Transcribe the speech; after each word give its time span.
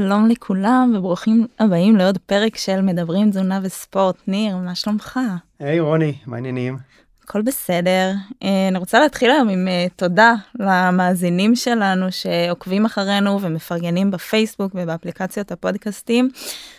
שלום 0.00 0.28
לכולם 0.28 0.92
וברוכים 0.96 1.46
הבאים 1.58 1.96
לעוד 1.96 2.18
פרק 2.18 2.56
של 2.56 2.80
מדברים 2.80 3.30
תזונה 3.30 3.60
וספורט. 3.62 4.16
ניר, 4.26 4.56
מה 4.56 4.74
שלומך? 4.74 5.20
היי 5.58 5.78
hey, 5.78 5.82
רוני, 5.82 6.14
מה 6.26 6.36
העניינים? 6.36 6.76
הכל 7.24 7.42
בסדר. 7.42 8.12
אה, 8.42 8.68
אני 8.68 8.78
רוצה 8.78 9.00
להתחיל 9.00 9.30
היום 9.30 9.48
עם 9.48 9.68
אה, 9.68 9.86
תודה 9.96 10.34
למאזינים 10.58 11.56
שלנו 11.56 12.06
שעוקבים 12.10 12.84
אחרינו 12.84 13.40
ומפרגנים 13.40 14.10
בפייסבוק 14.10 14.72
ובאפליקציות 14.74 15.52
הפודקאסטים. 15.52 16.30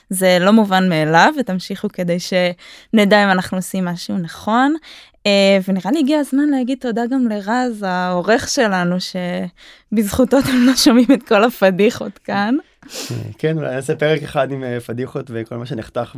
זה 0.10 0.38
לא 0.40 0.52
מובן 0.52 0.90
מאליו 0.90 1.34
ותמשיכו 1.40 1.88
כדי 1.94 2.18
שנדע 2.20 3.24
אם 3.24 3.30
אנחנו 3.30 3.58
עושים 3.58 3.86
משהו 3.86 4.18
נכון. 4.18 4.76
אה, 5.26 5.60
ונראה 5.68 5.92
לי 5.92 6.00
הגיע 6.00 6.20
הזמן 6.20 6.50
להגיד 6.50 6.78
תודה 6.82 7.06
גם 7.06 7.28
לרז 7.28 7.84
העורך 7.88 8.50
שלנו 8.50 8.96
שבזכותו 9.00 10.40
אתם 10.40 10.56
לא 10.66 10.76
שומעים 10.76 11.08
את 11.14 11.24
כל 11.24 11.44
הפדיחות 11.44 12.18
כאן. 12.18 12.56
כן 13.38 13.58
אולי 13.58 13.76
נעשה 13.76 13.96
פרק 13.96 14.24
אחד 14.24 14.52
עם 14.52 14.80
פדיחות 14.80 15.32
וכל 15.34 15.58
מה 15.58 15.66
שנחתך 15.66 16.16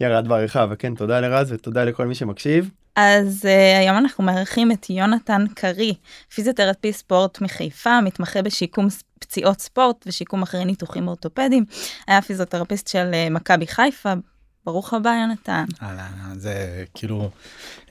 בירד 0.00 0.28
בעריכה 0.28 0.66
וכן 0.70 0.94
תודה 0.94 1.20
לרז 1.20 1.52
ותודה 1.52 1.84
לכל 1.84 2.06
מי 2.06 2.14
שמקשיב. 2.14 2.70
אז 2.96 3.44
uh, 3.44 3.80
היום 3.80 3.98
אנחנו 3.98 4.24
מארחים 4.24 4.72
את 4.72 4.90
יונתן 4.90 5.44
קרי, 5.54 5.94
פיזיותרפי 6.34 6.92
ספורט 6.92 7.40
מחיפה, 7.40 8.00
מתמחה 8.00 8.42
בשיקום 8.42 8.88
פציעות 9.18 9.60
ספורט 9.60 10.04
ושיקום 10.06 10.42
אחרי 10.42 10.64
ניתוחים 10.64 11.08
אורתופדיים. 11.08 11.64
היה 12.06 12.22
פיזיותרפיסט 12.22 12.88
של 12.88 13.10
uh, 13.10 13.32
מכבי 13.32 13.66
חיפה. 13.66 14.12
ברוך 14.66 14.94
הבא 14.94 15.10
יונתן. 15.10 15.64
אהלן, 15.82 16.38
זה 16.38 16.84
כאילו 16.94 17.30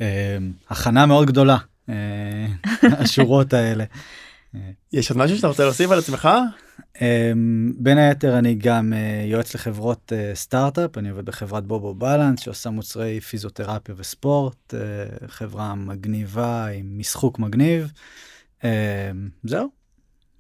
אה, 0.02 0.38
הכנה 0.70 1.06
מאוד 1.06 1.28
גדולה, 1.28 1.58
אה, 1.90 2.46
השורות 3.00 3.54
האלה. 3.54 3.84
יש 4.94 5.12
עוד 5.12 5.20
משהו 5.20 5.36
שאתה 5.38 5.48
רוצה 5.48 5.64
להוסיף 5.64 5.92
על 5.92 6.00
עצמך? 6.00 6.30
אמ, 7.02 7.74
בין 7.78 7.98
היתר 7.98 8.38
אני 8.38 8.56
גם 8.56 8.94
אה, 8.94 9.24
יועץ 9.28 9.56
לחברות 9.56 10.14
אה, 10.16 10.32
סטארט-אפ, 10.36 10.98
אני 10.98 11.10
עובד 11.10 11.26
בחברת 11.26 11.66
בובו 11.66 11.94
בלנס 11.94 12.40
שעושה 12.40 12.70
מוצרי 12.70 13.20
פיזיותרפיה 13.20 13.96
וספורט, 13.98 14.74
אה, 14.74 15.28
חברה 15.28 15.76
מגניבה 15.76 16.68
עם 16.68 17.00
משחוק 17.00 17.40
מגניב. 17.40 17.92
אמ, 18.64 18.70
זהו. 19.44 19.70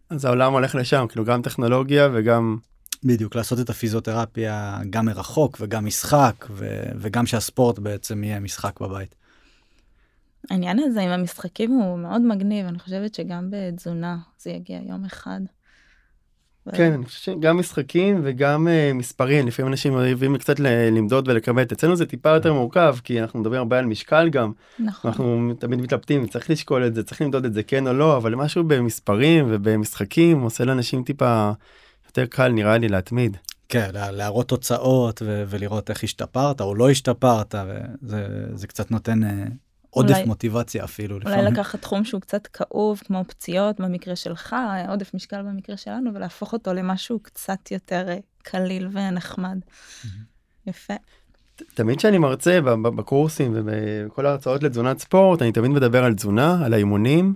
אז 0.09 0.25
העולם 0.25 0.53
הולך 0.53 0.75
לשם, 0.75 1.05
כאילו 1.09 1.25
גם 1.25 1.41
טכנולוגיה 1.41 2.09
וגם... 2.13 2.57
בדיוק, 3.03 3.35
לעשות 3.35 3.59
את 3.59 3.69
הפיזיותרפיה 3.69 4.79
גם 4.89 5.05
מרחוק 5.05 5.57
וגם 5.61 5.85
משחק 5.85 6.45
ו- 6.49 6.91
וגם 6.95 7.25
שהספורט 7.25 7.79
בעצם 7.79 8.23
יהיה 8.23 8.39
משחק 8.39 8.79
בבית. 8.79 9.15
העניין 10.50 10.80
הזה 10.80 11.02
עם 11.02 11.09
המשחקים 11.09 11.72
הוא 11.72 12.00
מאוד 12.00 12.22
מגניב, 12.22 12.66
אני 12.66 12.80
חושבת 12.80 13.16
שגם 13.16 13.50
בתזונה 13.52 14.17
זה 14.38 14.52
יגיע 14.52 14.80
יום 14.88 15.06
אחד. 15.06 15.42
כן, 16.73 16.94
אני 16.94 17.06
חושב 17.06 17.20
שגם 17.20 17.58
משחקים 17.58 18.22
וגם 18.23 18.67
uh, 18.67 18.94
מספרים, 18.94 19.47
לפעמים 19.47 19.72
אנשים 19.72 19.94
אוהבים 19.94 20.38
קצת 20.38 20.59
למדוד 20.59 21.28
ולכמת, 21.28 21.72
אצלנו 21.72 21.95
זה 21.95 22.06
טיפה 22.06 22.30
יותר 22.30 22.53
מורכב, 22.53 22.95
כי 23.03 23.22
אנחנו 23.22 23.39
מדברים 23.39 23.59
הרבה 23.59 23.80
על 23.80 23.86
משקל 23.86 24.30
גם, 24.30 24.52
נכון. 24.80 25.12
אנחנו 25.12 25.53
תמיד 25.59 25.81
מתלבטים, 25.81 26.28
צריך 26.28 26.50
לשקול 26.50 26.88
את 26.88 26.95
זה, 26.95 27.03
צריך 27.03 27.22
למדוד 27.22 27.45
את 27.45 27.53
זה 27.53 27.64
כן 27.64 27.88
או 27.88 27.94
לא, 27.94 28.17
אבל 28.17 28.36
משהו 28.36 28.64
במספרים 28.64 29.45
ובמשחקים 29.50 30.42
עושה 30.42 30.66
לאנשים 30.66 31.03
טיפה 31.03 31.52
יותר 32.06 32.25
קל 32.25 32.47
נראה 32.47 32.78
לי 32.78 32.89
להתמיד. 32.89 33.38
כן, 33.69 33.89
להראות 33.94 34.47
תוצאות 34.47 35.22
ו- 35.25 35.44
ולראות 35.47 35.89
איך 35.89 36.03
השתפרת 36.03 36.62
או 36.62 36.75
לא 36.75 36.89
השתפרת, 36.89 37.56
וזה 38.03 38.67
קצת 38.67 38.92
נותן 38.92 39.23
uh, 39.23 39.28
עודף 39.94 40.16
אולי, 40.16 40.25
מוטיבציה 40.25 40.84
אפילו. 40.84 41.16
אולי 41.16 41.25
לפעמים. 41.25 41.53
לקחת 41.53 41.81
תחום 41.81 42.03
שהוא 42.03 42.22
קצת 42.22 42.47
כאוב, 42.47 43.02
כמו 43.06 43.23
פציעות 43.28 43.80
במקרה 43.80 44.16
שלך, 44.16 44.56
עודף 44.88 45.13
משקל 45.13 45.41
במקרה 45.41 45.78
שלנו, 45.78 46.13
ולהפוך 46.13 46.53
אותו 46.53 46.74
למשהו 46.74 47.19
קצת 47.19 47.72
יותר 47.72 48.09
אה, 48.09 48.18
קליל 48.44 48.88
ונחמד. 48.91 49.57
יפה. 50.68 50.94
תמיד 51.74 51.97
כשאני 51.97 52.18
מרצה 52.18 52.59
בקורסים 52.81 53.51
ובכל 53.56 54.25
ההרצאות 54.25 54.63
לתזונת 54.63 55.00
ספורט, 55.00 55.41
אני 55.41 55.51
תמיד 55.51 55.72
מדבר 55.72 56.03
על 56.03 56.13
תזונה, 56.13 56.66
על 56.66 56.74
האימונים, 56.74 57.34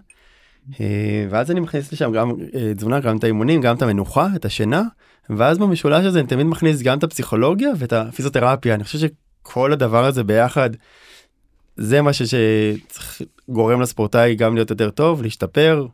אה, 0.80 1.28
ואז 1.30 1.52
אני 1.52 1.60
מכניס 1.60 1.94
לשם 1.94 2.12
גם 2.12 2.32
אה, 2.56 2.74
תזונה, 2.74 3.00
גם 3.00 3.18
את 3.18 3.24
האימונים, 3.24 3.62
גם 3.62 3.76
את 3.76 3.82
המנוחה, 3.82 4.28
את 4.36 4.46
השינה, 4.46 4.84
ואז 5.30 5.58
במשולש 5.58 6.06
הזה 6.06 6.20
אני 6.20 6.28
תמיד 6.28 6.46
מכניס 6.48 6.82
גם 6.82 6.98
את 6.98 7.04
הפסיכולוגיה 7.04 7.70
ואת 7.78 7.94
הפיזיותרפיה. 7.94 8.74
אני 8.74 8.84
חושב 8.84 9.00
שכל 9.00 9.74
הדבר 9.74 10.06
הזה 10.06 10.24
ביחד 10.24 10.70
זה 11.76 12.02
מה 12.02 12.12
שגורם 12.14 13.82
לספורטאי 13.82 14.36
גם 14.36 14.56
להיות 14.56 14.70
יותר 14.70 14.90
טוב, 14.90 15.22
להשתפר. 15.22 15.88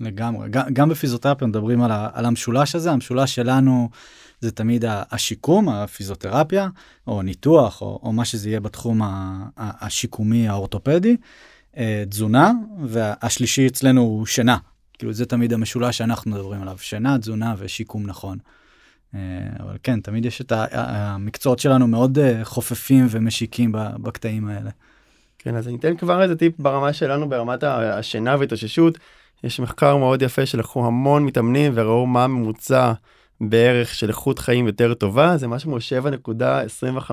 לגמרי, 0.00 0.48
גם, 0.48 0.62
גם 0.72 0.88
בפיזיותרפיה 0.88 1.48
מדברים 1.48 1.82
על, 1.82 1.90
ה, 1.90 2.08
על 2.12 2.24
המשולש 2.24 2.74
הזה, 2.74 2.92
המשולש 2.92 3.34
שלנו 3.34 3.88
זה 4.40 4.50
תמיד 4.50 4.84
השיקום, 4.88 5.68
הפיזיותרפיה, 5.68 6.68
או 7.06 7.22
ניתוח, 7.22 7.82
או, 7.82 8.00
או 8.02 8.12
מה 8.12 8.24
שזה 8.24 8.48
יהיה 8.48 8.60
בתחום 8.60 9.00
השיקומי 9.56 10.48
האורתופדי, 10.48 11.16
אה, 11.76 12.04
תזונה, 12.08 12.52
והשלישי 12.84 13.66
אצלנו 13.66 14.00
הוא 14.00 14.26
שינה. 14.26 14.56
כאילו 14.98 15.12
זה 15.12 15.26
תמיד 15.26 15.52
המשולש 15.52 15.98
שאנחנו 15.98 16.30
מדברים 16.30 16.62
עליו, 16.62 16.78
שינה, 16.78 17.18
תזונה 17.18 17.54
ושיקום 17.58 18.06
נכון. 18.06 18.38
אה, 19.14 19.20
אבל 19.60 19.76
כן, 19.82 20.00
תמיד 20.00 20.24
יש 20.24 20.40
את 20.40 20.52
המקצועות 20.72 21.58
שלנו 21.58 21.86
מאוד 21.86 22.18
אה, 22.18 22.44
חופפים 22.44 23.06
ומשיקים 23.10 23.72
בקטעים 23.74 24.48
האלה. 24.48 24.70
כן, 25.38 25.56
אז 25.56 25.68
אני 25.68 25.76
אתן 25.76 25.96
כבר 25.96 26.22
איזה 26.22 26.36
טיפ 26.36 26.52
ברמה 26.58 26.92
שלנו, 26.92 27.28
ברמת 27.28 27.62
השינה 27.62 28.36
והתאוששות. 28.38 28.98
יש 29.44 29.60
מחקר 29.60 29.96
מאוד 29.96 30.22
יפה 30.22 30.46
שלקחו 30.46 30.86
המון 30.86 31.24
מתאמנים 31.24 31.72
וראו 31.74 32.06
מה 32.06 32.24
הממוצע 32.24 32.92
בערך 33.40 33.94
של 33.94 34.08
איכות 34.08 34.38
חיים 34.38 34.66
יותר 34.66 34.94
טובה, 34.94 35.36
זה 35.36 35.48
משהו 35.48 35.70
כמו 35.70 35.78
7.25 36.30 37.12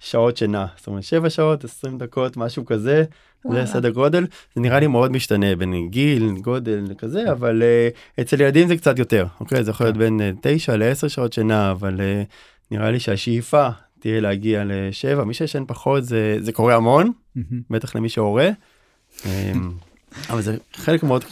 שעות 0.00 0.36
שינה. 0.36 0.66
זאת 0.76 0.86
אומרת 0.86 1.02
7 1.02 1.30
שעות, 1.30 1.64
20 1.64 1.98
דקות, 1.98 2.36
משהו 2.36 2.64
כזה. 2.64 3.04
זה 3.50 3.66
סדר 3.66 3.90
גודל. 3.90 4.26
זה 4.54 4.60
נראה 4.60 4.80
לי 4.80 4.86
מאוד 4.86 5.12
משתנה 5.12 5.56
בין 5.56 5.88
גיל, 5.88 6.30
גודל 6.40 6.84
כזה, 6.98 7.32
אבל 7.32 7.62
uh, 7.62 8.20
אצל 8.20 8.40
ילדים 8.40 8.68
זה 8.68 8.76
קצת 8.76 8.98
יותר, 8.98 9.26
אוקיי? 9.40 9.64
זה 9.64 9.70
יכול 9.70 9.86
להיות 9.86 9.96
כן. 9.96 10.18
בין 10.18 10.20
uh, 10.36 10.38
9 10.42 10.76
ל-10 10.76 11.08
שעות 11.08 11.32
שינה, 11.32 11.70
אבל 11.70 11.96
uh, 11.96 12.00
נראה 12.70 12.90
לי 12.90 13.00
שהשאיפה 13.00 13.68
תהיה 14.00 14.20
להגיע 14.20 14.62
לשבע, 14.66 15.24
מי 15.24 15.34
שישן 15.34 15.64
פחות 15.66 16.04
זה, 16.04 16.36
זה 16.40 16.52
קורה 16.52 16.74
המון, 16.74 17.12
בטח 17.70 17.96
למי 17.96 18.08
שהורה, 18.08 18.48
אמ, 19.26 19.72
אבל 20.30 20.42
זה 20.42 20.56
חלק 20.74 21.02
מאוד 21.02 21.24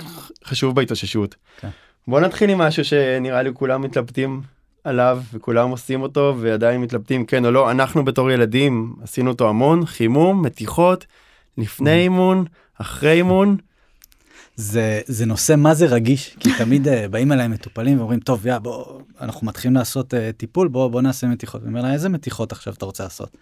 חשוב 0.45 0.75
בהתאוששות. 0.75 1.35
כן. 1.61 1.69
בוא 2.09 2.21
נתחיל 2.21 2.51
עם 2.51 2.59
משהו 2.59 2.85
שנראה 2.85 3.43
לי 3.43 3.51
כולם 3.55 3.83
מתלבטים 3.83 4.41
עליו 4.85 5.23
וכולם 5.33 5.71
עושים 5.71 6.03
אותו 6.03 6.37
ועדיין 6.41 6.81
מתלבטים 6.81 7.27
כן 7.27 7.45
או 7.45 7.51
לא, 7.51 7.71
אנחנו 7.71 8.05
בתור 8.05 8.31
ילדים 8.31 8.95
עשינו 9.03 9.31
אותו 9.31 9.49
המון, 9.49 9.87
חימום, 9.87 10.43
מתיחות, 10.43 11.07
לפני 11.59 12.03
אימון, 12.03 12.45
אחרי 12.79 13.13
אימון. 13.13 13.57
זה 14.57 15.01
זה 15.07 15.27
נושא 15.27 15.55
מה 15.57 15.75
זה 15.75 15.87
רגיש 15.87 16.37
כי 16.41 16.51
תמיד 16.59 16.87
uh, 16.89 16.91
באים 17.11 17.33
אליי 17.33 17.49
מטופלים 17.49 17.99
ואומרים 17.99 18.21
טוב 18.21 18.47
יא 18.47 18.59
בוא 18.59 19.01
אנחנו 19.21 19.47
מתחילים 19.47 19.75
לעשות 19.75 20.15
uh, 20.15 20.17
טיפול 20.37 20.69
בוא 20.69 20.89
בוא 20.89 21.03
נעשה 21.03 21.27
מתיחות. 21.27 21.63
ואומר 21.63 21.83
לה 21.83 21.93
איזה 21.93 22.09
מתיחות 22.09 22.53
עכשיו 22.53 22.75
אתה 22.75 22.85
רוצה 22.85 23.03
לעשות. 23.03 23.37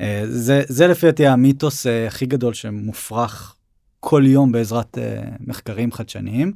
Uh, 0.00 0.02
זה 0.26 0.62
זה 0.68 0.86
לפי 0.86 1.06
דעתי 1.06 1.26
המיתוס 1.26 1.86
uh, 1.86 1.90
הכי 2.06 2.26
גדול 2.26 2.54
שמופרך 2.54 3.56
כל 4.00 4.22
יום 4.26 4.52
בעזרת 4.52 4.98
uh, 4.98 5.00
מחקרים 5.40 5.92
חדשניים. 5.92 6.52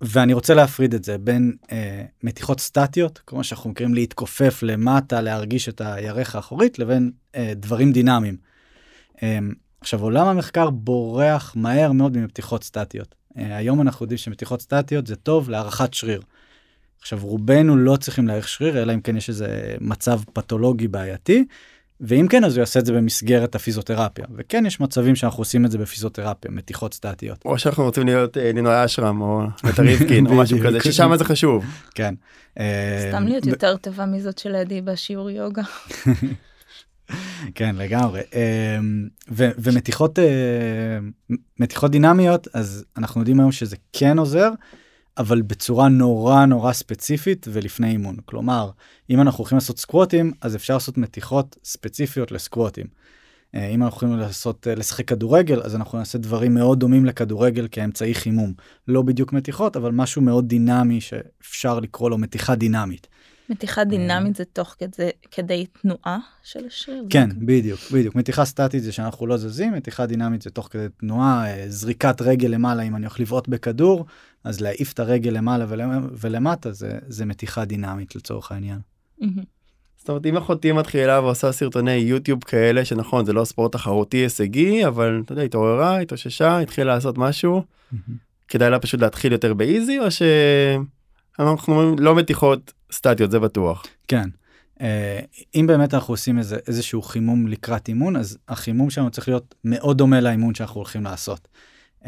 ואני 0.00 0.32
רוצה 0.32 0.54
להפריד 0.54 0.94
את 0.94 1.04
זה 1.04 1.18
בין 1.18 1.52
uh, 1.62 1.68
מתיחות 2.22 2.60
סטטיות 2.60 3.20
כמו 3.26 3.44
שאנחנו 3.44 3.70
מכירים 3.70 3.94
להתכופף 3.94 4.62
למטה 4.62 5.20
להרגיש 5.20 5.68
את 5.68 5.80
הירך 5.84 6.34
האחורית 6.34 6.78
לבין 6.78 7.12
uh, 7.32 7.38
דברים 7.56 7.92
דינמיים. 7.92 8.36
Um, 9.16 9.20
עכשיו 9.80 10.02
עולם 10.02 10.26
המחקר 10.26 10.70
בורח 10.70 11.52
מהר 11.56 11.92
מאוד 11.92 12.18
מפתיחות 12.18 12.64
סטטיות. 12.64 13.14
Uh, 13.32 13.40
היום 13.40 13.80
אנחנו 13.80 14.04
יודעים 14.04 14.18
שמתיחות 14.18 14.62
סטטיות 14.62 15.06
זה 15.06 15.16
טוב 15.16 15.50
להערכת 15.50 15.94
שריר. 15.94 16.22
עכשיו 17.00 17.18
רובנו 17.22 17.76
לא 17.76 17.96
צריכים 17.96 18.28
להעריך 18.28 18.48
שריר 18.48 18.82
אלא 18.82 18.94
אם 18.94 19.00
כן 19.00 19.16
יש 19.16 19.28
איזה 19.28 19.74
מצב 19.80 20.20
פתולוגי 20.32 20.88
בעייתי. 20.88 21.44
ואם 22.00 22.26
כן 22.30 22.44
אז 22.44 22.56
הוא 22.56 22.62
יעשה 22.62 22.80
את 22.80 22.86
זה 22.86 22.92
במסגרת 22.92 23.54
הפיזיותרפיה 23.54 24.24
וכן 24.36 24.66
יש 24.66 24.80
מצבים 24.80 25.16
שאנחנו 25.16 25.40
עושים 25.40 25.64
את 25.64 25.70
זה 25.70 25.78
בפיזיותרפיה 25.78 26.50
מתיחות 26.50 26.94
סטטיות. 26.94 27.42
או 27.44 27.58
שאנחנו 27.58 27.84
רוצים 27.84 28.06
להיות 28.06 28.36
אה, 28.36 28.52
לינוי 28.52 28.84
אשרם 28.84 29.20
או 29.20 29.42
נטע 29.64 29.82
ריבקין 29.82 30.26
או 30.26 30.34
משהו 30.34 30.58
כזה 30.66 30.80
ששם 30.80 31.16
זה 31.16 31.24
חשוב. 31.24 31.64
כן. 31.94 32.14
אה, 32.58 33.08
סתם 33.08 33.26
להיות 33.26 33.46
יותר 33.46 33.76
טובה 33.76 34.06
מזאת 34.06 34.38
של 34.38 34.54
עדי 34.54 34.80
בשיעור 34.80 35.30
יוגה. 35.30 35.62
כן 37.54 37.76
לגמרי 37.76 38.20
אמ, 38.34 39.08
ומתיחות 39.36 40.18
אה, 40.18 40.24
מתיחות 41.58 41.90
דינמיות 41.90 42.48
אז 42.54 42.84
אנחנו 42.96 43.20
יודעים 43.20 43.40
היום 43.40 43.52
שזה 43.52 43.76
כן 43.92 44.18
עוזר 44.18 44.50
אבל 45.18 45.42
בצורה 45.42 45.88
נורא 45.88 46.44
נורא 46.44 46.72
ספציפית 46.72 47.46
ולפני 47.52 47.90
אימון 47.90 48.16
כלומר 48.24 48.70
אם 49.10 49.20
אנחנו 49.20 49.38
הולכים 49.38 49.56
לעשות 49.56 49.78
סקווטים 49.78 50.32
אז 50.40 50.56
אפשר 50.56 50.74
לעשות 50.74 50.98
מתיחות 50.98 51.56
ספציפיות 51.64 52.32
לסקווטים. 52.32 52.86
אה, 53.54 53.66
אם 53.66 53.82
אנחנו 53.82 53.96
יכולים 53.96 54.18
לעשות, 54.18 54.66
אה, 54.68 54.74
לשחק 54.74 55.08
כדורגל, 55.08 55.60
אז 55.62 55.76
אנחנו 55.76 55.98
נעשה 55.98 56.18
דברים 56.18 56.54
מאוד 56.54 56.80
דומים 56.80 57.04
לכדורגל 57.04 57.68
כאמצעי 57.70 58.14
חימום. 58.14 58.52
לא 58.88 59.02
בדיוק 59.02 59.32
מתיחות, 59.32 59.76
אבל 59.76 59.90
משהו 59.90 60.22
מאוד 60.22 60.48
דינמי 60.48 61.00
שאפשר 61.00 61.80
לקרוא 61.80 62.10
לו 62.10 62.18
מתיחה 62.18 62.54
דינמית. 62.54 63.06
מתיחה 63.48 63.84
דינמית 63.84 64.36
זה 64.36 64.44
תוך 64.44 64.76
כדי, 64.78 65.10
כדי 65.30 65.66
תנועה 65.66 66.18
של 66.42 66.66
השריר? 66.66 67.04
כן, 67.10 67.28
בדיוק, 67.38 67.80
בדיוק. 67.92 68.14
מתיחה 68.14 68.44
סטטית 68.44 68.82
זה 68.82 68.92
שאנחנו 68.92 69.26
לא 69.26 69.36
זזים, 69.36 69.72
מתיחה 69.72 70.06
דינמית 70.06 70.42
זה 70.42 70.50
תוך 70.50 70.68
כדי 70.70 70.86
תנועה, 71.00 71.46
אה, 71.46 71.64
זריקת 71.68 72.22
רגל 72.22 72.48
למעלה, 72.48 72.82
אם 72.82 72.96
אני 72.96 73.06
הולך 73.06 73.20
לבעוט 73.20 73.48
בכדור, 73.48 74.06
אז 74.44 74.60
להעיף 74.60 74.92
את 74.92 75.00
הרגל 75.00 75.30
למעלה 75.30 75.66
ולמטה 76.12 76.72
זה, 76.72 76.98
זה 77.06 77.26
מתיחה 77.26 77.64
דינמית 77.64 78.16
לצורך 78.16 78.52
העניין. 78.52 78.78
זאת 80.04 80.08
אומרת 80.08 80.26
אם 80.26 80.36
אחותי 80.36 80.72
מתחילה 80.72 81.20
ועושה 81.20 81.52
סרטוני 81.52 81.92
יוטיוב 81.92 82.44
כאלה 82.44 82.84
שנכון 82.84 83.24
זה 83.24 83.32
לא 83.32 83.44
ספורט 83.44 83.72
תחרותי 83.72 84.16
הישגי 84.16 84.86
אבל 84.86 85.22
אתה 85.24 85.32
יודע 85.32 85.42
התעוררה 85.42 86.00
התאוששה 86.00 86.58
התחילה 86.58 86.94
לעשות 86.94 87.18
משהו 87.18 87.62
כדאי 88.48 88.70
לה 88.70 88.78
פשוט 88.78 89.00
להתחיל 89.00 89.32
יותר 89.32 89.54
באיזי 89.54 89.98
או 89.98 90.06
שאנחנו 91.38 91.96
לא 91.98 92.14
מתיחות 92.14 92.72
סטטיות 92.92 93.30
זה 93.30 93.38
בטוח. 93.38 93.84
כן. 94.08 94.28
Uh, 94.78 94.82
אם 95.54 95.66
באמת 95.66 95.94
אנחנו 95.94 96.14
עושים 96.14 96.38
איזה 96.38 96.56
איזשהו 96.66 97.02
חימום 97.02 97.46
לקראת 97.46 97.88
אימון 97.88 98.16
אז 98.16 98.38
החימום 98.48 98.90
שלנו 98.90 99.10
צריך 99.10 99.28
להיות 99.28 99.54
מאוד 99.64 99.98
דומה 99.98 100.20
לאימון 100.20 100.54
שאנחנו 100.54 100.76
הולכים 100.76 101.04
לעשות. 101.04 101.48
Uh, 102.04 102.06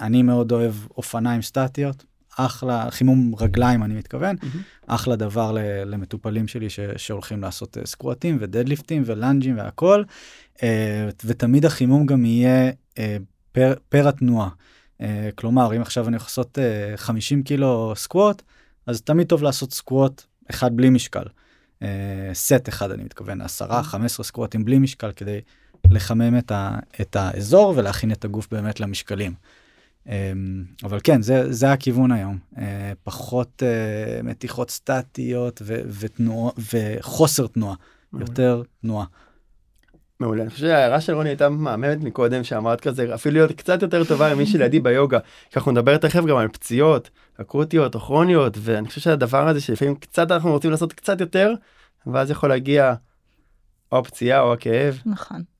אני 0.00 0.22
מאוד 0.22 0.52
אוהב 0.52 0.74
אופניים 0.96 1.42
סטטיות 1.42 2.04
אחלה 2.36 2.90
חימום 2.90 3.34
רגליים 3.38 3.82
אני 3.82 3.94
מתכוון 3.94 4.36
mm-hmm. 4.36 4.84
אחלה 4.86 5.16
דבר 5.16 5.56
למטופלים 5.86 6.48
שלי 6.48 6.70
ש, 6.70 6.80
שהולכים 6.96 7.42
לעשות 7.42 7.76
uh, 7.76 7.86
סקואטים 7.86 8.36
ודדליפטים 8.40 9.02
ולאנג'ים 9.06 9.58
והכל 9.58 10.02
uh, 10.56 10.60
ותמיד 11.24 11.64
החימום 11.64 12.06
גם 12.06 12.24
יהיה 12.24 12.70
פר, 13.52 13.74
פר 13.88 14.08
התנועה. 14.08 14.48
כלומר 15.34 15.76
אם 15.76 15.80
עכשיו 15.80 16.08
אני 16.08 16.16
יכול 16.16 16.26
לעשות 16.26 16.58
uh, 16.94 16.96
50 16.96 17.42
קילו 17.42 17.92
סקווט 17.96 18.42
אז 18.86 19.02
תמיד 19.02 19.26
טוב 19.26 19.42
לעשות 19.42 19.72
סקווט 19.72 20.22
אחד 20.50 20.76
בלי 20.76 20.90
משקל. 20.90 21.24
סט 22.32 22.68
אחד 22.68 22.90
אני 22.90 23.04
מתכוון 23.04 23.40
10 23.40 23.82
15 23.82 24.24
סקווטים 24.24 24.64
בלי 24.64 24.78
משקל 24.78 25.12
כדי 25.12 25.40
לחמם 25.90 26.38
את, 26.38 26.50
ה, 26.50 26.78
את 27.00 27.16
האזור 27.16 27.74
ולהכין 27.76 28.12
את 28.12 28.24
הגוף 28.24 28.48
באמת 28.50 28.80
למשקלים. 28.80 29.34
אמ, 30.08 30.64
אבל 30.84 30.98
כן 31.04 31.22
זה 31.22 31.52
זה 31.52 31.72
הכיוון 31.72 32.12
היום 32.12 32.38
אה, 32.58 32.92
פחות 33.02 33.62
אה, 33.62 34.22
מתיחות 34.22 34.70
סטטיות 34.70 35.62
ותנועה 36.00 36.52
וחוסר 36.72 37.46
תנועה 37.46 37.74
יותר 38.20 38.62
תנועה. 38.80 39.06
מעולה. 40.20 40.42
אני 40.42 40.50
חושב 40.50 40.66
שההערה 40.66 41.00
של 41.00 41.14
רוני 41.14 41.28
הייתה 41.28 41.48
מהממת 41.48 41.98
מקודם 42.00 42.44
שאמרת 42.44 42.80
כזה 42.80 43.14
אפילו 43.14 43.34
להיות 43.34 43.52
קצת 43.52 43.82
יותר 43.82 44.04
טובה 44.04 44.34
ממי 44.34 44.46
שלידי 44.46 44.80
ביוגה. 44.80 45.18
כי 45.50 45.58
אנחנו 45.58 45.72
נדבר 45.72 45.96
תכף 45.96 46.24
גם 46.24 46.36
על 46.36 46.48
פציעות 46.48 47.10
אקוטיות 47.40 47.94
או 47.94 48.00
כרוניות 48.00 48.56
ואני 48.60 48.88
חושב 48.88 49.00
שהדבר 49.00 49.48
הזה 49.48 49.60
שלפעמים 49.60 49.94
קצת 49.94 50.30
אנחנו 50.30 50.50
רוצים 50.50 50.70
לעשות 50.70 50.92
קצת 50.92 51.20
יותר 51.20 51.54
ואז 52.06 52.30
יכול 52.30 52.48
להגיע 52.48 52.94
או 53.92 53.98
הפציעה 53.98 54.40
או 54.40 54.52
הכאב. 54.52 55.02
נכון. 55.06 55.53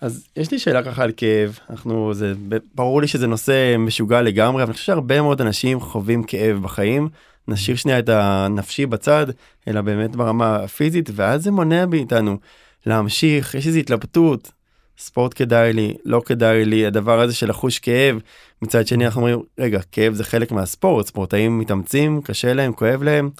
אז 0.00 0.26
יש 0.36 0.50
לי 0.50 0.58
שאלה 0.58 0.82
ככה 0.82 1.02
על 1.02 1.12
כאב 1.16 1.58
אנחנו 1.70 2.14
זה 2.14 2.32
ברור 2.74 3.00
לי 3.00 3.08
שזה 3.08 3.26
נושא 3.26 3.76
משוגע 3.78 4.22
לגמרי 4.22 4.62
אבל 4.62 4.70
אני 4.70 4.72
חושב 4.72 4.86
שהרבה 4.86 5.22
מאוד 5.22 5.40
אנשים 5.40 5.80
חווים 5.80 6.24
כאב 6.24 6.62
בחיים. 6.62 7.08
נשאיר 7.48 7.76
שנייה 7.76 7.98
את 7.98 8.08
הנפשי 8.08 8.86
בצד 8.86 9.26
אלא 9.68 9.80
באמת 9.80 10.16
ברמה 10.16 10.56
הפיזית 10.56 11.10
ואז 11.12 11.42
זה 11.42 11.50
מונע 11.50 11.86
מאיתנו 11.86 12.38
להמשיך 12.86 13.54
יש 13.54 13.66
איזו 13.66 13.78
התלבטות. 13.78 14.52
ספורט 14.98 15.32
כדאי 15.36 15.72
לי 15.72 15.94
לא 16.04 16.22
כדאי 16.26 16.64
לי 16.64 16.86
הדבר 16.86 17.20
הזה 17.20 17.34
של 17.34 17.48
לחוש 17.48 17.78
כאב. 17.78 18.18
מצד 18.62 18.86
שני 18.86 19.06
אנחנו 19.06 19.20
אומרים 19.20 19.40
רגע 19.58 19.80
כאב 19.92 20.14
זה 20.14 20.24
חלק 20.24 20.52
מהספורט 20.52 21.06
ספורטאים 21.06 21.58
מתאמצים 21.58 22.22
קשה 22.22 22.54
להם 22.54 22.72
כואב 22.72 23.02
להם. 23.02 23.30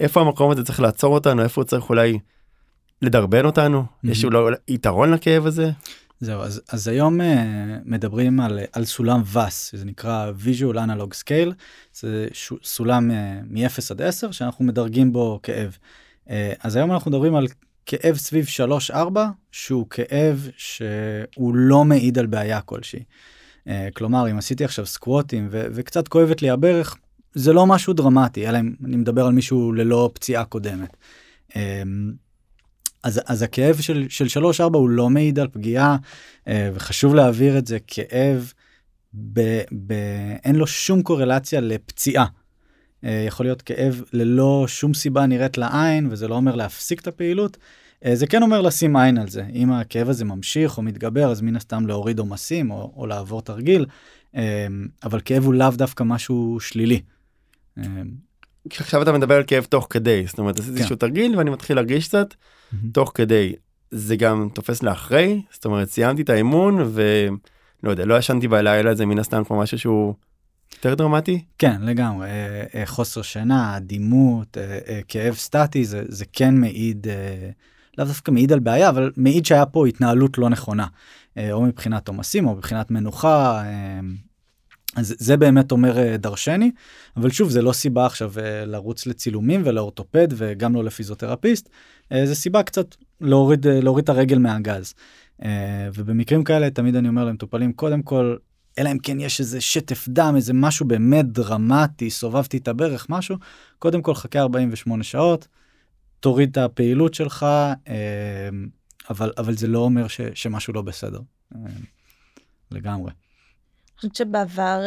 איפה 0.00 0.20
המקום 0.20 0.50
הזה 0.50 0.64
צריך 0.64 0.80
לעצור 0.80 1.14
אותנו? 1.14 1.42
איפה 1.42 1.60
הוא 1.60 1.66
צריך 1.66 1.90
אולי 1.90 2.18
לדרבן 3.02 3.44
אותנו 3.44 3.82
mm-hmm. 3.82 4.10
יש 4.10 4.24
אולי 4.24 4.54
יתרון 4.68 5.10
לכאב 5.10 5.46
הזה. 5.46 5.70
זהו, 6.20 6.42
אז, 6.42 6.62
אז 6.68 6.88
היום 6.88 7.20
uh, 7.20 7.24
מדברים 7.84 8.40
על, 8.40 8.58
על 8.72 8.84
סולם 8.84 9.22
VAS, 9.34 9.76
זה 9.76 9.84
נקרא 9.84 10.32
visual 10.44 10.74
analog 10.74 11.14
scale, 11.24 11.52
זה 11.94 12.28
ש, 12.32 12.52
סולם 12.62 13.10
uh, 13.10 13.14
מ-0 13.50 13.78
עד 13.90 14.02
10 14.02 14.30
שאנחנו 14.30 14.64
מדרגים 14.64 15.12
בו 15.12 15.40
כאב. 15.42 15.76
Uh, 16.26 16.30
אז 16.62 16.76
היום 16.76 16.92
אנחנו 16.92 17.10
מדברים 17.10 17.34
על 17.34 17.46
כאב 17.86 18.16
סביב 18.16 18.46
3-4, 18.90 18.94
שהוא 19.52 19.86
כאב 19.90 20.48
שהוא 20.56 21.54
לא 21.54 21.84
מעיד 21.84 22.18
על 22.18 22.26
בעיה 22.26 22.60
כלשהי. 22.60 23.02
Uh, 23.64 23.70
כלומר, 23.94 24.30
אם 24.30 24.38
עשיתי 24.38 24.64
עכשיו 24.64 24.86
סקווטים 24.86 25.48
ו- 25.50 25.66
וקצת 25.72 26.08
כואבת 26.08 26.42
לי 26.42 26.50
הברך, 26.50 26.96
זה 27.34 27.52
לא 27.52 27.66
משהו 27.66 27.92
דרמטי, 27.92 28.48
אלא 28.48 28.60
אם 28.60 28.74
אני 28.84 28.96
מדבר 28.96 29.26
על 29.26 29.32
מישהו 29.32 29.72
ללא 29.72 30.10
פציעה 30.14 30.44
קודמת. 30.44 30.96
Uh, 31.50 31.54
אז, 33.02 33.20
אז 33.26 33.42
הכאב 33.42 33.80
של, 33.80 34.06
של 34.08 34.40
3-4 34.60 34.62
הוא 34.74 34.88
לא 34.88 35.10
מעיד 35.10 35.38
על 35.38 35.48
פגיעה, 35.48 35.96
אה, 36.48 36.70
וחשוב 36.74 37.14
להעביר 37.14 37.58
את 37.58 37.66
זה, 37.66 37.78
כאב, 37.86 38.52
ב, 39.14 39.40
ב, 39.86 39.92
אין 40.44 40.56
לו 40.56 40.66
שום 40.66 41.02
קורלציה 41.02 41.60
לפציעה. 41.60 42.26
אה, 43.04 43.24
יכול 43.26 43.46
להיות 43.46 43.62
כאב 43.62 44.02
ללא 44.12 44.64
שום 44.68 44.94
סיבה 44.94 45.26
נראית 45.26 45.58
לעין, 45.58 46.08
וזה 46.10 46.28
לא 46.28 46.34
אומר 46.34 46.54
להפסיק 46.54 47.00
את 47.00 47.06
הפעילות. 47.06 47.56
אה, 48.04 48.16
זה 48.16 48.26
כן 48.26 48.42
אומר 48.42 48.60
לשים 48.60 48.96
עין 48.96 49.18
על 49.18 49.28
זה. 49.28 49.44
אם 49.54 49.72
הכאב 49.72 50.08
הזה 50.08 50.24
ממשיך 50.24 50.78
או 50.78 50.82
מתגבר, 50.82 51.30
אז 51.30 51.40
מן 51.40 51.56
הסתם 51.56 51.86
להוריד 51.86 52.18
עומסים 52.18 52.70
או, 52.70 52.92
או 52.96 53.06
לעבור 53.06 53.42
תרגיל, 53.42 53.86
אבל 55.04 55.20
כאב 55.24 55.44
הוא 55.44 55.54
לאו 55.54 55.70
דווקא 55.70 56.04
משהו 56.04 56.58
שלילי. 56.60 57.00
עכשיו 58.70 59.02
אתה 59.02 59.12
מדבר 59.12 59.34
על 59.34 59.44
כאב 59.46 59.64
תוך 59.64 59.86
כדי, 59.90 60.24
זאת 60.26 60.38
אומרת 60.38 60.58
עשיתי 60.58 60.72
כן. 60.72 60.78
איזשהו 60.78 60.96
תרגיל 60.96 61.36
ואני 61.36 61.50
מתחיל 61.50 61.76
להרגיש 61.76 62.08
קצת. 62.08 62.34
Mm-hmm. 62.72 62.76
תוך 62.92 63.12
כדי 63.14 63.54
זה 63.90 64.16
גם 64.16 64.48
תופס 64.54 64.82
לאחרי 64.82 65.42
זאת 65.52 65.64
אומרת 65.64 65.88
סיימתי 65.88 66.22
את 66.22 66.30
האימון 66.30 66.92
ולא 66.92 67.90
יודע 67.90 68.04
לא 68.04 68.18
ישנתי 68.18 68.48
בלילה 68.48 68.94
זה 68.94 69.06
מן 69.06 69.18
הסתם 69.18 69.44
כמו 69.44 69.58
משהו 69.58 69.78
שהוא 69.78 70.14
יותר 70.74 70.94
דרמטי 70.94 71.44
כן 71.58 71.82
לגמרי 71.82 72.28
אה, 72.28 72.64
אה, 72.74 72.86
חוסר 72.86 73.22
שינה 73.22 73.78
דימות 73.80 74.58
אה, 74.58 75.00
כאב 75.08 75.34
סטטי 75.34 75.84
זה 75.84 76.02
זה 76.08 76.24
כן 76.32 76.54
מעיד 76.54 77.06
לאו 77.98 78.06
דווקא 78.06 78.30
מעיד 78.30 78.52
על 78.52 78.58
בעיה 78.58 78.88
אבל 78.88 79.12
מעיד 79.16 79.46
שהיה 79.46 79.66
פה 79.66 79.86
התנהלות 79.86 80.38
לא 80.38 80.48
נכונה 80.48 80.86
או 81.52 81.62
מבחינת 81.62 82.08
עומסים 82.08 82.46
או 82.46 82.54
מבחינת 82.54 82.90
מנוחה. 82.90 83.62
אז 84.96 85.14
זה 85.18 85.36
באמת 85.36 85.72
אומר 85.72 86.16
דרשני 86.16 86.70
אבל 87.16 87.30
שוב 87.30 87.50
זה 87.50 87.62
לא 87.62 87.72
סיבה 87.72 88.06
עכשיו 88.06 88.32
לרוץ 88.66 89.06
לצילומים 89.06 89.62
ולאורתופד 89.64 90.28
וגם 90.30 90.74
לא 90.74 90.84
לפיזיותרפיסט 90.84 91.68
אה, 92.12 92.26
זה 92.26 92.34
סיבה 92.34 92.62
קצת 92.62 92.96
להוריד 93.20 93.66
אה, 93.66 93.80
להוריד 93.80 94.02
את 94.02 94.08
הרגל 94.08 94.38
מהגז. 94.38 94.94
אה, 95.44 95.88
ובמקרים 95.94 96.44
כאלה 96.44 96.70
תמיד 96.70 96.96
אני 96.96 97.08
אומר 97.08 97.24
למטופלים 97.24 97.72
קודם 97.72 98.02
כל 98.02 98.36
אלא 98.78 98.92
אם 98.92 98.98
כן 98.98 99.20
יש 99.20 99.40
איזה 99.40 99.60
שטף 99.60 100.08
דם 100.08 100.32
איזה 100.36 100.52
משהו 100.54 100.86
באמת 100.86 101.26
דרמטי 101.32 102.10
סובבתי 102.10 102.56
את 102.56 102.68
הברך 102.68 103.06
משהו 103.08 103.36
קודם 103.78 104.02
כל 104.02 104.14
חכה 104.14 104.40
48 104.40 105.04
שעות 105.04 105.48
תוריד 106.20 106.50
את 106.50 106.56
הפעילות 106.56 107.14
שלך 107.14 107.46
אבל 109.10 109.32
אבל 109.38 109.56
זה 109.56 109.66
לא 109.66 109.78
אומר 109.78 110.08
ש, 110.08 110.20
שמשהו 110.34 110.72
לא 110.72 110.82
בסדר 110.82 111.20
לגמרי. 112.70 113.10
חושבת 114.00 114.16
שבעבר 114.16 114.80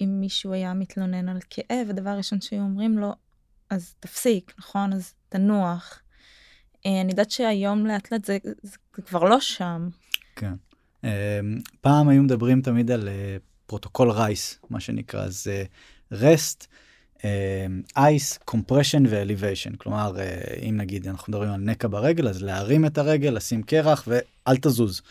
אם 0.00 0.16
מישהו 0.20 0.52
היה 0.52 0.74
מתלונן 0.74 1.28
על 1.28 1.38
כאב 1.50 1.86
הדבר 1.90 2.10
הראשון 2.10 2.40
שהיו 2.40 2.62
אומרים 2.62 2.98
לו 2.98 3.12
אז 3.70 3.94
תפסיק 4.00 4.54
נכון 4.58 4.92
אז 4.92 5.14
תנוח 5.28 6.02
אה, 6.86 7.00
אני 7.00 7.10
יודעת 7.10 7.30
שהיום 7.30 7.86
לאט 7.86 8.12
לאט 8.12 8.24
זה, 8.24 8.38
זה, 8.62 8.76
כבר 8.92 9.24
לא 9.24 9.40
שם. 9.40 9.88
כן. 10.36 10.52
אה, 11.04 11.40
פעם 11.80 12.08
היו 12.08 12.22
מדברים 12.22 12.62
תמיד 12.62 12.90
על 12.90 13.08
אה, 13.08 13.36
פרוטוקול 13.66 14.10
RICE, 14.10 14.58
מה 14.70 14.80
שנקרא, 14.80 15.28
זה 15.28 15.64
rest, 16.12 16.66
ice, 17.96 18.38
compression 18.44 19.02
ו 19.08 19.14
elevation. 19.14 19.76
כלומר, 19.76 20.16
אם 20.68 20.76
נגיד 20.76 21.08
אנחנו 21.08 21.30
מדברים 21.30 21.50
על 21.50 21.60
נקע 21.60 21.88
ברגל, 21.88 22.28
אז 22.28 22.42
להרים 22.42 22.86
את 22.86 22.98
הרגל, 22.98 23.30
לשים 23.30 23.62
קרח 23.62 24.08
ואל 24.08 24.56
תזוז. 24.56 25.02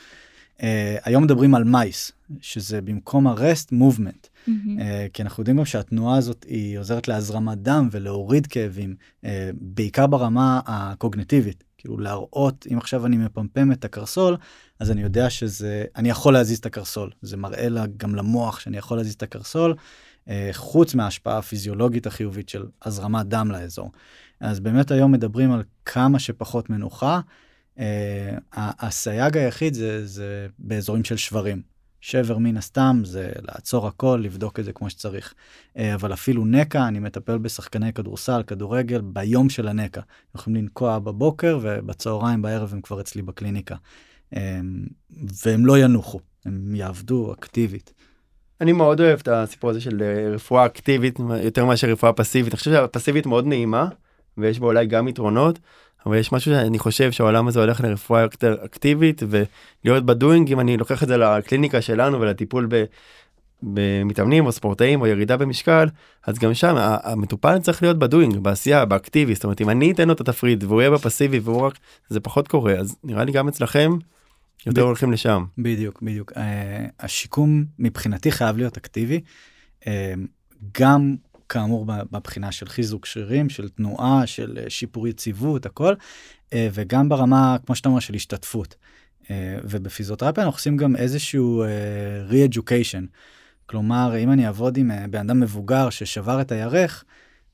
אה, 0.57 0.59
היום 1.03 1.23
מדברים 1.23 1.55
על 1.55 1.63
MICE, 1.63 2.11
שזה 2.41 2.81
במקום 2.81 3.27
ה 3.27 3.36
rest 3.36 3.71
movement. 3.71 4.27
אהמ. 4.27 4.49
אה, 4.49 4.81
כי 5.13 5.21
אנחנו 5.21 5.41
יודעים 5.41 5.57
גם 5.57 5.65
שהתנועה 5.65 6.17
הזאת 6.17 6.45
היא 6.49 6.79
עוזרת 6.79 7.07
להזרמת 7.07 7.57
דם 7.57 7.89
ולהוריד 7.91 8.47
כאבים, 8.47 8.95
אה, 8.99 9.27
בעיקר 9.53 10.07
ברמה 10.07 10.59
הקוגניטיבית. 10.65 11.63
כאילו 11.77 11.97
להראות, 11.97 12.67
אם 12.73 12.77
עכשיו 12.77 13.05
אני 13.05 13.17
מפמפם 13.17 13.71
את 13.71 13.85
הקרסול, 13.85 14.37
אז 14.79 14.91
אני 14.91 15.01
יודע 15.01 15.29
שזה, 15.29 15.85
אני 15.95 16.09
יכול 16.09 16.33
להזיז 16.33 16.57
את 16.57 16.65
הקרסול. 16.65 17.11
זה 17.21 17.37
מראה 17.37 17.69
לה, 17.69 17.85
גם 17.97 18.15
למוח 18.15 18.59
שאני 18.59 18.77
יכול 18.77 18.97
להזיז 18.97 19.13
את 19.13 19.23
הקרסול, 19.23 19.75
uh, 20.25 20.29
חוץ 20.53 20.95
מההשפעה 20.95 21.37
הפיזיולוגית 21.37 22.07
החיובית 22.07 22.49
של 22.49 22.65
הזרמת 22.81 23.25
דם 23.25 23.51
לאזור. 23.51 23.91
אז 24.39 24.59
באמת 24.59 24.91
היום 24.91 25.11
מדברים 25.11 25.51
על 25.51 25.63
כמה 25.85 26.19
שפחות 26.19 26.69
מנוחה. 26.69 27.19
הסייג 28.53 29.37
היחיד 29.37 29.73
זה, 29.73 30.05
זה 30.07 30.47
באזורים 30.59 31.03
של 31.03 31.17
שברים. 31.17 31.77
שבר 32.01 32.37
מן 32.37 32.57
הסתם 32.57 33.01
זה 33.05 33.31
לעצור 33.41 33.87
הכל, 33.87 34.19
לבדוק 34.23 34.59
את 34.59 34.65
זה 34.65 34.73
כמו 34.73 34.89
שצריך. 34.89 35.33
אבל 35.77 36.13
אפילו 36.13 36.45
נקע, 36.45 36.87
אני 36.87 36.99
מטפל 36.99 37.37
בשחקני 37.37 37.93
כדורסל, 37.93 38.43
כדורגל, 38.47 39.01
ביום 39.01 39.49
של 39.49 39.67
הנקע. 39.67 40.01
יכולים 40.35 40.61
לנקוע 40.61 40.99
בבוקר 40.99 41.59
ובצהריים 41.61 42.41
בערב 42.41 42.73
הם 42.73 42.81
כבר 42.81 43.01
אצלי 43.01 43.21
בקליניקה. 43.21 43.75
והם 45.45 45.65
לא 45.65 45.79
ינוחו, 45.79 46.19
הם 46.45 46.75
יעבדו 46.75 47.33
אקטיבית. 47.33 47.93
אני 48.61 48.71
מאוד 48.71 49.01
אוהב 49.01 49.19
את 49.19 49.27
הסיפור 49.27 49.69
הזה 49.69 49.81
של 49.81 50.01
אה, 50.01 50.29
רפואה 50.33 50.65
אקטיבית 50.65 51.19
יותר 51.43 51.65
מאשר 51.65 51.87
רפואה 51.87 52.13
פסיבית. 52.13 52.53
אני 52.53 52.57
חושב 52.57 52.71
שהפסיבית 52.71 53.25
מאוד 53.25 53.45
נעימה 53.45 53.87
ויש 54.37 54.59
בה 54.59 54.65
אולי 54.65 54.85
גם 54.85 55.07
יתרונות, 55.07 55.59
אבל 56.07 56.17
יש 56.17 56.31
משהו 56.31 56.51
שאני 56.51 56.79
חושב 56.79 57.11
שהעולם 57.11 57.47
הזה 57.47 57.59
הולך 57.59 57.81
לרפואה 57.81 58.21
יותר 58.21 58.57
אקטיבית 58.65 59.23
ולהיות 59.29 60.05
בדואינג 60.05 60.51
אם 60.51 60.59
אני 60.59 60.77
לוקח 60.77 61.03
את 61.03 61.07
זה 61.07 61.17
לקליניקה 61.17 61.81
שלנו 61.81 62.21
ולטיפול 62.21 62.67
ב... 62.69 62.83
במתאמנים 63.63 64.45
או 64.45 64.51
ספורטאים 64.51 65.01
או 65.01 65.07
ירידה 65.07 65.37
במשקל 65.37 65.87
אז 66.27 66.39
גם 66.39 66.53
שם 66.53 66.75
המטופל 66.77 67.59
צריך 67.59 67.83
להיות 67.83 67.99
בדואינג 67.99 68.37
בעשייה 68.37 68.85
באקטיבי 68.85 69.35
זאת 69.35 69.43
אומרת 69.43 69.61
אם 69.61 69.69
אני 69.69 69.91
אתן 69.91 70.07
לו 70.07 70.13
את 70.13 70.21
התפריט 70.21 70.63
והוא 70.63 70.81
יהיה 70.81 70.91
בפסיבי 70.91 71.39
והוא 71.39 71.61
רק 71.61 71.73
זה 72.09 72.19
פחות 72.19 72.47
קורה 72.47 72.73
אז 72.73 72.95
נראה 73.03 73.23
לי 73.23 73.31
גם 73.31 73.47
אצלכם 73.47 73.91
יותר 74.65 74.81
הולכים 74.81 75.11
לשם. 75.11 75.43
בדיוק, 75.57 76.01
בדיוק. 76.01 76.31
Uh, 76.31 76.35
השיקום 76.99 77.65
מבחינתי 77.79 78.31
חייב 78.31 78.57
להיות 78.57 78.77
אקטיבי. 78.77 79.21
Uh, 79.81 79.85
גם 80.79 81.15
כאמור 81.49 81.85
בבחינה 81.85 82.51
של 82.51 82.69
חיזוק 82.69 83.05
שרירים, 83.05 83.49
של 83.49 83.69
תנועה, 83.69 84.27
של 84.27 84.57
uh, 84.65 84.69
שיפור 84.69 85.07
יציבות, 85.07 85.65
הכל, 85.65 85.93
uh, 85.93 86.53
וגם 86.73 87.09
ברמה, 87.09 87.57
כמו 87.65 87.75
שאתה 87.75 87.89
אומר, 87.89 87.99
של 87.99 88.13
השתתפות. 88.13 88.75
Uh, 89.23 89.27
ובפיזיותרפיה 89.63 90.43
אנחנו 90.43 90.57
עושים 90.57 90.77
גם 90.77 90.95
איזשהו 90.95 91.63
re-education. 92.29 93.05
כלומר, 93.65 94.17
אם 94.17 94.31
אני 94.31 94.47
אעבוד 94.47 94.77
עם 94.77 94.91
בן 95.09 95.19
אדם 95.19 95.39
מבוגר 95.39 95.89
ששבר 95.89 96.41
את 96.41 96.51
הירך, 96.51 97.03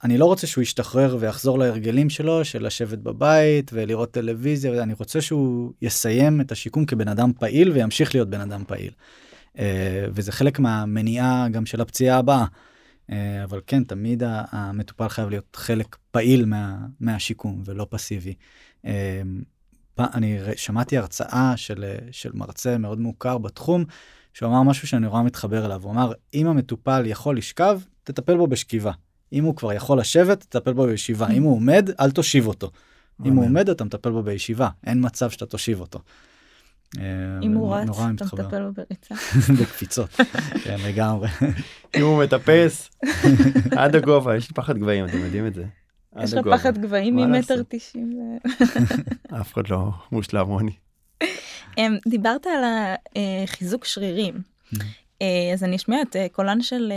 אני 0.04 0.18
לא 0.18 0.26
רוצה 0.26 0.48
שהוא 0.48 0.62
ישתחרר 0.62 1.18
ויחזור 1.20 1.60
להרגלים 1.60 2.10
שלו 2.10 2.46
של 2.46 2.66
לשבת 2.66 2.98
בבית 2.98 3.72
ולראות 3.74 4.12
טלוויזיה 4.12 4.84
אני 4.84 4.94
רוצה 5.00 5.22
שהוא 5.22 5.72
יסיים 5.82 6.42
את 6.42 6.52
השיקום 6.52 6.86
כבן 6.86 7.08
אדם 7.08 7.32
פעיל 7.40 7.72
וימשיך 7.72 8.16
להיות 8.16 8.30
בן 8.30 8.42
אדם 8.42 8.64
פעיל. 8.68 8.92
אה, 9.60 10.06
וזה 10.14 10.32
חלק 10.32 10.60
מהמניעה 10.60 11.48
גם 11.52 11.66
של 11.66 11.82
הפציעה 11.82 12.18
הבאה. 12.18 12.46
אה, 13.14 13.44
אבל 13.44 13.62
כן 13.68 13.84
תמיד 13.84 14.24
המטופל 14.26 15.08
חייב 15.08 15.30
להיות 15.30 15.56
חלק 15.56 15.98
פעיל 16.12 16.46
מה, 16.46 16.78
מהשיקום 17.00 17.62
ולא 17.66 17.88
פסיבי. 17.90 18.34
אה, 18.86 19.22
אני 20.00 20.40
שמעתי 20.56 20.98
הרצאה 20.98 21.54
של, 21.58 21.86
של 22.12 22.32
מרצה 22.34 22.78
מאוד 22.78 23.00
מוכר 23.00 23.38
בתחום 23.38 23.86
שהוא 24.34 24.50
אמר 24.50 24.64
משהו 24.64 24.88
שאני 24.88 25.02
נורא 25.02 25.24
מתחבר 25.24 25.66
אליו 25.66 25.84
הוא 25.84 25.92
אמר 25.92 26.12
אם 26.34 26.48
המטופל 26.48 27.04
יכול 27.06 27.38
לשכב 27.38 27.80
תטפל 28.04 28.38
בו 28.38 28.48
בשכיבה. 28.48 28.92
אם 29.34 29.44
הוא 29.44 29.56
כבר 29.56 29.74
יכול 29.74 30.00
לשבת, 30.00 30.40
תטפל 30.40 30.74
בו 30.74 30.86
בישיבה. 30.86 31.30
אם 31.30 31.44
הוא 31.44 31.56
עומד, 31.56 31.90
אל 32.00 32.12
תושיב 32.12 32.48
אותו. 32.48 32.72
אם 33.26 33.36
הוא 33.36 33.46
עומד, 33.46 33.70
אתה 33.70 33.84
מטפל 33.84 34.12
בו 34.12 34.24
בישיבה. 34.24 34.70
אין 34.86 35.06
מצב 35.06 35.30
שאתה 35.30 35.46
תושיב 35.46 35.80
אותו. 35.80 36.00
אה, 37.00 37.04
אם 37.42 37.54
הוא 37.54 37.76
רץ, 37.76 37.90
אתה 37.90 38.26
מטפל 38.26 38.66
בו 38.66 38.72
בריצה. 38.72 39.16
בקפיצות, 39.62 40.10
כן, 40.64 40.78
לגמרי. 40.88 41.28
אם 41.96 42.02
הוא 42.02 42.24
מטפס, 42.24 42.90
עד 43.78 43.96
הגובה, 43.96 44.36
יש 44.36 44.50
לי 44.50 44.54
פחד 44.54 44.78
גבהים, 44.78 45.06
אתם 45.06 45.18
יודעים 45.18 45.48
את 45.48 45.54
זה. 45.54 45.66
יש 46.24 46.34
לך 46.34 46.48
פחד 46.52 46.78
גבהים 46.78 47.16
ממטר 47.16 47.62
תשעים. 47.68 48.40
אף 49.42 49.54
אחד 49.54 49.68
לא 49.68 49.90
מושלם 50.12 50.48
רוני. 50.48 50.72
אמ, 51.78 51.98
דיברת 52.08 52.48
על 52.48 52.64
החיזוק 53.44 53.86
שרירים. 53.86 54.42
אה, 55.22 55.54
אז 55.54 55.64
אני 55.64 55.76
אשמיע 55.76 56.02
את 56.02 56.16
אה, 56.16 56.28
קולן 56.32 56.62
של 56.62 56.94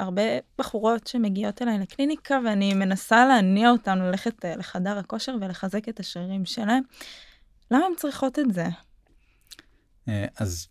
הרבה 0.00 0.22
בחורות 0.58 1.06
שמגיעות 1.06 1.62
אליי 1.62 1.78
לקליניקה 1.78 2.38
ואני 2.44 2.74
מנסה 2.74 3.26
להניע 3.26 3.70
אותן 3.70 3.98
ללכת 3.98 4.44
לחדר 4.58 4.98
הכושר 4.98 5.34
ולחזק 5.40 5.88
את 5.88 6.00
השרירים 6.00 6.44
שלהם. 6.44 6.82
למה 7.70 7.86
הן 7.86 7.92
צריכות 7.96 8.38
את 8.38 8.54
זה? 8.54 8.66
אז 10.36 10.68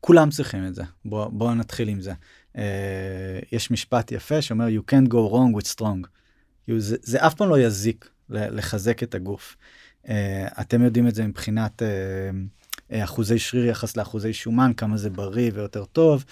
כולם 0.00 0.30
צריכים 0.30 0.66
את 0.66 0.74
זה. 0.74 0.82
בואו 1.04 1.30
בוא 1.30 1.54
נתחיל 1.54 1.88
עם 1.88 2.00
זה. 2.00 2.12
יש 3.52 3.70
משפט 3.70 4.12
יפה 4.12 4.42
שאומר 4.42 4.66
you 4.68 4.92
can't 4.92 5.08
go 5.08 5.32
wrong 5.32 5.60
with 5.60 5.74
strong. 5.74 6.06
זה, 6.78 6.96
זה 7.02 7.26
אף 7.26 7.34
פעם 7.34 7.48
לא 7.48 7.58
יזיק 7.58 8.10
לחזק 8.30 9.02
את 9.02 9.14
הגוף. 9.14 9.56
אתם 10.60 10.82
יודעים 10.82 11.08
את 11.08 11.14
זה 11.14 11.26
מבחינת 11.26 11.82
אה, 12.92 13.04
אחוזי 13.04 13.38
שריר 13.38 13.64
יחס 13.66 13.96
לאחוזי 13.96 14.32
שומן, 14.32 14.72
כמה 14.76 14.96
זה 14.96 15.10
בריא 15.10 15.50
ויותר 15.54 15.84
טוב, 15.84 16.24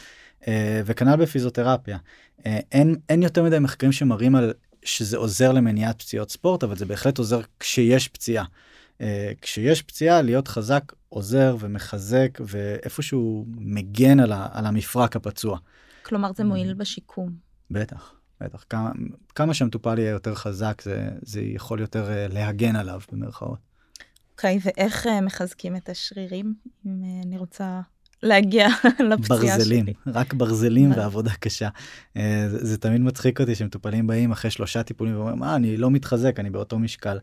אה, 0.49 0.81
וכנ"ל 0.85 1.17
בפיזיותרפיה. 1.17 1.99
אה, 2.47 2.59
אין, 2.73 2.97
אין 3.09 3.23
יותר 3.23 3.43
מדי 3.43 3.59
מחקרים 3.59 3.93
שמראים 3.93 4.37
על 4.37 4.53
שזה 4.83 5.17
עוזר 5.17 5.53
למניעת 5.53 6.03
פציעות 6.03 6.31
ספורט, 6.31 6.65
אבל 6.65 6.77
זה 6.77 6.87
בהחלט 6.87 7.19
עוזר 7.19 7.41
כשיש 7.61 8.09
פציעה. 8.09 8.45
כשיש 9.41 9.83
פציעה, 9.83 10.23
להיות 10.23 10.49
חזק 10.49 10.93
עוזר 11.09 11.57
ומחזק 11.61 12.39
ואיפשהו 12.47 13.47
מגן 13.49 14.21
על, 14.21 14.33
ה, 14.33 14.49
על 14.53 14.67
המפרק 14.67 15.17
הפצוע. 15.17 15.59
כלומר 16.03 16.31
זה 16.37 16.45
מועיל 16.45 16.75
בשיקום. 16.75 17.33
בטח, 17.71 18.15
בטח. 18.41 18.65
כמה, 18.71 18.91
כמה 19.35 19.55
שהמטופל 19.55 19.99
יהיה 19.99 20.11
יותר 20.11 20.35
חזק, 20.35 20.83
זה, 20.83 21.09
זה 21.23 21.41
יכול 21.41 21.81
יותר 21.81 22.09
להגן 22.29 22.77
עליו 22.77 23.01
במרכאות. 23.13 23.59
אוקיי, 24.33 24.57
okay, 24.57 24.61
ואיך 24.65 25.07
uh, 25.07 25.11
מחזקים 25.23 25.77
את 25.77 25.89
השרירים, 25.89 26.55
אם 26.87 27.03
uh, 27.03 27.27
אני 27.27 27.39
רוצה 27.39 27.81
להגיע 28.23 28.69
לפציעה 29.11 29.39
ברזלים, 29.39 29.85
שלי? 29.85 29.95
רק 30.07 30.35
ברזלים 30.35 30.93
ועבודה 30.97 31.33
קשה. 31.41 31.69
Uh, 31.69 32.21
זה, 32.49 32.67
זה 32.67 32.79
תמיד 32.79 33.01
מצחיק 33.01 33.41
אותי 33.41 33.55
שמטופלים 33.55 34.07
באים 34.07 34.33
אחרי 34.33 34.51
שלושה 34.51 34.83
טיפולים 34.83 35.17
ואומרים, 35.17 35.39
מה, 35.39 35.57
אני 35.57 35.77
לא 35.77 35.91
מתחזק, 35.91 36.41
אני 36.41 36.51
באותו 36.51 36.79
משקל. 36.79 37.19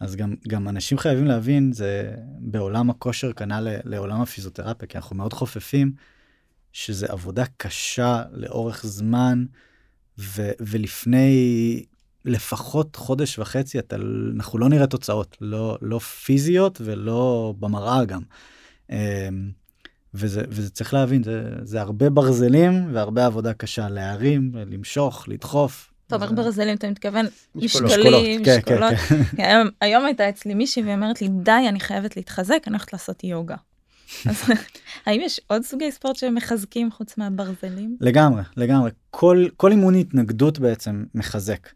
אז 0.00 0.16
גם, 0.16 0.34
גם 0.48 0.68
אנשים 0.68 0.98
חייבים 0.98 1.24
להבין, 1.24 1.72
זה 1.72 2.14
בעולם 2.38 2.90
הכושר 2.90 3.32
כנ"ל 3.32 3.68
לעולם 3.84 4.20
הפיזיותרפיה, 4.20 4.88
כי 4.88 4.98
אנחנו 4.98 5.16
מאוד 5.16 5.32
חופפים, 5.32 5.92
שזה 6.72 7.06
עבודה 7.08 7.44
קשה 7.56 8.22
לאורך 8.32 8.86
זמן, 8.86 9.44
ו, 10.18 10.50
ולפני 10.60 11.84
לפחות 12.24 12.96
חודש 12.96 13.38
וחצי 13.38 13.78
אתה, 13.78 13.96
אנחנו 14.36 14.58
לא 14.58 14.68
נראה 14.68 14.86
תוצאות, 14.86 15.36
לא, 15.40 15.78
לא 15.82 15.98
פיזיות 15.98 16.80
ולא 16.84 17.54
במראה 17.58 18.04
גם. 18.04 18.22
אמ, 20.16 20.20
וזה, 20.20 20.42
וזה 20.48 20.70
צריך 20.70 20.94
להבין, 20.94 21.22
זה, 21.22 21.42
זה 21.62 21.80
הרבה 21.80 22.10
ברזלים 22.10 22.88
והרבה 22.92 23.26
עבודה 23.26 23.52
קשה 23.52 23.88
להרים, 23.88 24.52
למשוך, 24.54 25.24
לדחוף. 25.28 25.92
אתה 26.06 26.16
אומר 26.16 26.32
ברזלים, 26.32 26.76
אתה 26.76 26.90
מתכוון 26.90 27.26
משקולים, 27.54 28.44
כן, 28.44 28.58
משקולות. 28.58 28.94
כן, 28.94 29.22
כן. 29.36 29.42
היום, 29.42 29.68
היום 29.80 30.04
הייתה 30.04 30.28
אצלי 30.28 30.54
מישהי 30.54 30.82
ואומרת 30.82 31.22
לי, 31.22 31.28
די, 31.28 31.52
אני 31.68 31.80
חייבת 31.80 32.16
להתחזק, 32.16 32.58
אני 32.66 32.72
הולכת 32.74 32.92
לעשות 32.92 33.24
יוגה. 33.24 33.56
אז 34.30 34.42
האם 35.06 35.20
יש 35.20 35.40
עוד 35.46 35.62
סוגי 35.62 35.92
ספורט 35.92 36.16
שמחזקים 36.16 36.90
חוץ 36.90 37.18
מהברזלים? 37.18 37.96
לגמרי, 38.00 38.42
לגמרי. 38.56 38.90
כל, 39.10 39.46
כל 39.56 39.70
אימון 39.70 39.94
התנגדות 39.94 40.58
בעצם 40.58 41.04
מחזק. 41.14 41.68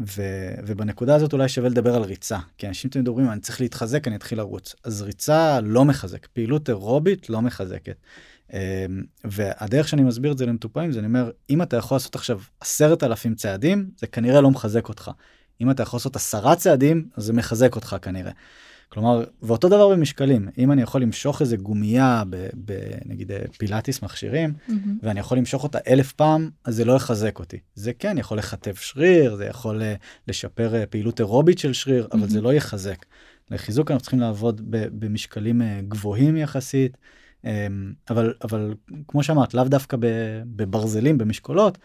ו, 0.00 0.22
ובנקודה 0.66 1.14
הזאת 1.14 1.32
אולי 1.32 1.48
שווה 1.48 1.68
לדבר 1.68 1.94
על 1.94 2.02
ריצה 2.02 2.38
כי 2.58 2.68
אנשים 2.68 2.90
תמיד 2.90 3.08
אומרים 3.08 3.30
אני 3.30 3.40
צריך 3.40 3.60
להתחזק 3.60 4.08
אני 4.08 4.16
אתחיל 4.16 4.38
לרוץ 4.38 4.74
אז 4.84 5.02
ריצה 5.02 5.60
לא 5.60 5.84
מחזק 5.84 6.26
פעילות 6.26 6.68
אירובית 6.68 7.30
לא 7.30 7.42
מחזקת. 7.42 7.96
אמ, 8.52 8.58
והדרך 9.24 9.88
שאני 9.88 10.02
מסביר 10.02 10.32
את 10.32 10.38
זה 10.38 10.46
למטופלים 10.46 10.92
זה 10.92 10.98
אני 10.98 11.06
אומר 11.06 11.30
אם 11.50 11.62
אתה 11.62 11.76
יכול 11.76 11.94
לעשות 11.94 12.14
עכשיו 12.14 12.40
עשרת 12.60 13.02
אלפים 13.04 13.34
צעדים 13.34 13.90
זה 13.96 14.06
כנראה 14.06 14.40
לא 14.40 14.50
מחזק 14.50 14.88
אותך. 14.88 15.10
אם 15.60 15.70
אתה 15.70 15.82
יכול 15.82 15.96
לעשות 15.96 16.16
עשרה 16.16 16.56
צעדים 16.56 17.08
זה 17.16 17.32
מחזק 17.32 17.76
אותך 17.76 17.96
כנראה. 18.02 18.32
כלומר, 18.94 19.24
ואותו 19.42 19.68
דבר 19.68 19.88
במשקלים, 19.88 20.48
אם 20.58 20.72
אני 20.72 20.82
יכול 20.82 21.02
למשוך 21.02 21.40
איזה 21.40 21.56
גומייה 21.56 22.22
בנגיד 22.54 23.32
אה, 23.32 23.38
פילאטיס 23.58 24.02
מכשירים, 24.02 24.52
mm-hmm. 24.68 24.72
ואני 25.02 25.20
יכול 25.20 25.38
למשוך 25.38 25.62
אותה 25.62 25.78
אלף 25.88 26.12
פעם, 26.12 26.50
אז 26.64 26.74
זה 26.76 26.84
לא 26.84 26.92
יחזק 26.92 27.38
אותי. 27.38 27.58
זה 27.74 27.92
כן 27.92 28.18
יכול 28.18 28.38
לכתב 28.38 28.74
שריר, 28.74 29.36
זה 29.36 29.44
יכול 29.44 29.82
אה, 29.82 29.94
לשפר 30.28 30.74
אה, 30.74 30.86
פעילות 30.86 31.20
אירובית 31.20 31.58
של 31.58 31.72
שריר, 31.72 32.08
אבל 32.12 32.22
mm-hmm. 32.22 32.30
זה 32.30 32.40
לא 32.40 32.52
יחזק. 32.52 33.04
לחיזוק 33.50 33.90
אנחנו 33.90 34.02
צריכים 34.02 34.20
לעבוד 34.20 34.60
במשקלים 34.70 35.62
גבוהים 35.88 36.36
יחסית, 36.36 36.96
אמ, 37.44 37.92
אבל, 38.10 38.34
אבל 38.44 38.74
כמו 39.08 39.22
שאמרת, 39.22 39.54
לאו 39.54 39.64
דווקא 39.64 39.96
בברזלים, 40.46 41.18
במשקולות, 41.18 41.78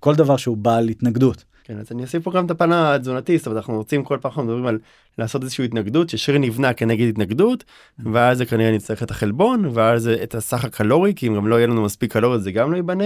כל 0.00 0.14
דבר 0.14 0.36
שהוא 0.36 0.56
בעל 0.56 0.88
התנגדות. 0.88 1.44
כן, 1.70 1.78
אז 1.78 1.92
אני 1.92 2.02
אוסיף 2.02 2.22
פה 2.24 2.30
גם 2.32 2.46
את 2.46 2.50
הפן 2.50 2.72
התזונתי, 2.72 3.38
זאת 3.38 3.46
אומרת 3.46 3.56
אנחנו 3.56 3.76
רוצים 3.76 4.04
כל 4.04 4.18
פעם 4.20 4.28
אנחנו 4.30 4.42
מדברים 4.42 4.66
על 4.66 4.78
לעשות 5.18 5.42
איזושהי 5.42 5.64
התנגדות 5.64 6.08
ששריר 6.08 6.38
נבנה 6.38 6.72
כנגד 6.72 7.08
התנגדות 7.08 7.64
ואז 7.98 8.38
זה 8.38 8.46
כנראה 8.46 8.72
נצטרך 8.72 9.02
את 9.02 9.10
החלבון 9.10 9.70
ואז 9.74 10.08
את 10.08 10.34
הסך 10.34 10.64
הקלורי 10.64 11.12
כי 11.16 11.28
אם 11.28 11.34
גם 11.34 11.46
לא 11.46 11.56
יהיה 11.56 11.66
לנו 11.66 11.82
מספיק 11.82 12.12
קלוריות 12.12 12.42
זה 12.42 12.52
גם 12.52 12.72
לא 12.72 12.76
ייבנה. 12.76 13.04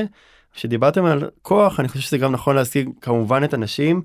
כשדיברתם 0.54 1.04
על 1.04 1.30
כוח 1.42 1.80
אני 1.80 1.88
חושב 1.88 2.00
שזה 2.00 2.18
גם 2.18 2.33
נכון 2.33 2.56
להשיג 2.56 2.90
כמובן 3.00 3.44
את 3.44 3.54
הנשים 3.54 4.02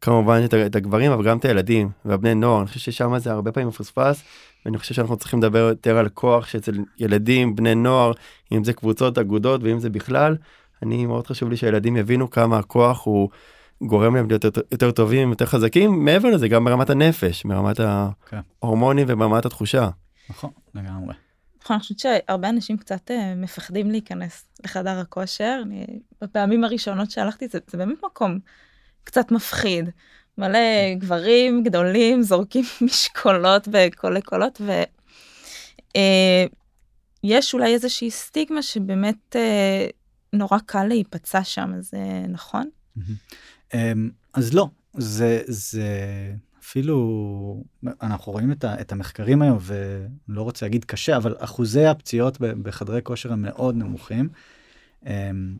כמובן 0.00 0.40
את, 0.44 0.54
את 0.54 0.76
הגברים 0.76 1.12
אבל 1.12 1.24
גם 1.24 1.38
את 1.38 1.44
הילדים 1.44 1.90
והבני 2.04 2.34
נוער 2.34 2.60
אני 2.60 2.66
חושב 2.66 2.80
ששם 2.80 3.18
זה 3.18 3.32
הרבה 3.32 3.52
פעמים 3.52 3.68
מפוספס 3.68 4.22
ואני 4.64 4.78
חושב 4.78 4.94
שאנחנו 4.94 5.16
צריכים 5.16 5.38
לדבר 5.38 5.58
יותר 5.58 5.98
על 5.98 6.08
כוח 6.08 6.46
שאצל 6.46 6.74
ילדים 6.98 7.56
בני 7.56 7.74
נוער 7.74 8.12
אם 8.52 8.64
זה 8.64 8.72
קבוצות 8.72 9.18
אגודות 9.18 9.62
ואם 9.62 9.80
זה 9.80 9.90
בכלל 9.90 10.36
אני 10.82 11.06
מאוד 11.06 11.26
חשוב 11.26 11.50
לי 11.50 11.56
שהילדים 11.56 11.96
יבינו 11.96 12.30
כמה 12.30 12.58
הכוח 12.58 13.04
הוא 13.04 13.28
גורם 13.82 14.16
להם 14.16 14.28
להיות 14.28 14.44
יותר, 14.44 14.60
יותר 14.72 14.90
טובים 14.90 15.30
יותר 15.30 15.46
חזקים 15.46 16.04
מעבר 16.04 16.30
לזה 16.30 16.48
גם 16.48 16.64
ברמת 16.64 16.90
הנפש 16.90 17.44
ברמת 17.44 17.76
כן. 18.26 18.40
ההורמונים 18.62 19.06
וברמת 19.08 19.46
התחושה. 19.46 19.88
נכון 20.30 20.50
לגמרי. 20.74 21.14
נכון, 21.62 21.74
אני 21.74 21.80
חושבת 21.80 21.98
שהרבה 21.98 22.48
אנשים 22.48 22.76
קצת 22.76 23.10
אה, 23.10 23.34
מפחדים 23.34 23.90
להיכנס 23.90 24.48
לחדר 24.64 24.98
הכושר. 24.98 25.60
אני, 25.62 25.86
בפעמים 26.22 26.64
הראשונות 26.64 27.10
שהלכתי, 27.10 27.48
זה, 27.48 27.58
זה 27.70 27.78
באמת 27.78 27.98
מקום 28.04 28.38
קצת 29.04 29.30
מפחיד. 29.30 29.90
מלא 30.38 30.94
גברים 30.98 31.62
גדולים 31.62 32.22
זורקים 32.22 32.64
משקולות 32.86 33.68
בקולי 33.68 34.22
קולות, 34.22 34.60
ויש 37.24 37.54
אה, 37.54 37.58
אולי 37.58 37.74
איזושהי 37.74 38.10
סטיגמה 38.10 38.62
שבאמת 38.62 39.36
אה, 39.36 39.86
נורא 40.32 40.58
קל 40.66 40.84
להיפצע 40.84 41.44
שם, 41.44 41.72
זה 41.80 41.98
נכון? 42.28 42.68
אמ, 43.74 44.10
אז 44.34 44.54
לא, 44.54 44.68
זה, 44.96 45.40
זה 45.46 45.86
אפילו, 46.60 47.64
אנחנו 48.02 48.32
רואים 48.32 48.52
את, 48.52 48.64
ה, 48.64 48.80
את 48.80 48.92
המחקרים 48.92 49.42
היום, 49.42 49.58
ולא 49.60 50.42
רוצה 50.42 50.66
להגיד 50.66 50.84
קשה, 50.84 51.16
אבל 51.16 51.36
אחוזי 51.38 51.86
הפציעות 51.86 52.38
בחדרי 52.40 53.00
כושר 53.02 53.32
הם 53.32 53.42
מאוד 53.42 53.76
נמוכים. 53.76 54.28
אמ, 55.06 55.56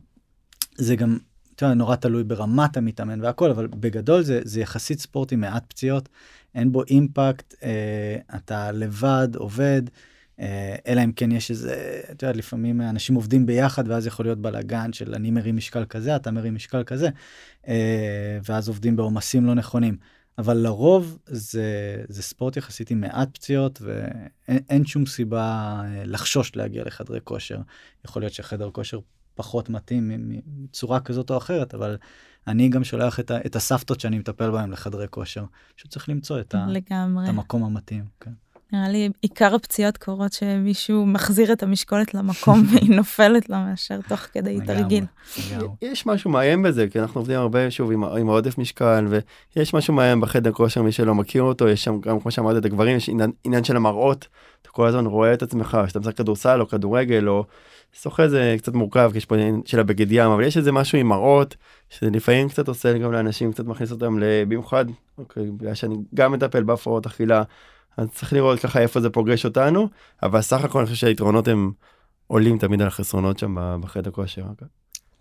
זה 0.75 0.95
גם, 0.95 1.17
אתה 1.55 1.65
יודע, 1.65 1.75
נורא 1.75 1.95
תלוי 1.95 2.23
ברמת 2.23 2.77
המתאמן 2.77 3.21
והכל, 3.21 3.49
אבל 3.49 3.67
בגדול 3.67 4.23
זה, 4.23 4.41
זה 4.43 4.61
יחסית 4.61 4.99
ספורט 4.99 5.33
עם 5.33 5.39
מעט 5.39 5.63
פציעות, 5.67 6.09
אין 6.55 6.71
בו 6.71 6.83
אימפקט, 6.83 7.53
אה, 7.63 8.17
אתה 8.35 8.71
לבד, 8.71 9.27
עובד, 9.35 9.81
אלא 10.87 11.03
אם 11.03 11.11
כן 11.11 11.31
יש 11.31 11.51
איזה, 11.51 12.01
אתה 12.11 12.25
יודע, 12.25 12.37
לפעמים 12.37 12.81
אנשים 12.81 13.15
עובדים 13.15 13.45
ביחד 13.45 13.87
ואז 13.87 14.07
יכול 14.07 14.25
להיות 14.25 14.39
בלאגן 14.39 14.93
של 14.93 15.15
אני 15.15 15.31
מרים 15.31 15.55
משקל 15.55 15.85
כזה, 15.85 16.15
אתה 16.15 16.31
מרים 16.31 16.55
משקל 16.55 16.83
כזה, 16.83 17.09
אה, 17.67 18.37
ואז 18.49 18.67
עובדים 18.67 18.95
בעומסים 18.95 19.45
לא 19.45 19.53
נכונים. 19.53 19.97
אבל 20.37 20.57
לרוב 20.57 21.17
זה, 21.25 22.03
זה 22.09 22.23
ספורט 22.23 22.57
יחסית 22.57 22.91
עם 22.91 23.01
מעט 23.01 23.29
פציעות 23.33 23.81
ואין 23.81 24.85
שום 24.85 25.05
סיבה 25.05 25.81
אה, 25.85 26.03
לחשוש 26.05 26.55
להגיע 26.55 26.83
לחדרי 26.85 27.19
כושר. 27.23 27.59
יכול 28.05 28.21
להיות 28.21 28.33
שחדר 28.33 28.69
כושר 28.71 28.99
פחות 29.35 29.69
מתאים 29.69 30.11
מצורה 30.45 30.99
כזאת 30.99 31.31
או 31.31 31.37
אחרת, 31.37 31.73
אבל 31.73 31.97
אני 32.47 32.69
גם 32.69 32.83
שולח 32.83 33.19
את, 33.19 33.31
ה, 33.31 33.37
את 33.45 33.55
הסבתות 33.55 33.99
שאני 33.99 34.19
מטפל 34.19 34.51
בהן 34.51 34.71
לחדרי 34.71 35.07
כושר. 35.09 35.45
פשוט 35.75 35.91
צריך 35.91 36.09
למצוא 36.09 36.39
את, 36.39 36.55
ה, 36.55 36.65
את 37.23 37.29
המקום 37.29 37.63
המתאים. 37.63 38.05
כן. 38.19 38.31
נראה 38.73 38.89
לי 38.89 39.09
עיקר 39.21 39.55
הפציעות 39.55 39.97
קורות 39.97 40.33
שמישהו 40.33 41.05
מחזיר 41.05 41.53
את 41.53 41.63
המשקולת 41.63 42.13
למקום 42.13 42.63
והיא 42.71 42.95
נופלת 42.97 43.49
לה 43.49 43.65
מאשר 43.69 43.99
תוך 44.07 44.19
כדי 44.19 44.59
תרגיל. 44.65 45.05
יש 45.81 46.05
משהו 46.05 46.31
מאיים 46.31 46.63
בזה 46.63 46.87
כי 46.87 46.99
אנחנו 46.99 47.21
עובדים 47.21 47.39
הרבה 47.39 47.71
שוב 47.71 47.91
עם, 47.91 48.03
עם 48.03 48.27
עודף 48.27 48.57
משקל 48.57 49.07
ויש 49.55 49.73
משהו 49.73 49.93
מאיים 49.93 50.21
בחדר 50.21 50.51
כושר 50.51 50.81
מי 50.81 50.91
שלא 50.91 51.15
מכיר 51.15 51.43
אותו 51.43 51.67
יש 51.67 51.83
שם 51.83 51.99
גם 51.99 52.19
כמו 52.19 52.31
שאמרת 52.31 52.57
את 52.57 52.65
הגברים 52.65 52.97
יש 52.97 53.09
עניין, 53.09 53.31
עניין 53.43 53.63
של 53.63 53.75
המראות 53.75 54.27
אתה 54.61 54.69
כל 54.69 54.87
הזמן 54.87 55.05
רואה 55.05 55.33
את 55.33 55.41
עצמך 55.41 55.77
שאתה 55.87 55.99
משחק 55.99 56.17
כדורסל 56.17 56.61
או 56.61 56.67
כדורגל 56.67 57.27
או 57.27 57.43
שוחה 57.93 58.27
זה 58.27 58.55
קצת 58.57 58.73
מורכב 58.73 59.09
כי 59.11 59.17
יש 59.17 59.25
פה 59.25 59.35
עניין 59.35 59.61
של 59.65 59.79
הבגד 59.79 60.11
ים 60.11 60.31
אבל 60.31 60.43
יש 60.43 60.57
איזה 60.57 60.71
משהו 60.71 60.97
עם 60.97 61.07
מראות 61.07 61.55
שזה 61.89 62.09
לפעמים 62.09 62.49
קצת 62.49 62.67
עושה 62.67 62.97
גם 62.97 63.11
לאנשים 63.11 63.51
קצת 63.51 63.65
מכניס 63.65 63.91
אותם 63.91 64.19
במיוחד 64.21 64.85
אוקיי, 65.17 65.51
בגלל 65.51 65.73
שאני 65.73 65.95
גם 66.15 66.31
מטפל 66.31 66.63
בהפרעות 66.63 67.05
אכילה. 67.05 67.43
אז 67.99 68.07
צריך 68.13 68.33
לראות 68.33 68.59
ככה 68.59 68.79
איפה 68.79 69.01
זה 69.01 69.09
פוגש 69.09 69.45
אותנו, 69.45 69.89
אבל 70.23 70.41
סך 70.41 70.63
הכל 70.63 70.79
אני 70.79 70.85
חושב 70.85 70.97
שהיתרונות 70.97 71.47
הם 71.47 71.71
עולים 72.27 72.57
תמיד 72.57 72.81
על 72.81 72.87
החסרונות 72.87 73.39
שם 73.39 73.55
בחדר 73.81 74.11
כושר. 74.11 74.45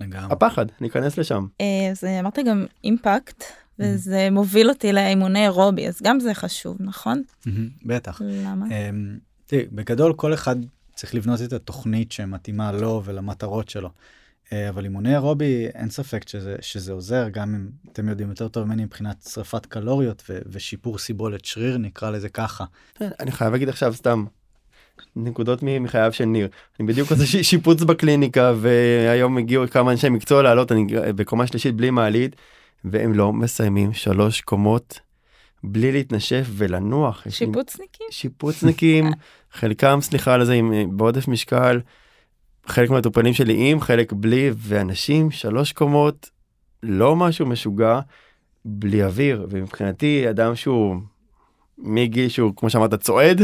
לגמרי. 0.00 0.32
הפחד, 0.32 0.66
ניכנס 0.80 1.18
לשם. 1.18 1.46
אה, 1.60 1.90
אז 1.90 2.04
אמרת 2.04 2.38
גם 2.46 2.66
אימפקט, 2.84 3.44
וזה 3.78 4.28
מוביל 4.30 4.68
אותי 4.68 4.92
לאימוני 4.92 5.44
אירובי, 5.44 5.88
אז 5.88 6.00
גם 6.02 6.20
זה 6.20 6.34
חשוב, 6.34 6.76
נכון? 6.80 7.22
בטח. 7.84 8.20
למה? 8.24 8.66
אמ, 8.66 9.18
תראי, 9.46 9.66
בגדול 9.72 10.12
כל 10.12 10.34
אחד 10.34 10.56
צריך 10.94 11.14
לבנות 11.14 11.42
את 11.42 11.52
התוכנית 11.52 12.12
שמתאימה 12.12 12.72
לו 12.72 13.02
ולמטרות 13.04 13.68
שלו. 13.68 13.90
אה, 14.52 14.68
אבל 14.68 14.84
אימוני 14.84 15.12
אירובי 15.12 15.66
אין 15.74 15.90
ספק 15.90 16.28
שזה, 16.28 16.56
שזה 16.60 16.92
עוזר 16.92 17.28
גם 17.28 17.54
אם 17.54 17.68
אתם 17.92 18.08
יודעים 18.08 18.28
יותר 18.28 18.48
טוב 18.48 18.64
ממני 18.64 18.84
מבחינת 18.84 19.22
שרפת 19.32 19.66
קלוריות 19.66 20.22
ו, 20.28 20.38
ושיפור 20.46 20.98
סיבולת 20.98 21.44
שריר 21.44 21.78
נקרא 21.78 22.10
לזה 22.10 22.28
ככה. 22.28 22.64
כן, 22.98 23.08
אני 23.20 23.32
חייב 23.32 23.52
להגיד 23.52 23.68
עכשיו 23.68 23.94
סתם 23.94 24.24
נקודות 25.16 25.60
מחייו 25.62 26.12
של 26.12 26.24
ניר 26.24 26.48
אני 26.80 26.88
בדיוק 26.88 27.10
עושה 27.10 27.42
שיפוץ 27.42 27.82
בקליניקה 27.82 28.52
והיום 28.60 29.38
הגיעו 29.38 29.68
כמה 29.70 29.92
אנשי 29.92 30.08
מקצוע 30.08 30.42
לעלות 30.42 30.72
אני 30.72 30.86
בקומה 31.16 31.46
שלישית 31.46 31.74
בלי 31.74 31.90
מעלית 31.90 32.36
והם 32.84 33.14
לא 33.14 33.32
מסיימים 33.32 33.92
שלוש 33.92 34.40
קומות 34.40 35.00
בלי 35.64 35.92
להתנשף 35.92 36.46
ולנוח. 36.50 37.24
שיפוצניקים? 37.28 38.06
שיפוצניקים 38.10 39.10
חלקם 39.52 39.98
סליחה 40.02 40.34
על 40.34 40.44
זה 40.44 40.52
עם 40.52 40.96
בעודף 40.96 41.28
משקל. 41.28 41.80
חלק 42.68 42.90
מהמטופלים 42.90 43.34
שלי 43.34 43.70
עם, 43.70 43.80
חלק 43.80 44.12
בלי, 44.12 44.50
ואנשים 44.56 45.30
שלוש 45.30 45.72
קומות, 45.72 46.30
לא 46.82 47.16
משהו 47.16 47.46
משוגע, 47.46 48.00
בלי 48.64 49.04
אוויר, 49.04 49.46
ומבחינתי 49.50 50.30
אדם 50.30 50.54
שהוא 50.54 50.96
מגיל 51.78 52.28
שהוא 52.28 52.52
כמו 52.56 52.70
שאמרת 52.70 52.94
צועד, 52.94 53.42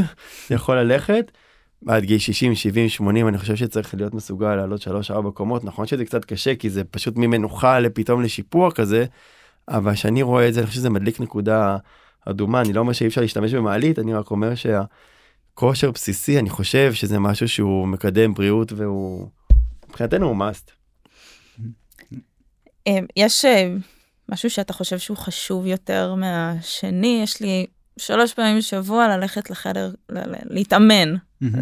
יכול 0.51 0.77
ללכת, 0.77 1.31
עד 1.89 2.05
גיל 2.05 2.19
60, 2.19 2.55
70, 2.55 2.89
80 2.89 3.29
אני 3.29 3.39
חושב 3.39 3.57
שצריך 3.57 3.95
להיות 3.95 4.15
מסוגל 4.15 4.55
לעלות 4.55 4.81
3-4 5.11 5.31
קומות, 5.35 5.65
נכון 5.65 5.87
שזה 5.87 6.05
קצת 6.05 6.25
קשה 6.25 6.55
כי 6.55 6.71
זה 6.71 6.85
פשוט 6.85 7.17
ממנוחה 7.17 7.81
לפתאום 7.81 8.23
לשיפוע 8.23 8.71
כזה, 8.71 9.05
אבל 9.69 9.95
כשאני 9.95 10.23
רואה 10.23 10.49
את 10.49 10.55
זה 10.55 10.61
אני 10.61 10.67
חושב 10.67 10.79
שזה 10.79 10.91
מדליק 10.91 11.21
נקודה 11.21 11.77
אדומה, 12.25 12.61
אני 12.61 12.73
לא 12.73 12.81
אומר 12.81 12.93
שאי 12.93 13.07
אפשר 13.07 13.21
להשתמש 13.21 13.55
במעלית, 13.55 13.99
אני 13.99 14.15
רק 14.15 14.31
אומר 14.31 14.55
שה... 14.55 14.83
כושר 15.55 15.91
בסיסי 15.91 16.39
אני 16.39 16.51
חושב 16.51 16.95
שזה 16.95 17.19
משהו 17.19 17.49
שהוא 17.49 17.89
מקדם 17.89 18.35
בריאות 18.35 18.73
והוא 18.73 19.29
מבחינתנו 19.89 20.27
הוא 20.27 20.37
must. 20.37 20.71
אמ, 22.87 23.07
יש 23.17 23.45
אה, 23.45 23.75
משהו 24.29 24.51
שאתה 24.51 24.73
חושב 24.73 24.99
שהוא 24.99 25.17
חשוב 25.17 25.67
יותר 25.67 26.15
מהשני 26.15 27.21
יש 27.23 27.41
לי 27.41 27.67
שלוש 27.97 28.35
פעמים 28.35 28.59
בשבוע 28.59 29.17
ללכת 29.17 29.51
לחדר 29.51 29.95
להתאמן 30.51 31.15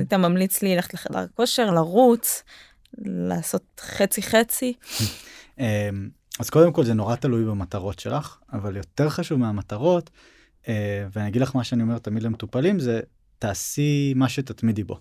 אתה 0.02 0.16
ממליץ 0.16 0.62
לי 0.62 0.74
ללכת 0.74 0.94
לחדר 0.94 1.26
כושר 1.34 1.70
לרוץ 1.70 2.42
לעשות 3.04 3.80
חצי 3.80 4.22
חצי. 4.22 4.72
אמ, 5.58 5.64
אז 6.40 6.50
קודם 6.50 6.72
כל 6.72 6.84
זה 6.84 6.94
נורא 6.94 7.16
תלוי 7.16 7.44
במטרות 7.44 7.98
שלך 7.98 8.38
אבל 8.52 8.76
יותר 8.76 9.08
חשוב 9.08 9.38
מהמטרות 9.38 10.10
אה, 10.68 11.06
ואני 11.12 11.28
אגיד 11.28 11.42
לך 11.42 11.56
מה 11.56 11.64
שאני 11.64 11.82
אומר 11.82 11.98
תמיד 11.98 12.22
למטופלים 12.22 12.80
זה 12.80 13.00
תעשי 13.42 14.12
מה 14.16 14.28
שתתמידי 14.28 14.84
בו. 14.84 14.98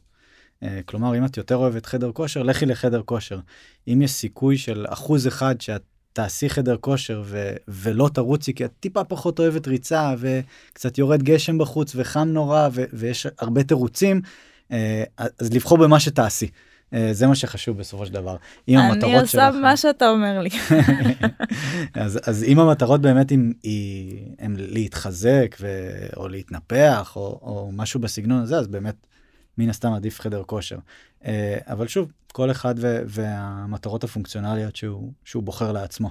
אה, 0.64 0.80
כלומר 0.86 1.18
אם 1.18 1.26
את 1.26 1.38
יותר 1.38 1.56
אוהבת 1.56 1.86
חדר 1.86 2.12
כושר 2.12 2.44
לכי 2.44 2.66
לחדר 2.66 3.02
כושר. 3.06 3.40
אם 3.88 4.02
יש 4.02 4.12
סיכוי 4.12 4.58
של 4.58 4.86
אחוז 4.90 5.28
אחד 5.28 5.62
שאת 5.62 5.82
תעשי 6.14 6.50
חדר 6.50 6.78
כושר 6.78 7.22
ו- 7.26 7.54
ולא 7.68 8.10
תרוצי 8.14 8.54
כי 8.54 8.66
את 8.66 8.72
טיפה 8.80 9.04
פחות 9.04 9.40
אוהבת 9.40 9.68
ריצה 9.68 10.14
וקצת 10.18 10.98
יורד 10.98 11.24
גשם 11.24 11.58
בחוץ 11.58 11.94
וחם 11.96 12.28
נורא 12.28 12.70
ו- 12.74 12.84
ויש 12.94 13.28
הרבה 13.40 13.64
תירוצים 13.64 14.22
אה, 14.72 15.04
אז 15.18 15.54
לבחור 15.54 15.78
במה 15.78 16.00
שתעשי. 16.00 16.48
אה, 16.94 17.10
זה 17.14 17.28
מה 17.28 17.36
שחשוב 17.36 17.78
בסופו 17.78 18.06
של 18.06 18.14
דבר. 18.14 18.36
אם 18.68 18.78
המטרות 18.78 19.28
שלך... 19.28 19.42
אני 19.42 19.48
עושה 19.50 19.62
מה 19.62 19.78
שאתה 19.78 20.10
אומר 20.10 20.40
לי. 20.40 20.50
אז, 21.94 22.20
אז 22.26 22.44
אם 22.44 22.60
המטרות 22.60 23.02
באמת 23.02 23.32
הם, 23.32 23.54
הם 24.40 24.56
להתחזק 24.58 25.56
ו... 25.60 25.68
או 26.18 26.28
להתנפח 26.28 27.14
או, 27.16 27.40
או 27.42 27.70
משהו 27.74 28.00
בסגנון 28.00 28.42
הזה 28.42 28.58
אז 28.58 28.68
באמת 28.68 28.96
מן 29.58 29.70
הסתם 29.70 29.94
עדיף 29.94 30.20
חדר 30.20 30.44
כושר. 30.44 30.78
אה, 31.26 31.58
אבל 31.68 31.88
שוב 31.88 32.12
כל 32.32 32.52
אחד 32.52 32.76
ו... 32.78 33.02
והמטרות 33.06 34.04
הפונקציונליות 34.04 34.76
שהוא, 34.76 35.12
שהוא 35.26 35.44
בוחר 35.44 35.72
לעצמו. 35.72 36.10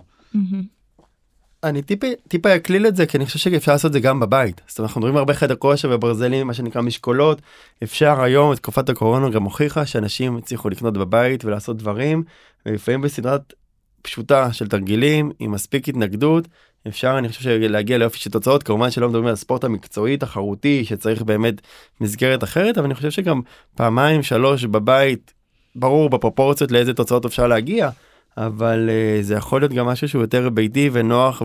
אני 1.65 1.83
טיפה 1.83 2.07
טיפה 2.29 2.57
אקליל 2.57 2.87
את 2.87 2.97
זה 2.97 3.07
כי 3.07 3.17
אני 3.17 3.27
חושב 3.27 3.39
שאפשר 3.39 3.73
לעשות 3.73 3.89
את 3.89 3.93
זה 3.93 4.01
גם 4.01 4.21
בבית. 4.21 4.61
אומרת 4.61 4.81
אנחנו 4.81 5.01
מדברים 5.01 5.17
הרבה 5.17 5.35
חדר 5.35 5.55
כושר 5.55 5.89
וברזלים 5.93 6.47
מה 6.47 6.55
שנקרא 6.55 6.83
משקולות 6.83 7.43
אפשר 7.83 8.21
היום 8.21 8.55
תקופת 8.55 8.89
הקורונה 8.89 9.31
גם 9.31 9.43
הוכיחה 9.43 9.87
שאנשים 9.87 10.37
הצליחו 10.37 10.69
לקנות 10.71 10.95
בבית 10.95 11.45
ולעשות 11.45 11.77
דברים 11.77 12.23
ולפעמים 12.67 13.01
בסדרת 13.01 13.55
פשוטה 14.03 14.53
של 14.53 14.69
תרגילים 14.69 15.31
עם 15.39 15.51
מספיק 15.51 15.89
התנגדות 15.89 16.49
אפשר 16.89 17.19
אני 17.19 17.29
חושב 17.29 17.51
להגיע 17.51 17.99
ליופי 17.99 18.19
של 18.19 18.31
תוצאות 18.31 18.63
כמובן 18.63 18.91
שלא 18.91 19.09
מדברים 19.09 19.27
על 19.27 19.33
הספורט 19.33 19.65
המקצועי 19.65 20.17
תחרותי 20.17 20.85
שצריך 20.85 21.23
באמת 21.23 21.55
מסגרת 22.01 22.45
אחרת 22.45 22.79
אבל 22.79 22.87
אני 22.87 22.95
חושב 22.95 23.11
שגם 23.11 23.41
פעמיים 23.75 24.23
שלוש 24.23 24.65
בבית 24.65 25.35
ברור 25.77 26.11
בפרופורציות 26.11 26.73
לאיזה 26.73 26.95
תוצאות 26.95 27.25
אפשר 27.25 27.47
להגיע. 27.47 27.91
אבל 28.37 28.89
uh, 28.89 29.23
זה 29.23 29.35
יכול 29.35 29.61
להיות 29.61 29.73
גם 29.73 29.87
משהו 29.87 30.09
שהוא 30.09 30.23
יותר 30.23 30.51
ביתי 30.51 30.91
ונוח 30.93 31.43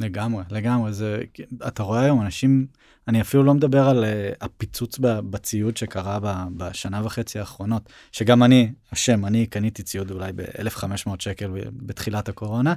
לגמרי, 0.00 0.44
לגמרי, 0.50 0.92
זה, 0.92 1.22
אתה 1.68 1.82
רואה 1.82 2.00
היום 2.00 2.20
אנשים, 2.22 2.66
אני 3.08 3.20
אפילו 3.20 3.42
לא 3.42 3.54
מדבר 3.54 3.88
על 3.88 4.04
uh, 4.04 4.36
הפיצוץ 4.44 4.98
בציוד 5.00 5.76
שקרה 5.76 6.18
ב, 6.22 6.44
בשנה 6.56 7.00
וחצי 7.04 7.38
האחרונות, 7.38 7.92
שגם 8.12 8.42
אני, 8.42 8.72
השם, 8.92 9.26
אני 9.26 9.46
קניתי 9.46 9.82
ציוד 9.82 10.10
אולי 10.10 10.32
ב-1500 10.32 11.10
שקל 11.18 11.50
בתחילת 11.72 12.28
הקורונה, 12.28 12.74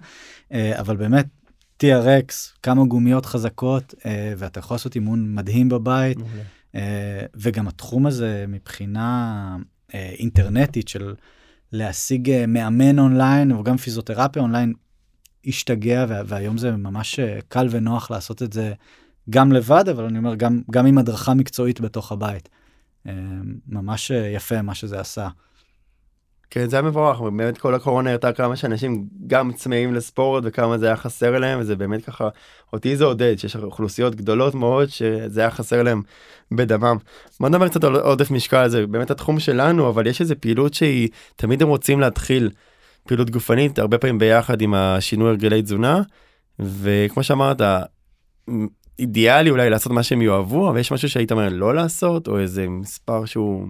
uh, 0.50 0.56
אבל 0.80 0.98
באמת, 0.98 1.26
TRX, 1.84 2.60
כמה 2.63 2.84
גומיות 2.86 3.26
חזקות, 3.26 3.93
uh, 3.98 4.06
ואתה 4.38 4.60
יכול 4.60 4.76
לעשות 4.76 4.96
אימון 4.96 5.36
מדהים 5.36 5.69
בבית, 5.69 6.17
uh, 6.17 6.80
וגם 7.36 7.67
התחום 7.67 8.06
הזה 8.06 8.46
מבחינה 8.48 9.58
uh, 9.89 9.93
אינטרנטית 9.93 10.88
של 10.88 11.13
להשיג 11.73 12.29
uh, 12.29 12.47
מאמן 12.47 12.99
אונליין, 12.99 13.51
וגם 13.51 13.77
פיזיותרפיה 13.77 14.41
אונליין, 14.41 14.73
השתגע 15.45 16.05
והיום 16.25 16.57
זה 16.57 16.71
ממש 16.71 17.19
אה, 17.19 17.39
קל 17.47 17.67
ונוח 17.71 18.12
לעשות 18.12 18.43
את 18.43 18.53
זה 18.53 18.73
גם 19.29 19.51
לבד 19.51 19.89
אבל 19.89 20.03
אני 20.03 20.17
אומר 20.17 20.36
גם 20.36 20.62
גם 20.71 20.86
עם 20.86 20.97
הדרכה 20.97 21.33
מקצועית 21.33 21.81
בתוך 21.81 22.12
הבית. 22.12 22.49
אה, 23.07 23.13
ממש 23.67 24.12
אה, 24.12 24.27
יפה 24.27 24.62
מה 24.62 24.75
שזה 24.75 24.99
עשה. 24.99 25.27
כן 26.49 26.69
זה 26.69 26.75
היה 26.75 26.84
מבורך 26.84 27.21
באמת 27.21 27.58
כל 27.58 27.75
הקורונה 27.75 28.10
הראתה 28.10 28.34
כמה 28.34 28.56
שאנשים 28.56 29.08
גם 29.27 29.51
צמאים 29.51 29.93
לספורט 29.93 30.43
וכמה 30.47 30.77
זה 30.77 30.86
היה 30.86 30.95
חסר 30.95 31.39
להם 31.39 31.60
וזה 31.60 31.75
באמת 31.75 32.06
ככה 32.06 32.29
אותי 32.73 32.97
זה 32.97 33.03
עודד 33.03 33.36
שיש 33.38 33.56
אוכלוסיות 33.56 34.15
גדולות 34.15 34.56
מאוד 34.56 34.89
שזה 34.89 35.41
היה 35.41 35.51
חסר 35.51 35.84
להם 35.84 36.01
בדמם. 36.51 36.97
בוא 37.39 37.49
נדבר 37.49 37.67
קצת 37.67 37.84
על 37.84 37.95
עודף 37.95 38.32
משקל 38.32 38.67
זה 38.67 38.88
באמת 38.88 39.12
התחום 39.12 39.39
שלנו 39.39 39.89
אבל 39.89 40.08
יש 40.08 40.21
איזה 40.21 40.36
פעילות 40.36 40.73
שהיא 40.73 41.10
תמיד 41.36 41.62
הם 41.62 41.67
רוצים 41.67 41.99
להתחיל. 41.99 42.49
פעילות 43.08 43.29
גופנית 43.29 43.79
הרבה 43.79 43.97
פעמים 43.97 44.19
ביחד 44.19 44.62
עם 44.62 44.73
השינוי 44.73 45.29
הרגלי 45.29 45.62
תזונה 45.62 46.01
וכמו 46.60 47.23
שאמרת 47.23 47.62
אידיאלי 48.99 49.49
אולי 49.49 49.69
לעשות 49.69 49.91
מה 49.91 50.03
שהם 50.03 50.21
יאהבו 50.21 50.69
אבל 50.69 50.79
יש 50.79 50.91
משהו 50.91 51.10
שהיית 51.10 51.32
אומר 51.32 51.49
לא 51.49 51.75
לעשות 51.75 52.27
או 52.27 52.39
איזה 52.39 52.67
מספר 52.69 53.25
שהוא. 53.25 53.67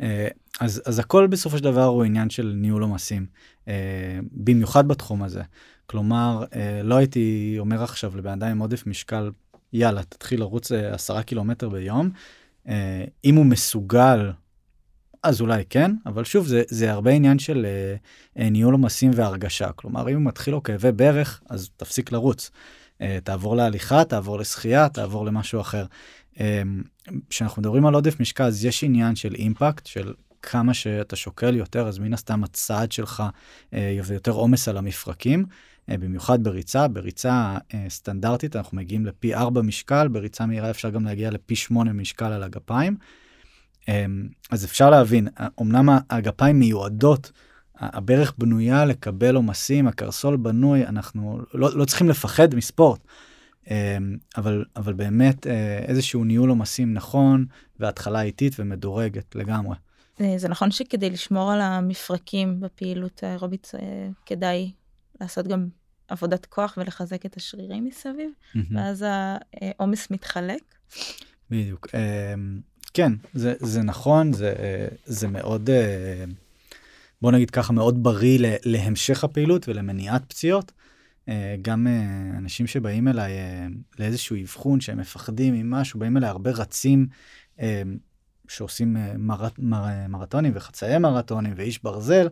אה, 0.00 0.28
אז 0.62 0.82
אז 0.84 0.98
הכל 0.98 1.26
בסופו 1.26 1.58
של 1.58 1.64
דבר 1.64 1.84
הוא 1.84 2.04
עניין 2.04 2.30
של 2.30 2.52
ניהול 2.56 2.82
עומסים 2.82 3.26
אה, 3.68 4.18
במיוחד 4.32 4.88
בתחום 4.88 5.22
הזה 5.22 5.42
כלומר 5.86 6.44
אה, 6.54 6.82
לא 6.82 6.94
הייתי 6.94 7.56
אומר 7.58 7.82
עכשיו 7.82 8.16
לבן 8.16 8.30
אדם 8.30 8.48
עם 8.48 8.58
עודף 8.58 8.86
משקל 8.86 9.30
יאללה 9.72 10.02
תתחיל 10.02 10.40
לרוץ 10.40 10.72
עשרה 10.72 11.22
קילומטר 11.22 11.68
ביום 11.68 12.10
אם 13.24 13.34
הוא 13.34 13.46
מסוגל 13.46 14.32
אז 15.22 15.40
אולי 15.40 15.64
כן, 15.70 15.90
אבל 16.06 16.24
שוב, 16.24 16.46
זה, 16.46 16.62
זה 16.68 16.92
הרבה 16.92 17.10
עניין 17.10 17.38
של 17.38 17.66
אה, 18.38 18.50
ניהול 18.50 18.72
עומסים 18.74 19.10
והרגשה. 19.14 19.72
כלומר, 19.72 20.08
אם 20.08 20.14
הוא 20.14 20.22
מתחיל 20.22 20.54
לו 20.54 20.62
כאבי 20.62 20.92
ברך, 20.92 21.42
אז 21.50 21.70
תפסיק 21.76 22.12
לרוץ. 22.12 22.50
אה, 23.00 23.18
תעבור 23.24 23.56
להליכה, 23.56 24.04
תעבור 24.04 24.38
לשחייה, 24.38 24.88
תעבור 24.88 25.26
למשהו 25.26 25.60
אחר. 25.60 25.84
אה, 26.40 26.62
כשאנחנו 27.30 27.56
אה, 27.56 27.60
מדברים 27.60 27.86
על 27.86 27.94
עודף 27.94 28.20
משקל, 28.20 28.44
אז 28.44 28.64
יש 28.64 28.84
עניין 28.84 29.16
של 29.16 29.34
אימפקט, 29.34 29.86
של 29.86 30.14
כמה 30.42 30.74
שאתה 30.74 31.16
שוקל 31.16 31.56
יותר, 31.56 31.88
אז 31.88 31.98
מן 31.98 32.14
הסתם 32.14 32.44
הצעד 32.44 32.92
שלך 32.92 33.22
אה, 33.74 33.98
יותר 34.14 34.32
עומס 34.32 34.68
על 34.68 34.76
המפרקים. 34.76 35.44
אה, 35.90 35.98
במיוחד 35.98 36.44
בריצה, 36.44 36.88
בריצה 36.88 37.56
אה, 37.74 37.84
סטנדרטית 37.88 38.56
אנחנו 38.56 38.76
מגיעים 38.76 39.06
לפי 39.06 39.34
4 39.34 39.62
משקל, 39.62 40.08
בריצה 40.08 40.46
מהירה 40.46 40.70
אפשר 40.70 40.90
גם 40.90 41.04
להגיע 41.04 41.30
לפי 41.30 41.56
8 41.56 41.92
משקל 41.92 42.32
על 42.32 42.42
הגפיים. 42.42 42.96
אז 44.50 44.64
אפשר 44.64 44.90
להבין, 44.90 45.28
אמנם 45.60 45.88
הגפיים 46.10 46.58
מיועדות, 46.58 47.32
הברך 47.76 48.34
בנויה 48.38 48.84
לקבל 48.84 49.34
עומסים, 49.34 49.88
הקרסול 49.88 50.36
בנוי, 50.36 50.86
אנחנו 50.86 51.40
לא, 51.54 51.76
לא 51.76 51.84
צריכים 51.84 52.08
לפחד 52.08 52.54
מספורט. 52.54 53.00
אבל 54.36 54.64
אבל 54.76 54.92
באמת 54.92 55.46
איזשהו 55.88 56.24
ניהול 56.24 56.50
עומסים 56.50 56.94
נכון 56.94 57.44
והתחלה 57.80 58.22
איטית 58.22 58.56
ומדורגת 58.58 59.34
לגמרי. 59.34 59.76
אה, 60.20 60.34
זה 60.36 60.48
נכון 60.48 60.70
שכדי 60.70 61.10
לשמור 61.10 61.52
על 61.52 61.60
המפרקים 61.60 62.60
בפעילות 62.60 63.22
האירובית 63.22 63.72
אה, 63.74 64.08
כדאי 64.26 64.72
לעשות 65.20 65.46
גם 65.46 65.68
עבודת 66.08 66.46
כוח 66.46 66.74
ולחזק 66.76 67.26
את 67.26 67.36
השרירים 67.36 67.84
מסביב 67.84 68.30
mm-hmm. 68.30 68.58
ואז 68.70 69.04
העומס 69.62 70.10
מתחלק. 70.10 70.62
בדיוק. 71.50 71.86
אמ, 71.94 72.60
כן, 72.94 73.12
זה, 73.34 73.54
זה 73.60 73.82
נכון, 73.82 74.32
זה, 74.32 74.54
זה 75.04 75.28
מאוד, 75.28 75.70
אה, 75.70 76.24
בוא 77.22 77.32
נגיד 77.32 77.50
ככה, 77.50 77.72
מאוד 77.72 78.02
בריא 78.02 78.38
להמשך 78.64 79.24
הפעילות 79.24 79.68
ולמניעת 79.68 80.22
פציעות. 80.28 80.72
אה, 81.28 81.56
גם 81.62 81.86
אה, 81.86 82.38
אנשים 82.38 82.66
שבאים 82.66 83.08
אליי 83.08 83.32
לאיזשהו 83.98 84.36
אבחון 84.42 84.80
שהם 84.80 84.98
מפחדים 84.98 85.54
ממשהו, 85.54 86.00
באים 86.00 86.16
אליי 86.16 86.28
הרבה 86.28 86.50
רצים 86.50 87.06
שעושים 88.52 88.96
מרט, 89.18 89.52
מר, 89.58 89.84
מרתונים 90.08 90.52
וחצאי 90.54 90.98
מרתונים 90.98 91.52
ואיש 91.56 91.82
ברזל, 91.82 92.28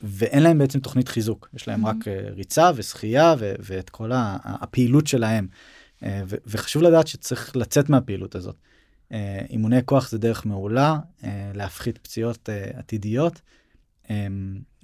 ואין 0.00 0.42
להם 0.42 0.58
בעצם 0.58 0.80
תוכנית 0.80 1.08
חיזוק, 1.08 1.48
יש 1.54 1.68
להם 1.68 1.86
mm-hmm. 1.86 1.88
רק 1.88 2.08
ריצה 2.34 2.70
ושחייה 2.74 3.34
ואת 3.38 3.90
כל 3.90 4.10
הפעילות 4.14 5.06
שלהם. 5.06 5.46
וחשוב 6.46 6.82
לדעת 6.82 7.06
שצריך 7.06 7.56
לצאת 7.56 7.88
מהפעילות 7.88 8.34
הזאת. 8.34 8.56
אה, 9.12 9.40
אימוני 9.50 9.80
כוח 9.84 10.10
זה 10.10 10.18
דרך 10.18 10.46
מעולה 10.46 10.98
אה, 11.24 11.50
להפחית 11.54 11.98
פציעות 11.98 12.48
אה, 12.48 12.70
עתידיות. 12.74 13.40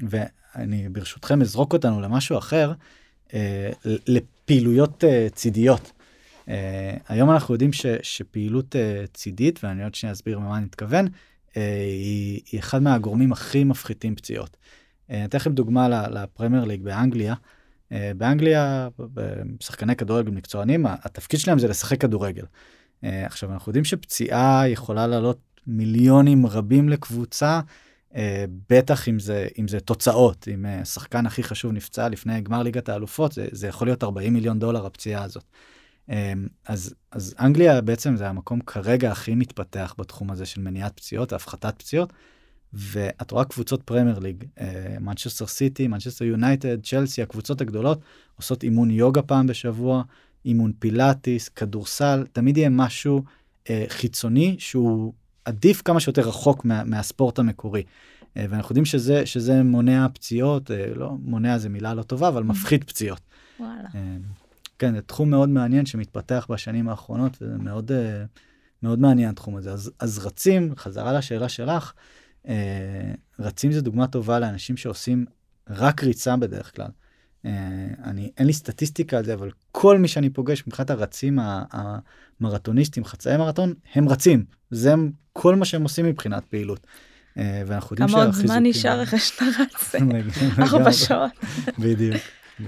ואני 0.09 0.88
ברשותכם 0.88 1.42
אזרוק 1.42 1.72
אותנו 1.72 2.01
למשהו 2.01 2.38
אחר, 2.38 2.72
לפעילויות 3.85 5.05
צידיות. 5.35 5.92
היום 7.09 7.31
אנחנו 7.31 7.55
יודעים 7.55 7.73
ש, 7.73 7.87
שפעילות 8.03 8.77
צידית, 9.15 9.65
ואני 9.65 9.85
עוד 9.85 9.95
שניה 9.95 10.13
אסביר 10.13 10.39
מה 10.39 10.57
אני 10.57 10.65
מתכוון, 10.65 11.07
היא, 11.55 12.41
היא 12.53 12.61
אחד 12.61 12.83
מהגורמים 12.83 13.33
הכי 13.33 13.65
מפחיתים 13.65 14.15
פציעות. 14.15 14.57
אני 15.11 15.25
אתן 15.25 15.39
לכם 15.39 15.53
דוגמה 15.53 15.89
לפרמייר 15.89 16.65
ליג 16.65 16.83
באנגליה. 16.83 17.35
באנגליה, 17.91 18.89
שחקני 19.61 19.97
כדורגל 19.97 20.31
מקצוענים, 20.31 20.87
התפקיד 20.87 21.41
שלהם 21.41 21.59
זה 21.59 21.69
לשחק 21.69 22.01
כדורגל. 22.01 22.45
אה, 23.05 23.27
עכשיו 23.27 23.53
אנחנו 23.53 23.71
יודעים 23.71 23.85
שפציעה 23.85 24.69
יכולה 24.69 25.07
לעלות 25.07 25.39
מיליונים 25.67 26.47
רבים 26.47 26.89
לקבוצה, 26.89 27.61
אה, 28.15 28.45
בטח 28.71 29.09
אם 29.09 29.19
זה 29.19 29.49
אם 29.59 29.69
זה 29.69 29.81
תוצאות, 29.81 30.49
אם 30.55 30.67
השחקן 30.67 31.27
הכי 31.27 31.43
חשוב 31.43 31.73
נפצע 31.73 32.09
לפני 32.09 32.41
גמר 32.41 32.63
ליגת 32.63 32.89
האלופות, 32.89 33.33
זה, 33.33 33.49
זה 33.53 33.69
יכול 33.69 33.87
להיות 33.87 34.05
40 34.05 34.33
מיליון 34.33 34.59
דולר 34.59 34.87
הפציעה 34.87 35.25
הזאת. 35.25 35.45
אז, 36.66 36.94
אז 37.11 37.35
אנגליה 37.40 37.81
בעצם 37.81 38.16
זה 38.16 38.29
המקום 38.29 38.61
כרגע 38.61 39.12
הכי 39.12 39.35
מתפתח 39.35 39.94
בתחום 39.99 40.31
הזה 40.31 40.47
של 40.47 40.61
מניעת 40.61 40.97
פציעות, 40.97 41.33
הפחתת 41.33 41.75
פציעות. 41.79 42.12
ואת 42.73 43.31
רואה 43.31 43.44
קבוצות 43.44 43.83
פרמייר 43.83 44.18
ליג, 44.18 44.44
מנצ'סטר 45.01 45.47
סיטי, 45.47 45.88
מנצ'סטר 45.88 46.25
יונייטד, 46.25 46.83
צ'לסי, 46.83 47.23
הקבוצות 47.23 47.61
הגדולות 47.61 48.01
עושות 48.37 48.62
אימון 48.62 48.90
יוגה 48.90 49.23
פעם 49.23 49.47
בשבוע, 49.47 50.03
אימון 50.44 50.73
פילאטיס, 50.79 51.49
כדורסל, 51.49 52.27
תמיד 52.33 52.57
יהיה 52.57 52.68
משהו 52.68 53.23
אה, 53.71 53.85
חיצוני 53.88 54.57
שהוא 54.59 55.12
עדיף 55.44 55.83
כמה 55.83 56.01
שיותר 56.01 56.23
רחוק 56.23 56.64
מה, 56.64 56.85
מהספורט 56.85 57.38
המקורי. 57.38 57.83
אה, 58.37 58.47
ואנחנו 58.49 58.73
יודעים 58.73 58.85
שזה, 58.85 59.27
שזה 59.27 59.62
מונע 59.62 60.07
פציעות, 60.14 60.71
אה, 60.71 60.94
לא, 60.94 61.11
מונע 61.23 61.59
זה 61.59 61.68
מילה 61.68 61.94
לא 61.94 62.03
טובה, 62.03 62.29
אבל 62.29 62.42
mm. 62.42 62.44
מפחית 62.44 62.85
פציעות. 62.85 63.21
וואלה. 63.61 63.88
אה, 63.94 64.16
כן, 64.79 64.95
זה 64.95 65.03
תחום 65.03 65.31
מאוד 65.31 65.49
מעניין 65.49 65.87
שמתפתח 65.87 66.47
בשנים 66.51 66.88
האחרונות, 66.88 67.38
וזה 67.43 67.59
מאוד, 67.59 67.93
אה, 67.93 68.25
מאוד 68.83 68.99
מעניין 68.99 69.29
התחום 69.29 69.57
הזה. 69.57 69.73
אז, 69.73 69.91
אז 69.99 70.19
רצים, 70.19 70.75
חזרה 70.77 71.12
לשאלה 71.12 71.49
שלך, 71.49 71.93
אה, 72.49 73.12
רצים 73.38 73.73
זה 73.73 73.81
דוגמה 73.81 74.07
טובה 74.07 74.38
לאנשים 74.38 74.77
שעושים 74.77 75.27
רק 75.71 76.05
ריצה 76.05 76.37
בדרך 76.37 76.77
כלל. 76.77 76.88
אה, 77.45 77.87
אני 78.05 78.31
אין 78.38 78.47
לי 78.47 78.53
סטטיסטיקה 78.53 79.19
על 79.19 79.25
זה 79.25 79.35
אבל 79.35 79.51
כל 79.73 79.99
מי 79.99 80.09
שאני 80.09 80.31
פוגש 80.31 80.64
מבחינת 80.67 80.91
הרצים 80.91 81.38
המרתוניסטים 82.41 83.05
חצאי 83.05 83.37
מרתון 83.37 83.75
הם 83.95 84.09
רצים 84.09 84.45
זה 84.71 84.95
כל 85.33 85.57
מה 85.57 85.64
שהם 85.64 85.83
עושים 85.83 86.07
מבחינת 86.07 86.45
פעילות. 86.45 86.87
ואנחנו 87.67 87.95
יודעים 87.95 88.09
כמה 88.09 88.25
עוד 88.25 88.35
זמן 88.35 88.62
נשאר 88.67 89.03
אחרי 89.03 89.19
שאתה 89.19 89.45
רץ 89.59 89.95
ארבע 90.73 90.93
שעות. 90.93 91.31
בדיוק. 91.79 92.17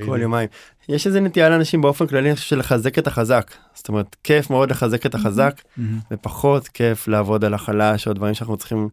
כל 0.05 0.19
יומיים. 0.23 0.49
יש 0.89 1.07
איזה 1.07 1.21
נטייה 1.21 1.49
לאנשים 1.49 1.83
באופן 1.83 2.07
כללי 2.07 2.37
של 2.37 2.59
לחזק 2.59 2.99
את 2.99 3.07
החזק. 3.07 3.51
זאת 3.75 3.89
אומרת 3.89 4.17
כיף 4.25 4.51
מאוד 4.51 4.71
לחזק 4.71 5.07
את 5.07 5.15
החזק 5.15 5.63
ופחות 6.11 6.69
כיף 6.69 7.09
לעבוד 7.09 7.45
על 7.45 7.55
החלש 7.55 8.09
או 8.09 8.13
דברים 8.13 8.35
שאנחנו 8.35 8.57
צריכים 8.57 8.89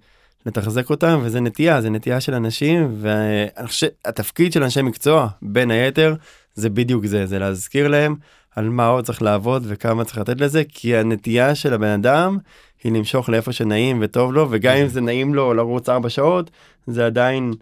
לתחזק 0.46 0.90
אותם 0.90 1.20
וזה 1.24 1.40
נטייה 1.40 1.82
זה 1.82 1.90
נטייה 1.90 2.22
של 2.22 2.34
אנשים 2.34 2.96
ואני 3.02 3.68
חושב 3.68 3.88
שהתפקיד 3.88 4.54
של 4.54 4.64
אנשי 4.64 4.82
מקצוע 4.82 5.28
בין 5.42 5.72
היתר 5.72 6.16
זה 6.54 6.70
בדיוק 6.70 7.06
זה 7.06 7.26
זה 7.26 7.40
להזכיר 7.40 7.88
להם 7.88 8.16
על 8.56 8.70
מה 8.70 8.88
עוד 8.88 9.06
צריך 9.06 9.22
לעבוד 9.22 9.64
וכמה 9.68 10.04
צריך 10.04 10.18
לתת 10.18 10.42
לזה 10.42 10.64
כי 10.70 10.98
הנטייה 10.98 11.56
של 11.56 11.74
הבן 11.74 11.88
אדם 11.88 12.38
היא 12.84 12.92
למשוך 12.92 13.30
לאיפה 13.30 13.52
שנעים 13.52 13.98
וטוב 14.02 14.34
לו 14.34 14.48
וגם 14.50 14.76
אם 14.76 14.88
זה 14.88 15.02
נעים 15.02 15.36
לו 15.36 15.54
לרוץ 15.54 15.90
4 15.90 16.10
שעות 16.10 16.52
זה 16.88 17.06
עדיין 17.06 17.54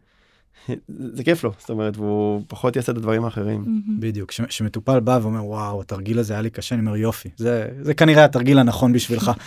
זה 0.87 1.23
כיף 1.23 1.43
לו, 1.43 1.51
זאת 1.59 1.69
אומרת, 1.69 1.97
והוא 1.97 2.41
פחות 2.47 2.75
יעשה 2.75 2.91
את 2.91 2.97
הדברים 2.97 3.25
האחרים. 3.25 3.81
בדיוק, 3.99 4.29
כש- 4.29 4.41
כשמטופל 4.41 4.99
בא 4.99 5.19
ואומר 5.21 5.45
וואו 5.45 5.81
התרגיל 5.81 6.19
הזה 6.19 6.33
היה 6.33 6.41
לי 6.41 6.49
קשה, 6.49 6.75
אני 6.75 6.85
אומר 6.85 6.95
יופי, 6.95 7.29
זה, 7.37 7.67
זה 7.81 7.93
כנראה 7.93 8.25
התרגיל 8.25 8.59
הנכון 8.59 8.93
בשבילך. 8.93 9.31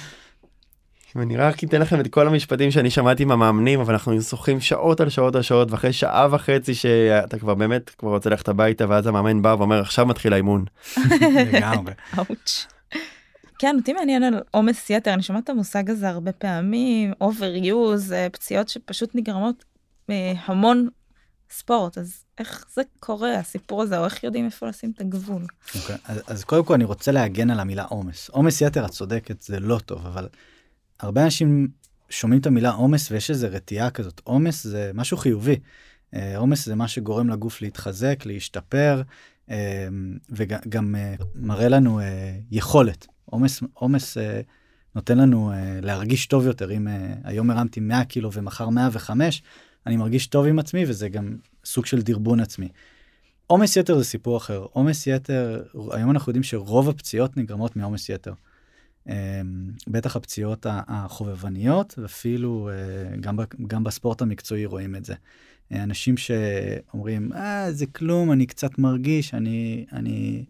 אני 1.17 1.37
רק 1.37 1.65
אתן 1.65 1.81
לכם 1.81 2.01
את 2.01 2.09
כל 2.09 2.27
המשפטים 2.27 2.71
שאני 2.71 2.91
שמעתי 2.91 3.25
מהמאמנים, 3.25 3.81
אבל 3.81 3.93
אנחנו 3.93 4.23
שוחים 4.23 4.61
שעות 4.61 5.01
על 5.01 5.09
שעות 5.09 5.37
על 5.37 5.43
שעות, 5.43 5.71
ואחרי 5.71 5.93
שעה 5.93 6.29
וחצי 6.31 6.75
שאתה 6.75 7.39
כבר 7.39 7.55
באמת 7.55 7.91
כבר 7.91 8.11
רוצה 8.11 8.31
ללכת 8.31 8.49
הביתה, 8.49 8.85
ואז 8.89 9.07
המאמן 9.07 9.43
בא 9.43 9.55
ואומר, 9.59 9.81
עכשיו 9.81 10.07
מתחיל 10.07 10.33
האימון. 10.33 10.65
לגמרי. 11.53 11.93
אאוץ'. 12.19 12.67
כן, 13.59 13.77
אותי 13.79 13.93
מעניין 13.93 14.23
על 14.23 14.41
עומס 14.51 14.91
יתר, 14.91 15.15
אני 15.15 15.23
שומעת 15.23 15.45
את 15.45 15.51
המושג 15.51 15.91
הזה 15.91 16.09
הרבה 16.09 16.33
פעמים, 16.33 17.13
overuse, 17.23 18.13
אה, 18.13 18.27
פציעות 18.33 18.69
שפשוט 18.69 19.11
נגרמות 19.15 19.65
מהמון 20.09 20.89
ספורט, 21.51 21.99
אז 21.99 22.25
איך 22.39 22.67
זה 22.75 22.83
קורה, 23.01 23.39
הסיפור 23.39 23.83
הזה, 23.83 23.99
או 23.99 24.05
איך 24.05 24.25
יודעים 24.25 24.45
איפה 24.45 24.69
לשים 24.69 24.93
את 24.95 25.01
הגבול? 25.01 25.43
אוקיי, 25.75 25.97
אז, 26.05 26.21
אז 26.27 26.45
קודם 26.45 26.65
כל 26.65 26.75
אני 26.75 26.85
רוצה 26.85 27.13
להגן 27.13 27.51
על 27.51 27.61
המילה 27.61 27.85
עומס. 27.85 28.29
עומס 28.29 28.61
יתר, 28.61 28.85
את 28.85 28.91
צודקת, 28.91 29.43
זה 29.43 29.61
לא 29.61 29.79
טוב, 29.79 30.07
אבל 30.07 30.29
הרבה 31.01 31.25
אנשים 31.25 31.69
שומעים 32.11 32.41
את 32.41 32.47
המילה 32.47 32.71
עומס 32.71 33.11
ויש 33.11 33.31
איזו 33.31 33.47
רתיעה 33.51 33.91
כזאת. 33.91 34.21
עומס 34.25 34.65
זה 34.65 34.91
משהו 34.95 35.17
חיובי. 35.17 35.57
אה, 36.15 36.39
עומס 36.39 36.67
זה 36.67 36.75
מה 36.75 36.89
שגורם 36.89 37.29
לגוף 37.29 37.63
להתחזק, 37.63 38.23
להשתפר, 38.27 39.03
אה, 39.51 39.89
וגם 40.31 40.95
אה, 40.97 41.15
מראה 41.35 41.69
לנו 41.69 42.01
יכולת. 42.51 43.07
עומס, 43.25 43.63
עומס 43.75 44.17
נותן 44.95 45.19
לנו 45.19 45.53
להרגיש 45.83 46.27
טוב 46.27 46.47
יותר. 46.47 46.73
אם 46.73 46.89
היום 47.25 47.51
הרמתי 47.51 47.81
100 47.81 48.05
קילו 48.05 48.33
ומחר 48.33 48.69
105, 48.69 49.43
אני 49.89 49.97
מרגיש 49.97 50.27
טוב 50.27 50.47
עם 50.47 50.59
עצמי 50.59 50.85
וזה 50.89 51.09
גם 51.09 51.37
סוג 51.65 51.87
של 51.87 52.03
דרבון 52.03 52.41
עצמי. 52.41 52.69
עומס 53.47 53.77
יתר 53.77 53.99
זה 53.99 54.05
סיפור 54.05 54.37
אחר. 54.37 54.67
עומס 54.73 55.07
יתר, 55.07 55.63
היום 55.91 56.11
אנחנו 56.11 56.31
יודעים 56.31 56.43
שרוב 56.43 56.89
הפציעות 56.89 57.37
נגרמות 57.37 57.77
מעומס 57.77 58.09
יתר. 58.09 58.33
אמ, 59.09 59.15
בטח 59.87 60.17
הפציעות 60.17 60.67
החובבניות, 60.71 61.95
ואפילו 61.99 62.71
אה, 62.73 63.17
גם, 63.17 63.39
גם 63.67 63.85
בספורט 63.85 64.23
המקצועי 64.23 64.67
רואים 64.67 64.97
את 64.97 65.05
זה. 65.05 65.15
אנשים 65.73 66.17
שאומרים, 66.17 67.33
אה, 67.33 67.73
זה 67.73 67.87
כלום, 67.87 68.33
אני 68.33 68.47
קצת 68.47 68.79
מרגיש, 68.79 69.35
אני, 69.35 69.87
אני 69.93 70.45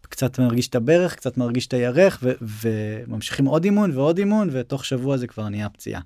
קצת 0.00 0.38
מרגיש 0.38 0.68
את 0.68 0.74
הברך, 0.74 1.14
קצת 1.14 1.36
מרגיש 1.36 1.66
את 1.66 1.72
הירך, 1.72 2.18
ו- 2.22 2.32
וממשיכים 2.40 3.44
עוד 3.44 3.64
אימון 3.64 3.90
ועוד 3.90 4.18
אימון, 4.18 4.48
ותוך 4.52 4.84
שבוע 4.84 5.16
זה 5.16 5.26
כבר 5.26 5.48
נהיה 5.48 5.68
פציעה. 5.68 6.00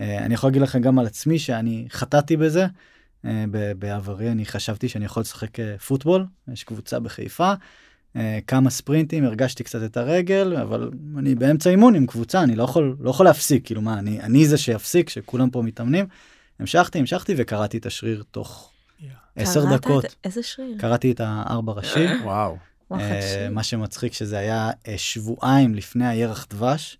אה, 0.00 0.18
אני 0.18 0.34
יכול 0.34 0.48
להגיד 0.48 0.62
לכם 0.62 0.80
גם 0.80 0.98
על 0.98 1.06
עצמי 1.06 1.38
שאני 1.38 1.86
חטאתי 1.90 2.36
בזה. 2.36 2.66
אה, 3.24 3.44
בעברי 3.78 4.30
אני 4.30 4.44
חשבתי 4.46 4.88
שאני 4.88 5.04
יכול 5.04 5.20
לשחק 5.20 5.60
אה, 5.60 5.78
פוטבול, 5.78 6.26
יש 6.52 6.64
קבוצה 6.64 7.00
בחיפה, 7.00 7.52
כמה 8.46 8.70
ספרינטים, 8.70 9.24
הרגשתי 9.24 9.64
קצת 9.64 9.84
את 9.84 9.96
הרגל, 9.96 10.56
אבל 10.62 10.90
אני 11.18 11.34
באמצע 11.34 11.70
אימון 11.70 11.94
עם 11.94 12.06
קבוצה, 12.06 12.42
אני 12.42 12.56
לא 12.56 12.62
יכול, 12.62 12.96
לא 13.00 13.10
יכול 13.10 13.26
להפסיק, 13.26 13.66
כאילו 13.66 13.80
מה, 13.82 13.98
אני, 13.98 14.20
אני 14.20 14.46
זה 14.46 14.58
שיפסיק, 14.58 15.08
שכולם 15.08 15.50
פה 15.50 15.62
מתאמנים. 15.62 16.06
המשכתי, 16.60 16.98
המשכתי 16.98 17.34
וקראתי 17.36 17.78
את 17.78 17.86
השריר 17.86 18.22
תוך 18.30 18.72
עשר 19.36 19.60
קראת 19.62 19.74
את- 19.74 19.80
דקות. 19.80 20.04
איזה 20.24 20.42
שריר? 20.42 20.76
קראתי 20.78 21.12
את 21.12 21.20
הארבע 21.24 21.72
ראשי. 21.72 22.06
וואו. 22.24 22.56
מה 23.50 23.62
שמצחיק 23.62 24.12
שזה 24.12 24.38
היה 24.38 24.70
שבועיים 24.96 25.74
לפני 25.74 26.08
הירח 26.08 26.46
דבש, 26.50 26.98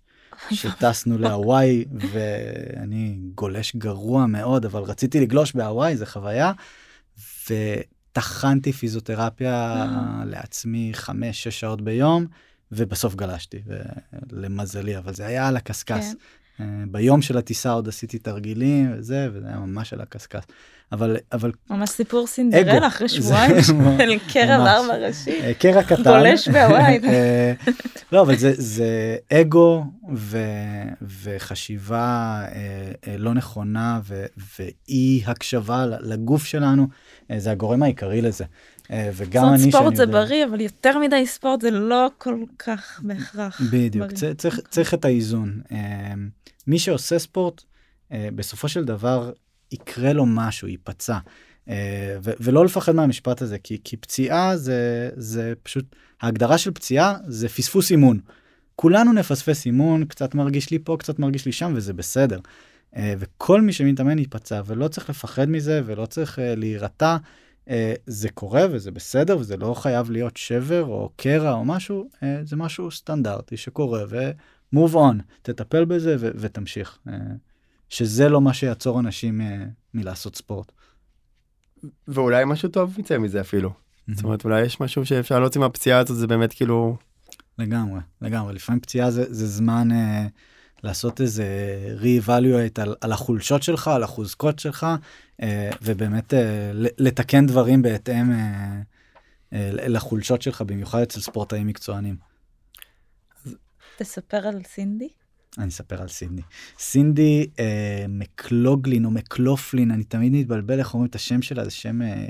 שטסנו 0.51 1.17
להוואי 1.17 1.85
ואני 2.11 3.17
גולש 3.35 3.75
גרוע 3.75 4.25
מאוד, 4.25 4.65
אבל 4.65 4.81
רציתי 4.81 5.19
לגלוש 5.19 5.53
בהוואי, 5.53 5.97
זה 5.97 6.05
חוויה. 6.05 6.51
וטחנתי 7.49 8.71
פיזיותרפיה 8.71 9.85
לעצמי 10.25 10.89
חמש, 10.93 11.43
שש 11.43 11.59
שעות 11.59 11.81
ביום, 11.81 12.25
ובסוף 12.71 13.15
גלשתי, 13.15 13.61
למזלי, 14.31 14.97
אבל 14.97 15.13
זה 15.13 15.25
היה 15.25 15.47
על 15.47 15.57
הקשקש. 15.57 16.05
אה, 16.59 16.65
ביום 16.87 17.21
של 17.21 17.37
הטיסה 17.37 17.71
עוד 17.71 17.87
עשיתי 17.87 18.19
תרגילים 18.19 18.93
וזה, 18.97 19.29
וזה 19.33 19.47
היה 19.47 19.57
ממש 19.57 19.93
על 19.93 20.01
הקשקש. 20.01 20.43
אבל, 20.91 21.17
אבל 21.31 21.51
ממש 21.69 21.89
סיפור 21.89 22.27
סינדרלה 22.27 22.87
אחרי 22.87 23.09
שבועיים 23.09 23.61
של 23.97 24.17
קרע. 24.33 24.57
בארבע 24.57 25.07
ראשי. 25.07 25.41
אה, 25.41 25.53
קרע 25.53 25.83
קטן. 25.83 26.03
גולש 26.03 26.47
בהוואי. 26.47 26.99
אה, 27.03 27.53
לא, 28.11 28.21
אבל 28.21 28.35
זה, 28.35 28.53
זה 28.57 29.17
אגו 29.33 29.85
ו, 30.13 30.37
וחשיבה 31.23 32.41
לא 33.17 33.33
נכונה 33.33 33.99
ו, 34.03 34.25
ואי 34.57 35.23
הקשבה 35.25 35.85
לגוף 35.85 36.45
שלנו, 36.45 36.87
זה 37.37 37.51
הגורם 37.51 37.83
העיקרי 37.83 38.21
לזה. 38.21 38.45
אה, 38.93 39.09
וגם 39.13 39.43
זאת 39.43 39.53
אני 39.63 39.71
ספורט 39.71 39.95
זה 39.95 40.03
יודע- 40.03 40.13
בריא, 40.25 40.45
אבל 40.45 40.61
יותר 40.61 40.99
מדי 40.99 41.27
ספורט 41.27 41.61
זה 41.61 41.71
לא 41.71 42.09
כל 42.17 42.35
כך 42.59 42.99
בהכרח 43.03 43.61
בדיוק, 43.71 44.05
בריא. 44.05 44.17
צ- 44.33 44.37
צריך, 44.37 44.59
צריך 44.69 44.93
את 44.93 45.05
האיזון. 45.05 45.61
אה, 45.71 46.13
מי 46.67 46.79
שעושה 46.79 47.19
ספורט, 47.19 47.61
אה, 48.11 48.29
בסופו 48.35 48.67
של 48.67 48.85
דבר 48.85 49.31
יקרה 49.71 50.13
לו 50.13 50.25
משהו, 50.25 50.67
ייפצע. 50.67 51.17
ו- 52.23 52.31
ולא 52.39 52.65
לפחד 52.65 52.95
מהמשפט 52.95 53.41
הזה, 53.41 53.57
כי, 53.57 53.77
כי 53.83 53.97
פציעה 53.97 54.57
זה, 54.57 55.09
זה 55.15 55.53
פשוט, 55.63 55.85
ההגדרה 56.21 56.57
של 56.57 56.71
פציעה 56.71 57.15
זה 57.27 57.49
פספוס 57.49 57.91
אימון. 57.91 58.19
כולנו 58.75 59.13
נפספס 59.13 59.65
אימון, 59.65 60.05
קצת 60.05 60.35
מרגיש 60.35 60.71
לי 60.71 60.79
פה, 60.79 60.95
קצת 60.99 61.19
מרגיש 61.19 61.45
לי 61.45 61.51
שם, 61.51 61.73
וזה 61.75 61.93
בסדר. 61.93 62.39
וכל 62.99 63.61
מי 63.61 63.73
שמתאמן 63.73 64.19
ייפצע, 64.19 64.61
ולא 64.65 64.87
צריך 64.87 65.09
לפחד 65.09 65.49
מזה, 65.49 65.81
ולא 65.85 66.05
צריך 66.05 66.39
להירתע. 66.41 67.17
אה, 67.69 67.93
זה 68.05 68.29
קורה 68.29 68.61
וזה 68.71 68.91
בסדר, 68.91 69.37
וזה 69.37 69.57
לא 69.57 69.73
חייב 69.73 70.11
להיות 70.11 70.37
שבר 70.37 70.85
או 70.85 71.09
קרע 71.15 71.53
או 71.53 71.65
משהו, 71.65 72.09
אה, 72.23 72.39
זה 72.43 72.55
משהו 72.55 72.91
סטנדרטי 72.91 73.57
שקורה, 73.57 74.03
ו-move 74.09 74.93
on, 74.93 75.23
תטפל 75.41 75.85
בזה 75.85 76.15
ו- 76.19 76.31
ותמשיך. 76.35 76.99
אה, 77.07 77.13
שזה 77.89 78.29
לא 78.29 78.41
מה 78.41 78.53
שיעצור 78.53 78.99
אנשים 78.99 79.41
מלעשות 79.93 80.35
ספורט. 80.35 80.71
ואולי 82.07 82.43
משהו 82.47 82.69
טוב 82.69 82.99
יצא 82.99 83.17
מזה 83.17 83.41
אפילו. 83.41 83.73
זאת 84.11 84.23
אומרת, 84.23 84.45
אולי 84.45 84.61
יש 84.61 84.81
משהו 84.81 85.05
שאפשר 85.05 85.39
להוציא 85.39 85.61
מהפציעה 85.61 85.99
הזאת, 85.99 86.17
זה 86.17 86.27
באמת 86.27 86.53
כאילו... 86.53 86.97
לגמרי, 87.59 87.99
לגמרי. 88.21 88.53
לפעמים 88.53 88.81
פציעה 88.81 89.11
זה, 89.11 89.33
זה 89.33 89.47
זמן 89.47 89.87
לעשות 90.83 91.21
איזה 91.21 91.45
re-evaluate 92.01 92.81
על, 92.81 92.95
על 93.01 93.11
החולשות 93.11 93.63
שלך, 93.63 93.87
על 93.87 94.03
החוזקות 94.03 94.59
שלך, 94.59 94.87
אה, 95.41 95.69
ובאמת 95.81 96.33
אה, 96.33 96.71
לתקן 96.73 97.45
דברים 97.45 97.81
בהתאם 97.81 98.31
אה, 98.31 98.81
אה, 99.53 99.69
לחולשות 99.73 100.41
שלך, 100.41 100.61
במיוחד 100.61 101.01
אצל 101.01 101.21
ספורטאים 101.21 101.67
מקצוענים. 101.67 102.15
תספר 103.97 104.47
על 104.47 104.61
סינדי. 104.63 105.09
אני 105.57 105.67
אספר 105.67 106.01
על 106.01 106.07
סינדי. 106.07 106.41
סינדי 106.79 107.47
אה, 107.59 108.05
מקלוגלין 108.09 109.05
או 109.05 109.11
מקלופלין, 109.11 109.91
אני 109.91 110.03
תמיד 110.03 110.31
מתבלבל 110.31 110.79
איך 110.79 110.93
אומרים 110.93 111.09
את 111.09 111.15
השם 111.15 111.41
שלה, 111.41 111.63
זה 111.63 111.71
שם 111.71 112.01
אה, 112.01 112.27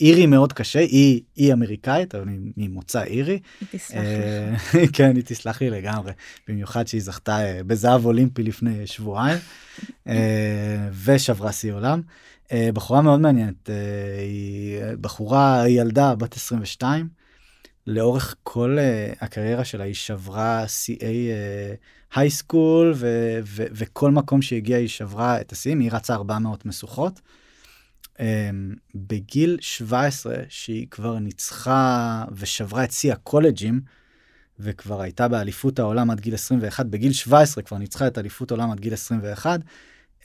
אירי 0.00 0.26
מאוד 0.26 0.52
קשה, 0.52 0.78
היא, 0.78 1.20
היא 1.36 1.52
אמריקאית, 1.52 2.14
אבל 2.14 2.28
היא 2.28 2.38
ממוצא 2.56 3.02
אירי. 3.02 3.38
היא 3.60 3.68
תסלח 3.70 3.96
אה, 3.96 4.50
לך. 4.54 4.76
כן, 4.96 5.16
היא 5.16 5.24
תסלח 5.26 5.60
לי 5.60 5.70
לגמרי, 5.70 6.12
במיוחד 6.48 6.86
שהיא 6.86 7.02
זכתה 7.02 7.44
אה, 7.44 7.62
בזהב 7.66 8.06
אולימפי 8.06 8.42
לפני 8.42 8.86
שבועיים, 8.86 9.38
אה, 10.08 10.88
ושברה 11.04 11.52
שיא 11.52 11.72
עולם. 11.72 12.00
אה, 12.52 12.70
בחורה 12.74 13.02
מאוד 13.02 13.20
מעניינת, 13.20 13.70
אה, 13.70 13.74
היא 14.20 14.82
אה, 14.82 14.96
בחורה, 15.00 15.68
ילדה 15.68 16.14
בת 16.14 16.36
22, 16.36 17.08
לאורך 17.86 18.34
כל 18.42 18.78
הקריירה 19.20 19.64
שלה 19.64 19.84
היא 19.84 19.94
שברה 19.94 20.68
שיאי 20.68 21.28
הייסקול 22.14 22.94
וכל 23.46 24.10
מקום 24.10 24.42
שהגיעה 24.42 24.80
היא 24.80 24.88
שברה 24.88 25.40
את 25.40 25.52
השיאים, 25.52 25.80
היא 25.80 25.90
רצה 25.92 26.14
400 26.14 26.66
משוכות. 26.66 27.20
Um, 28.14 28.20
בגיל 28.94 29.58
17 29.60 30.34
שהיא 30.48 30.86
כבר 30.90 31.18
ניצחה 31.18 32.24
ושברה 32.32 32.84
את 32.84 32.92
שיא 32.92 33.12
הקולג'ים 33.12 33.80
וכבר 34.60 35.00
הייתה 35.00 35.28
באליפות 35.28 35.78
העולם 35.78 36.10
עד 36.10 36.20
גיל 36.20 36.34
21, 36.34 36.86
בגיל 36.86 37.12
17 37.12 37.62
כבר 37.62 37.78
ניצחה 37.78 38.06
את 38.06 38.18
אליפות 38.18 38.50
העולם 38.50 38.70
עד 38.70 38.80
גיל 38.80 38.92
21, 38.92 39.60
uh, 40.20 40.24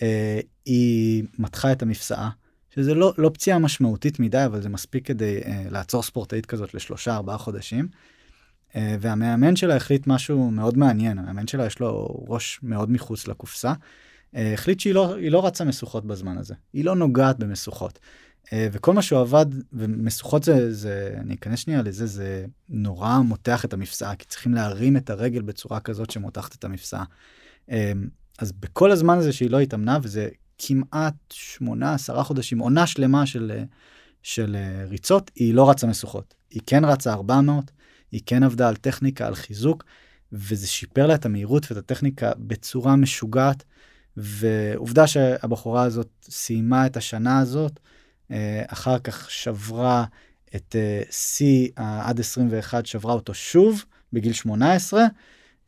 היא 0.65 1.23
מתחה 1.39 1.71
את 1.71 1.82
המפסעה. 1.82 2.30
שזה 2.75 2.93
לא, 2.93 3.13
לא 3.17 3.32
פציעה 3.34 3.60
משמעותית 3.60 4.19
מדי, 4.19 4.45
אבל 4.45 4.62
זה 4.62 4.69
מספיק 4.69 5.08
כדי 5.08 5.39
uh, 5.43 5.47
לעצור 5.71 6.04
ספורטאית 6.04 6.45
כזאת 6.45 6.73
לשלושה 6.73 7.15
ארבעה 7.15 7.38
חודשים. 7.38 7.88
Uh, 8.71 8.75
והמאמן 8.99 9.56
שלה 9.56 9.75
החליט 9.75 10.08
משהו 10.08 10.52
מאוד 10.52 10.78
מעניין, 10.78 11.17
המאמן 11.17 11.47
שלה 11.47 11.65
יש 11.65 11.80
לו 11.80 12.23
ראש 12.28 12.60
מאוד 12.63 12.91
מחוץ 12.91 13.28
לקופסה. 13.28 13.73
Uh, 14.36 14.38
החליט 14.54 14.80
שהיא 14.80 14.94
לא, 14.94 15.15
לא 15.20 15.46
רצה 15.46 15.65
משוכות 15.65 16.06
בזמן 16.06 16.38
הזה, 16.38 16.54
היא 16.74 16.86
לא 16.86 16.96
נוגעת 16.96 17.39
במשוכות. 17.39 18.00
Uh, 18.46 18.50
וכל 18.72 18.94
מה 18.94 19.02
שהוא 19.02 19.20
עבד, 19.20 19.46
ומשוכות 19.74 20.44
זה, 20.44 20.74
זה, 20.74 21.15
אני 21.18 21.34
אכנס 21.34 21.60
שנייה 21.60 21.82
לזה, 21.82 22.06
זה 22.06 22.46
נורא 22.70 23.20
מותח 23.20 23.65
את 23.65 23.74
המפסעה, 23.74 24.15
כי 24.15 24.26
צריכים 24.26 24.54
להרים 24.54 24.98
את 24.98 25.10
הרגל 25.10 25.42
בצורה 25.42 25.80
כזאת 25.80 26.10
שמותחת 26.10 26.56
את 26.56 26.63
המפסעה. 26.63 27.04
Uh, 27.70 27.74
אז 28.39 28.52
בכל 28.52 28.92
הזמן 28.92 29.18
הזה 29.18 29.34
שהיא 29.34 29.50
לא 29.50 29.60
התאמנה, 29.60 29.98
וזה 30.02 30.30
כמעט 30.58 31.15
שמונה 31.30 31.94
עשרה 31.94 32.24
חודשים 32.24 32.60
עונה 32.60 32.88
שלמה 32.88 33.26
של 33.26 33.52
של 34.24 34.56
ריצות 34.88 35.32
היא 35.36 35.54
לא 35.54 35.70
רצה 35.70 35.88
משוכות 35.88 36.34
היא 36.50 36.62
כן 36.65 36.86
רצה 36.86 37.13
400 37.13 37.72
היא 38.12 38.22
כן 38.26 38.44
עבדה 38.44 38.68
על 38.68 38.76
טכניקה 38.76 39.28
על 39.28 39.36
חיזוק 39.36 39.84
וזה 40.32 40.68
שיפר 40.68 41.08
לה 41.08 41.15
את 41.15 41.26
המהירות 41.26 41.72
ואת 41.72 41.78
הטכניקה 41.78 42.32
בצורה 42.38 42.96
משוגעת. 42.96 43.63
ועובדה 44.20 45.08
שהבחורה 45.08 45.84
הזאת 45.84 46.10
סיימה 46.30 46.86
את 46.86 46.98
השנה 46.98 47.40
הזאת, 47.40 47.80
אה, 48.32 48.64
אחר 48.68 49.00
כך 49.00 49.32
שברה 49.32 50.06
את 50.56 50.76
אה, 50.76 51.02
שיא 51.12 51.70
עד 51.76 52.20
21, 52.20 52.86
שברה 52.86 53.14
אותו 53.14 53.34
שוב 53.34 53.86
בגיל 54.14 54.34
18, 54.34 55.04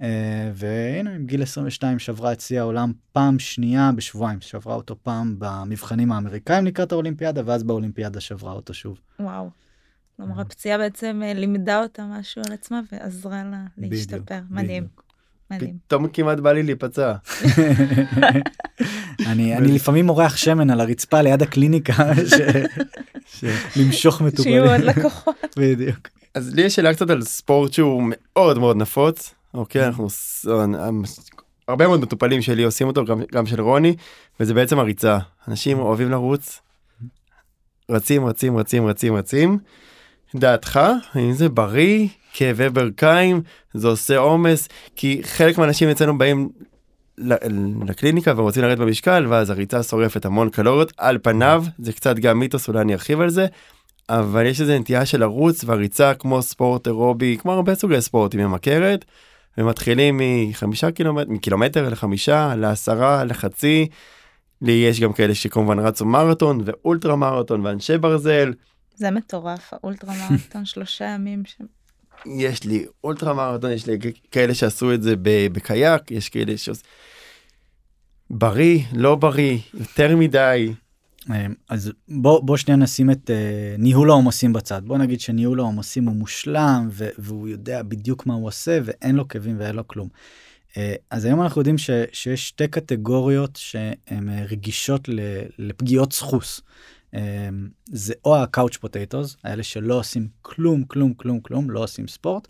אה, 0.02 0.52
והנה 0.54 1.20
בגיל 1.20 1.42
22 1.44 2.00
שברה 2.00 2.32
את 2.32 2.42
שיא 2.42 2.60
העולם 2.60 2.94
פעם 3.12 3.40
שנייה 3.40 3.92
בשבועיים, 3.96 4.42
שברה 4.42 4.76
אותו 4.76 4.96
פעם 5.04 5.36
במבחנים 5.40 6.12
האמריקאים 6.12 6.66
לקראת 6.66 6.92
האולימפיאדה, 6.92 7.42
ואז 7.46 7.64
באולימפיאדה 7.64 8.20
שברה 8.20 8.54
אותו 8.54 8.74
שוב. 8.74 9.00
וואו. 9.20 9.50
כלומר, 10.16 10.42
הפציעה 10.42 10.78
בעצם 10.78 11.22
לימדה 11.36 11.84
אותה 11.84 12.06
משהו 12.06 12.42
על 12.48 12.54
עצמה 12.54 12.82
ועזרה 12.92 13.44
לה 13.44 13.66
להשתפר. 13.78 14.18
בדיוק, 14.18 14.46
מדהים. 14.50 14.88
מדהים. 15.52 15.76
פתאום 15.88 16.08
כמעט 16.08 16.40
בא 16.40 16.52
לי 16.52 16.64
להיפצע. 16.64 17.14
אני, 19.28 19.58
אני 19.58 19.72
לפעמים 19.72 20.06
מורח 20.06 20.36
שמן 20.36 20.70
על 20.70 20.82
הרצפה 20.82 21.22
ליד 21.22 21.42
הקליניקה 21.42 21.94
ש... 23.26 23.44
למשוך 23.76 24.22
מטופלים. 24.22 24.44
שיהיו 24.44 24.72
עוד 24.72 24.82
לקוחות. 24.82 25.36
בדיוק. 25.60 26.08
אז 26.36 26.54
לי 26.56 26.62
יש 26.62 26.76
שאלה 26.76 26.94
קצת 26.94 27.10
על 27.10 27.22
ספורט 27.22 27.74
שהוא 27.74 28.04
מאוד 28.06 28.60
מאוד 28.60 28.78
נפוץ. 28.78 29.34
אוקיי 29.54 29.86
אנחנו 29.86 30.08
הרבה 31.68 31.88
מאוד 31.88 32.02
מטופלים 32.02 32.42
שלי 32.42 32.64
עושים 32.64 32.88
אותו 32.88 33.06
גם, 33.06 33.22
גם 33.32 33.46
של 33.46 33.62
רוני 33.62 33.96
וזה 34.40 34.54
בעצם 34.54 34.80
הריצה 34.80 35.18
אנשים 35.48 35.80
אוהבים 35.80 36.12
לרוץ. 36.12 36.60
רצים 37.90 38.26
רצים 38.26 38.58
רצים 38.58 38.86
רצים 38.86 39.16
רצים. 39.16 39.58
דעתך 40.36 40.80
האם 41.14 41.34
זה 41.34 41.50
בריא 41.50 42.08
כאבי 42.34 42.70
ברכיים, 42.70 43.42
זה 43.74 43.88
עושה 43.88 44.18
עומס, 44.18 44.68
כי 44.96 45.22
חלק 45.24 45.58
מהאנשים 45.58 45.90
אצלנו 45.90 46.18
באים 46.18 46.50
לקליניקה 47.88 48.34
ורוצים 48.36 48.64
לרדת 48.64 48.78
במשקל, 48.78 49.26
ואז 49.30 49.50
הריצה 49.50 49.84
שורפת 49.84 50.26
המון 50.26 50.50
קלוריות, 50.50 50.94
על 50.98 51.18
פניו, 51.24 51.64
זה 51.80 51.94
קצת 51.94 52.16
גם 52.16 52.40
מיתוס, 52.40 52.68
אולי 52.68 52.82
אני 52.82 52.94
ארחיב 52.94 53.22
על 53.22 53.30
זה, 53.30 53.46
אבל 54.10 54.46
יש 54.46 54.62
איזו 54.62 54.80
נטייה 54.80 55.06
של 55.06 55.20
לרוץ 55.20 55.64
והריצה 55.64 56.14
כמו 56.14 56.42
ספורט 56.42 56.88
אירובי, 56.88 57.38
כמו 57.42 57.52
הרבה 57.52 57.76
סוגי 57.76 58.02
ספורט, 58.02 58.34
היא 58.34 58.46
ממכרת, 58.46 59.06
ומתחילים 59.58 60.22
מחמישה 60.22 60.92
קילומטר, 60.92 61.32
מקילומטר 61.32 61.90
לחמישה, 61.90 62.56
לעשרה, 62.56 63.24
לחצי, 63.24 63.88
לי 64.62 64.72
יש 64.72 65.00
גם 65.00 65.14
כאלה 65.14 65.36
שכמובן 65.36 65.80
רצו 65.80 66.06
מרתון 66.06 66.62
ואולטרה 66.66 67.16
מרתון 67.16 67.66
ואנשי 67.66 67.98
ברזל. 67.98 68.54
זה 68.96 69.12
מטורף, 69.12 69.74
האולטרה 69.74 70.14
מרתון 70.30 70.66
שלושה 70.66 71.06
ימים 71.06 71.44
שם. 71.46 71.66
יש 72.26 72.64
לי 72.64 72.86
אולטרה 73.04 73.34
מרתון, 73.34 73.72
יש 73.72 73.88
לי 73.88 73.98
כאלה 74.32 74.54
שעשו 74.54 74.94
את 74.94 75.04
זה 75.04 75.14
בקייק, 75.52 76.12
יש 76.12 76.30
כאלה 76.30 76.58
שעושים... 76.58 76.86
בריא, 78.30 78.80
לא 78.94 79.16
בריא, 79.16 79.58
יותר 79.74 80.16
מדי. 80.16 80.74
אמ, 81.30 81.54
אז 81.70 81.92
בוא 82.08 82.44
בוא 82.44 82.58
שנייה 82.58 82.78
נשים 82.78 83.12
את 83.12 83.30
uh, 83.30 83.82
ניהול 83.82 84.10
העומסים 84.10 84.54
בצד 84.54 84.82
בוא 84.86 84.98
נגיד 84.98 85.22
שניהול 85.22 85.60
העומסים 85.60 86.06
הוא 86.06 86.16
מושלם 86.16 86.90
ו- 86.92 87.10
והוא 87.18 87.48
יודע 87.48 87.84
בדיוק 87.84 88.26
מה 88.26 88.34
הוא 88.34 88.48
עושה 88.48 88.80
ואין 88.84 89.16
לו 89.16 89.28
כאבים 89.28 89.56
ואין 89.60 89.76
לו 89.76 89.88
כלום. 89.88 90.08
Uh, 90.72 90.76
אז 91.10 91.26
היום 91.26 91.42
אנחנו 91.42 91.62
יודעים 91.62 91.78
ש- 91.78 91.90
שיש 92.12 92.48
שתי 92.48 92.68
קטגוריות 92.68 93.56
שהן 93.56 94.30
uh, 94.30 94.52
רגישות 94.52 95.10
לפגיעות 95.58 96.14
סחוס. 96.14 96.62
אמ, 97.14 97.70
זה 97.86 98.14
או 98.26 98.38
הקאוץ' 98.38 98.78
פוטטוס, 98.78 99.38
האלה 99.44 99.64
שלא 99.64 100.00
עושים 100.00 100.28
כלום, 100.42 100.84
כלום, 100.84 101.14
כלום, 101.14 101.40
כלום, 101.40 101.70
לא 101.70 101.84
עושים 101.84 102.08
ספורט, 102.08 102.48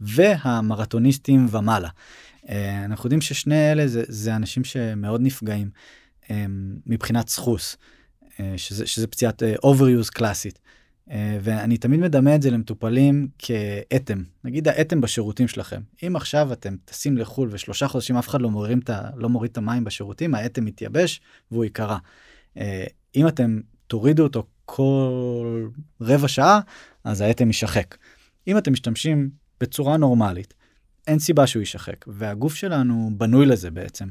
והמרתוניסטים 0.00 1.46
ומעלה. 1.50 1.88
אה, 2.48 2.84
אנחנו 2.84 3.06
יודעים 3.06 3.20
ששני 3.20 3.72
אלה 3.72 3.88
זה, 3.88 4.02
זה 4.08 4.36
אנשים 4.36 4.64
שמאוד 4.64 5.20
נפגעים 5.20 5.70
אמ, 6.30 6.76
מבחינת 6.86 7.28
סחוס, 7.28 7.76
אה, 8.40 8.54
שזה, 8.56 8.86
שזה 8.86 9.06
פציעת 9.06 9.42
אה, 9.42 9.54
overuse 9.54 10.10
קלאסית. 10.14 10.58
ואני 11.40 11.76
תמיד 11.76 12.00
מדמה 12.00 12.34
את 12.34 12.42
זה 12.42 12.50
למטופלים 12.50 13.28
כאתם, 13.38 14.22
נגיד 14.44 14.68
האתם 14.68 15.00
בשירותים 15.00 15.48
שלכם. 15.48 15.80
אם 16.06 16.16
עכשיו 16.16 16.52
אתם 16.52 16.76
טסים 16.84 17.18
לחו"ל 17.18 17.48
ושלושה 17.52 17.88
חודשים 17.88 18.16
אף 18.16 18.28
אחד 18.28 18.42
לא, 18.42 18.50
מוריד 18.50 18.90
לא 19.16 19.28
מוריד 19.28 19.50
את 19.50 19.58
המים 19.58 19.84
בשירותים, 19.84 20.34
האתם 20.34 20.64
מתייבש 20.64 21.20
והוא 21.50 21.64
ייקרע. 21.64 21.98
אם 23.16 23.28
אתם 23.28 23.60
תורידו 23.94 24.22
אותו 24.22 24.44
כל 24.64 25.68
רבע 26.00 26.28
שעה, 26.28 26.60
אז 27.04 27.20
האטם 27.20 27.46
יישחק. 27.46 27.96
אם 28.46 28.58
אתם 28.58 28.72
משתמשים 28.72 29.30
בצורה 29.60 29.96
נורמלית, 29.96 30.54
אין 31.06 31.18
סיבה 31.18 31.46
שהוא 31.46 31.60
יישחק, 31.60 32.04
והגוף 32.06 32.54
שלנו 32.54 33.10
בנוי 33.16 33.46
לזה 33.46 33.70
בעצם. 33.70 34.08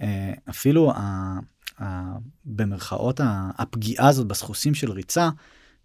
אה, 0.00 0.32
אפילו 0.50 0.90
ה, 0.90 1.38
ה, 1.82 2.12
במרכאות 2.44 3.20
הפגיעה 3.58 4.08
הזאת 4.08 4.26
בסחוסים 4.26 4.74
של 4.74 4.92
ריצה, 4.92 5.30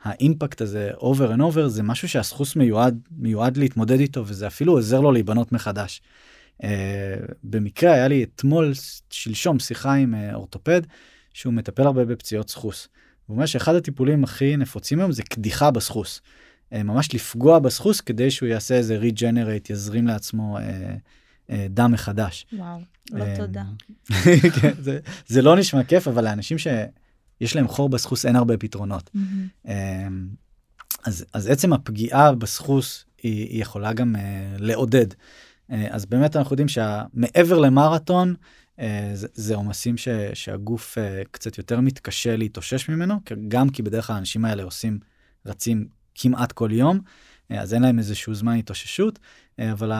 האימפקט 0.03 0.61
הזה 0.61 0.91
over 0.97 1.35
and 1.35 1.39
over 1.39 1.67
זה 1.67 1.83
משהו 1.83 2.09
שהסחוס 2.09 2.55
מיועד 2.55 2.99
מיועד 3.11 3.57
להתמודד 3.57 3.99
איתו 3.99 4.27
וזה 4.27 4.47
אפילו 4.47 4.73
עוזר 4.73 4.99
לו 4.99 5.11
להיבנות 5.11 5.51
מחדש. 5.51 6.01
Uh, 6.61 6.65
במקרה 7.43 7.93
היה 7.93 8.07
לי 8.07 8.23
אתמול 8.23 8.71
שלשום 9.09 9.59
שיחה 9.59 9.93
עם 9.93 10.13
uh, 10.13 10.35
אורתופד 10.35 10.81
שהוא 11.33 11.53
מטפל 11.53 11.83
הרבה 11.83 12.05
בפציעות 12.05 12.49
סחוס. 12.49 12.87
הוא 13.25 13.35
אומר 13.35 13.45
שאחד 13.45 13.75
הטיפולים 13.75 14.23
הכי 14.23 14.57
נפוצים 14.57 14.99
היום 14.99 15.11
זה 15.11 15.23
קדיחה 15.23 15.71
בסחוס. 15.71 16.21
אה, 16.73 16.83
ממש 16.83 17.15
לפגוע 17.15 17.59
בסחוס 17.59 18.01
כדי 18.01 18.31
שהוא 18.31 18.49
יעשה 18.49 18.75
איזה 18.75 18.97
ריג'נרייט, 18.97 19.69
יזרים 19.69 20.07
לעצמו 20.07 20.57
אה, 20.57 20.95
אה, 21.49 21.67
דם 21.69 21.91
מחדש. 21.91 22.45
וואו, 22.53 22.79
לא 23.11 23.23
אה, 23.23 23.35
תודה. 23.37 23.63
כן, 24.61 24.71
זה, 24.79 24.99
זה 25.27 25.41
לא 25.41 25.55
נשמע 25.55 25.83
כיף, 25.83 26.07
אבל 26.07 26.23
לאנשים 26.23 26.57
שיש 26.57 27.55
להם 27.55 27.67
חור 27.67 27.89
בסחוס 27.89 28.25
אין 28.25 28.35
הרבה 28.35 28.57
פתרונות. 28.57 29.09
Mm-hmm. 29.15 29.67
אה, 29.67 30.07
אז, 31.05 31.25
אז 31.33 31.47
עצם 31.47 31.73
הפגיעה 31.73 32.35
בסחוס 32.35 33.05
היא, 33.23 33.47
היא 33.47 33.61
יכולה 33.61 33.93
גם 33.93 34.15
אה, 34.15 34.21
לעודד. 34.59 35.07
אה, 35.71 35.87
אז 35.89 36.05
באמת 36.05 36.35
אנחנו 36.35 36.53
יודעים 36.53 36.67
שמעבר 36.67 37.59
למרתון, 37.59 38.29
אה, 38.29 38.35
זה, 39.13 39.27
זה 39.33 39.55
עומסים 39.55 39.97
ש, 39.97 40.07
שהגוף 40.33 40.97
אה, 40.97 41.21
קצת 41.31 41.57
יותר 41.57 41.79
מתקשה 41.79 42.35
להתאושש 42.35 42.89
ממנו, 42.89 43.15
גם 43.47 43.69
כי 43.69 43.81
בדרך 43.83 44.07
כלל 44.07 44.15
האנשים 44.15 44.45
האלה 44.45 44.63
עושים, 44.63 44.99
רצים 45.45 45.87
כמעט 46.15 46.51
כל 46.51 46.69
יום, 46.71 46.99
אה, 47.51 47.61
אז 47.61 47.73
אין 47.73 47.81
להם 47.81 47.99
איזשהו 47.99 48.33
זמן 48.33 48.55
התאוששות, 48.55 49.19
אבל 49.59 49.91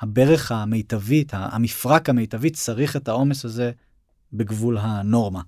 הברך 0.00 0.52
המיטבית, 0.52 1.32
המפרק 1.34 2.08
המיטבי 2.08 2.50
צריך 2.50 2.96
את 2.96 3.08
העומס 3.08 3.44
הזה 3.44 3.72
בגבול 4.32 4.78
הנורמה. 4.78 5.40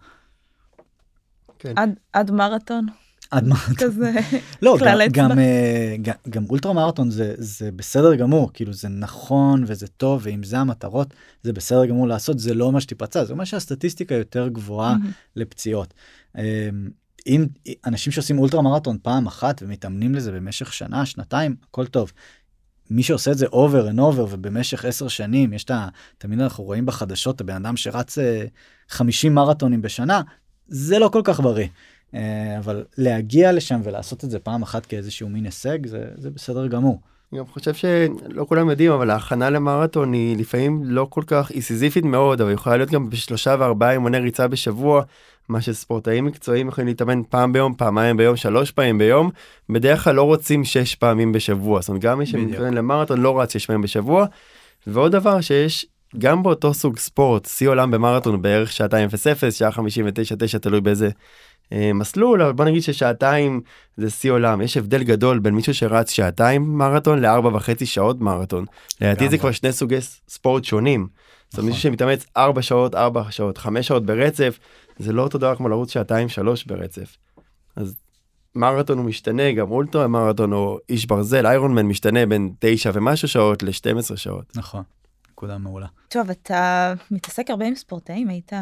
כן. 1.59 1.73
עד, 1.77 1.91
עד 2.13 2.31
מרתון. 2.31 2.87
עד 3.33 3.47
מרתון. 3.47 3.75
כזה 3.75 4.13
לא, 4.63 4.77
כלל 4.79 5.03
אצבע. 5.03 5.23
גם, 5.23 5.39
אה, 5.39 5.97
גם, 6.03 6.15
גם 6.29 6.45
אולטרה 6.51 6.73
מרתון 6.73 7.11
זה, 7.11 7.35
זה 7.39 7.73
בסדר 7.73 8.15
גמור, 8.15 8.51
כאילו 8.55 8.73
זה 8.73 8.89
נכון 8.89 9.65
וזה 9.67 9.87
טוב, 9.87 10.21
ואם 10.25 10.43
זה 10.43 10.59
המטרות, 10.59 11.15
זה 11.43 11.53
בסדר 11.53 11.87
גמור 11.87 12.09
לעשות, 12.09 12.39
זה 12.39 12.55
לא 12.55 12.65
אומר 12.65 12.81
שתיפצע, 12.81 13.25
זה 13.25 13.33
אומר 13.33 13.45
שהסטטיסטיקה 13.45 14.15
יותר 14.15 14.49
גבוהה. 14.49 14.97
לפציעות. 15.37 15.95
אמ, 16.39 16.43
אם 17.27 17.47
אנשים 17.87 18.13
שעושים 18.13 18.39
אולטרה 18.39 18.63
מרתון 18.63 18.99
פעם 19.03 19.27
אחת 19.27 19.63
ומתאמנים 19.63 20.15
לזה 20.15 20.33
במשך 20.33 20.73
שנה, 20.73 21.07
שנתיים, 21.07 21.57
הכל 21.69 21.87
טוב. 21.87 22.13
מי 22.91 23.03
שעושה 23.03 23.31
את 23.33 23.39
זה 23.39 23.47
over 23.47 23.91
and 23.93 23.99
over 23.99 24.21
ובמשך 24.31 24.85
עשר 24.85 25.09
שנים 25.09 25.53
יש 25.53 25.65
את 25.65 25.71
ה... 25.71 25.89
תמיד 26.19 26.41
אנחנו 26.41 26.65
רואים 26.65 26.87
בחדשות 26.87 27.41
הבן 27.41 27.55
אדם 27.55 27.77
שרץ 27.77 28.19
50 28.89 29.39
אה, 29.39 29.45
מרתונים 29.45 29.83
בשנה 29.83 30.21
זה 30.69 30.99
לא 30.99 31.09
כל 31.09 31.21
כך 31.25 31.41
בריא. 31.41 31.67
אה, 32.15 32.59
אבל 32.59 32.85
להגיע 32.99 33.53
לשם 33.53 33.81
ולעשות 33.85 34.25
את 34.25 34.31
זה 34.31 34.39
פעם 34.39 34.63
אחת 34.63 34.87
כאיזשהו 34.87 35.29
מין 35.29 35.45
הישג 35.45 35.87
זה, 35.87 36.05
זה 36.17 36.31
בסדר 36.31 36.67
גמור. 36.67 37.01
אני 37.33 37.39
גם 37.39 37.47
חושב 37.47 37.75
שלא 37.75 38.45
כולם 38.49 38.71
יודעים 38.71 38.93
אבל 38.93 39.11
ההכנה 39.11 39.51
למרתון 39.51 40.13
היא 40.13 40.37
לפעמים 40.37 40.83
לא 40.85 41.07
כל 41.11 41.23
כך 41.27 41.51
היא 41.51 41.63
סיזיפית 41.63 42.05
מאוד 42.05 42.41
אבל 42.41 42.53
יכולה 42.53 42.77
להיות 42.77 42.91
גם 42.91 43.11
בשלושה 43.11 43.57
וארבעה 43.59 43.93
אימוני 43.93 44.19
ריצה 44.19 44.49
בשבוע 44.49 45.03
מה 45.49 45.61
שספורטאים 45.61 46.25
מקצועיים 46.25 46.69
יכולים 46.69 46.89
להתאמן 46.89 47.23
פעם 47.29 47.53
ביום 47.53 47.75
פעמיים 47.75 48.17
ביום 48.17 48.37
שלוש 48.37 48.71
פעמים 48.71 48.99
ביום 48.99 49.31
בדרך 49.69 50.05
כלל 50.05 50.15
לא 50.15 50.23
רוצים 50.23 50.65
שש 50.65 50.95
פעמים 50.95 51.33
בשבוע 51.33 51.81
זאת 51.81 51.89
אומרת 51.89 52.03
גם 52.03 52.19
מי 52.19 52.27
שמתכונן 52.27 52.75
למרתון 52.75 53.21
לא 53.21 53.41
רץ 53.41 53.53
שש 53.53 53.67
פעמים 53.67 53.83
בשבוע. 53.83 54.27
ועוד 54.87 55.13
דבר 55.13 55.41
שיש 55.41 55.87
גם 56.19 56.43
באותו 56.43 56.75
סוג 56.75 56.99
ספורט 56.99 57.47
שיא 57.47 57.69
עולם 57.69 57.91
במרתון 57.91 58.43
בערך 58.43 58.73
שעתיים 58.73 59.09
0 59.09 59.27
0 59.27 59.59
שעה 59.59 59.73
59 59.73 60.35
9 60.39 60.59
תלוי 60.59 60.81
באיזה 60.81 61.11
מסלול 61.95 62.43
אבל 62.43 62.53
בוא 62.53 62.65
נגיד 62.65 62.83
ששעתיים 62.83 63.61
זה 63.97 64.11
שיא 64.11 64.33
עולם 64.33 64.61
יש 64.61 64.77
הבדל 64.77 65.03
גדול 65.03 65.39
בין 65.39 65.55
מישהו 65.55 65.75
שרץ 65.75 66.11
שעתיים 66.11 66.79
מרתון 66.79 67.19
לארבע 67.19 67.57
וחצי 67.57 67.87
שעות 67.87 68.21
מרתון. 68.21 68.65
לדעתי 69.01 69.29
זה 69.29 69.39
כבר 69.39 69.53
שני 69.53 69.73
סוגי 69.73 69.99
ספורט 70.29 70.65
שונים. 70.65 71.09
זאת 71.51 71.59
אומרת, 71.59 71.69
מישהו 71.69 71.83
שמתאמץ 71.83 72.27
4 72.37 72.63
שעות, 72.63 72.95
4 72.95 73.23
שעות, 73.31 73.59
5 73.59 73.89
שעות 73.89 74.07
ברצף, 74.07 74.59
זה 74.99 75.13
לא 75.13 75.23
אותו 75.23 75.39
דבר 75.39 75.57
כמו 75.57 75.69
לרוץ 75.69 75.93
שעתיים, 75.93 76.29
3 76.29 76.67
ברצף. 76.67 77.17
אז 77.77 77.95
מרתון 78.55 78.99
הוא 78.99 79.07
משתנה, 79.07 79.53
גם 79.53 79.71
אולטרה 79.71 80.09
מרתון 80.09 80.53
או 80.53 80.79
איש 80.89 81.07
ברזל, 81.07 81.47
איירון 81.47 81.75
מן 81.75 81.87
משתנה 81.87 82.27
בין 82.27 82.53
9 82.59 82.91
ומשהו 82.95 83.29
שעות 83.29 83.63
ל-12 83.63 84.17
שעות. 84.17 84.57
נכון, 84.57 84.83
נקודה 85.31 85.59
מעולה. 85.59 85.87
טוב, 86.09 86.31
אתה 86.31 86.95
מתעסק 87.11 87.51
הרבה 87.51 87.67
עם 87.67 87.75
ספורטאים, 87.75 88.29
היית 88.29 88.53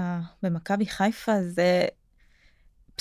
במכבי 0.42 0.86
חיפה, 0.86 1.32
זה... 1.42 1.84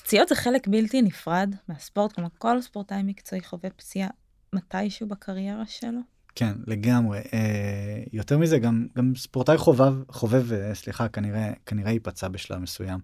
פציעות 0.02 0.28
זה 0.28 0.36
חלק 0.36 0.68
בלתי 0.68 1.02
נפרד 1.02 1.56
מהספורט, 1.68 2.12
כלומר 2.12 2.30
כל 2.38 2.62
ספורטאי 2.62 3.04
מקצועי 3.04 3.42
חווה 3.42 3.70
פציעה 3.70 4.10
מתישהו 4.54 5.08
בקריירה 5.08 5.66
שלו. 5.66 6.00
כן, 6.36 6.54
לגמרי. 6.68 7.20
אה, 7.34 8.04
יותר 8.14 8.38
מזה, 8.38 8.60
גם, 8.60 8.88
גם 8.98 9.14
ספורטאי 9.16 9.58
חובב, 9.58 9.94
חובב, 10.10 10.54
אה, 10.54 10.76
סליחה, 10.76 11.08
כנראה, 11.08 11.52
כנראה 11.66 11.92
ייפצע 11.92 12.28
בשלב 12.28 12.58
מסוים. 12.58 13.00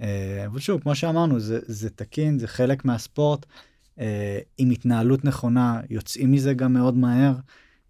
אה, 0.00 0.46
אבל 0.46 0.60
שוב, 0.60 0.82
כמו 0.82 0.94
שאמרנו, 0.94 1.40
זה, 1.40 1.58
זה 1.62 1.90
תקין, 1.90 2.38
זה 2.38 2.46
חלק 2.46 2.84
מהספורט. 2.84 3.46
אה, 4.00 4.38
עם 4.58 4.70
התנהלות 4.70 5.24
נכונה, 5.24 5.80
יוצאים 5.90 6.32
מזה 6.32 6.54
גם 6.54 6.72
מאוד 6.72 6.96
מהר. 6.96 7.34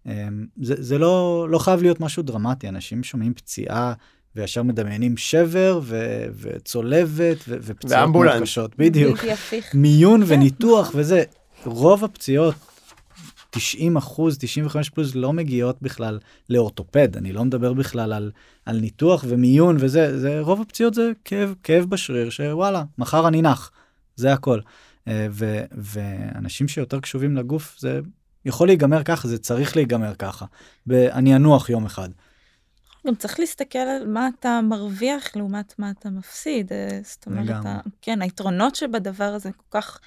אה, 0.07 0.27
זה, 0.61 0.83
זה 0.83 0.97
לא, 0.97 1.47
לא 1.49 1.59
חייב 1.59 1.81
להיות 1.81 1.99
משהו 1.99 2.23
דרמטי, 2.23 2.69
אנשים 2.69 3.03
שומעים 3.03 3.33
פציעה 3.33 3.93
וישר 4.35 4.63
מדמיינים 4.63 5.17
שבר 5.17 5.79
ו, 5.83 6.25
וצולבת 6.39 7.37
ו, 7.47 7.57
ופציעות 7.61 7.83
מאוד 7.83 8.01
ואמבולנס. 8.01 8.41
קשות, 8.41 8.75
בדיוק. 8.77 9.19
מיון 9.73 10.23
וניתוח 10.25 10.91
וזה, 10.95 11.23
רוב 11.65 12.03
הפציעות, 12.03 12.55
90 13.49 13.97
אחוז, 13.97 14.37
95 14.37 14.89
פלוס 14.89 15.15
לא 15.15 15.33
מגיעות 15.33 15.81
בכלל 15.81 16.19
לאורתופד, 16.49 17.17
אני 17.17 17.33
לא 17.33 17.45
מדבר 17.45 17.73
בכלל 17.73 18.13
על, 18.13 18.31
על 18.65 18.79
ניתוח 18.79 19.25
ומיון 19.27 19.77
וזה, 19.79 20.19
זה, 20.19 20.39
רוב 20.39 20.61
הפציעות 20.61 20.93
זה 20.93 21.11
כאב, 21.25 21.53
כאב 21.63 21.85
בשריר 21.85 22.29
שוואלה, 22.29 22.83
מחר 22.97 23.27
אני 23.27 23.41
נח, 23.41 23.71
זה 24.15 24.33
הכל. 24.33 24.59
אה, 25.07 25.27
ו, 25.31 25.59
ואנשים 25.71 26.67
שיותר 26.67 26.99
קשובים 26.99 27.37
לגוף, 27.37 27.75
זה 27.79 27.99
יכול 28.45 28.67
להיגמר 28.67 29.03
ככה, 29.03 29.27
זה 29.27 29.37
צריך 29.37 29.75
להיגמר 29.75 30.15
ככה. 30.15 30.45
אני 30.91 31.35
אנוח 31.35 31.69
יום 31.69 31.85
אחד. 31.85 32.09
גם 33.07 33.15
צריך 33.15 33.39
להסתכל 33.39 33.79
על 33.79 34.07
מה 34.07 34.29
אתה 34.39 34.59
מרוויח 34.63 35.35
לעומת 35.35 35.79
מה 35.79 35.89
אתה 35.91 36.09
מפסיד. 36.09 36.71
אה, 36.73 36.99
זאת 37.03 37.25
אומרת, 37.25 37.45
לגמרי. 37.45 37.69
ה- 37.71 37.79
כן, 38.01 38.21
היתרונות 38.21 38.75
שבדבר 38.75 39.23
הזה 39.33 39.51
כל 39.51 39.79
כך 39.79 39.99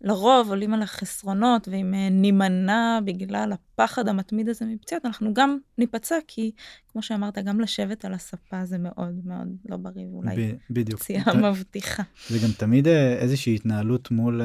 לרוב 0.00 0.48
עולים 0.48 0.74
על 0.74 0.82
החסרונות, 0.82 1.68
ואם 1.68 1.94
אה, 1.94 2.08
נימנע 2.10 2.98
בגלל 3.04 3.52
הפחד 3.52 4.08
המתמיד 4.08 4.48
הזה 4.48 4.64
מפציעות, 4.64 5.06
אנחנו 5.06 5.34
גם 5.34 5.58
ניפצע, 5.78 6.16
כי 6.28 6.50
כמו 6.88 7.02
שאמרת, 7.02 7.38
גם 7.38 7.60
לשבת 7.60 8.04
על 8.04 8.14
הספה 8.14 8.64
זה 8.64 8.78
מאוד 8.78 9.20
מאוד 9.24 9.48
לא 9.68 9.76
בריא, 9.76 10.06
ואולי 10.06 10.36
ב- 10.52 10.56
בדיוק. 10.70 11.00
פציעה 11.00 11.24
מבטיחה. 11.50 12.02
זה 12.28 12.38
גם 12.38 12.52
תמיד 12.58 12.88
אה, 12.88 13.12
איזושהי 13.18 13.54
התנהלות 13.54 14.10
מול, 14.10 14.42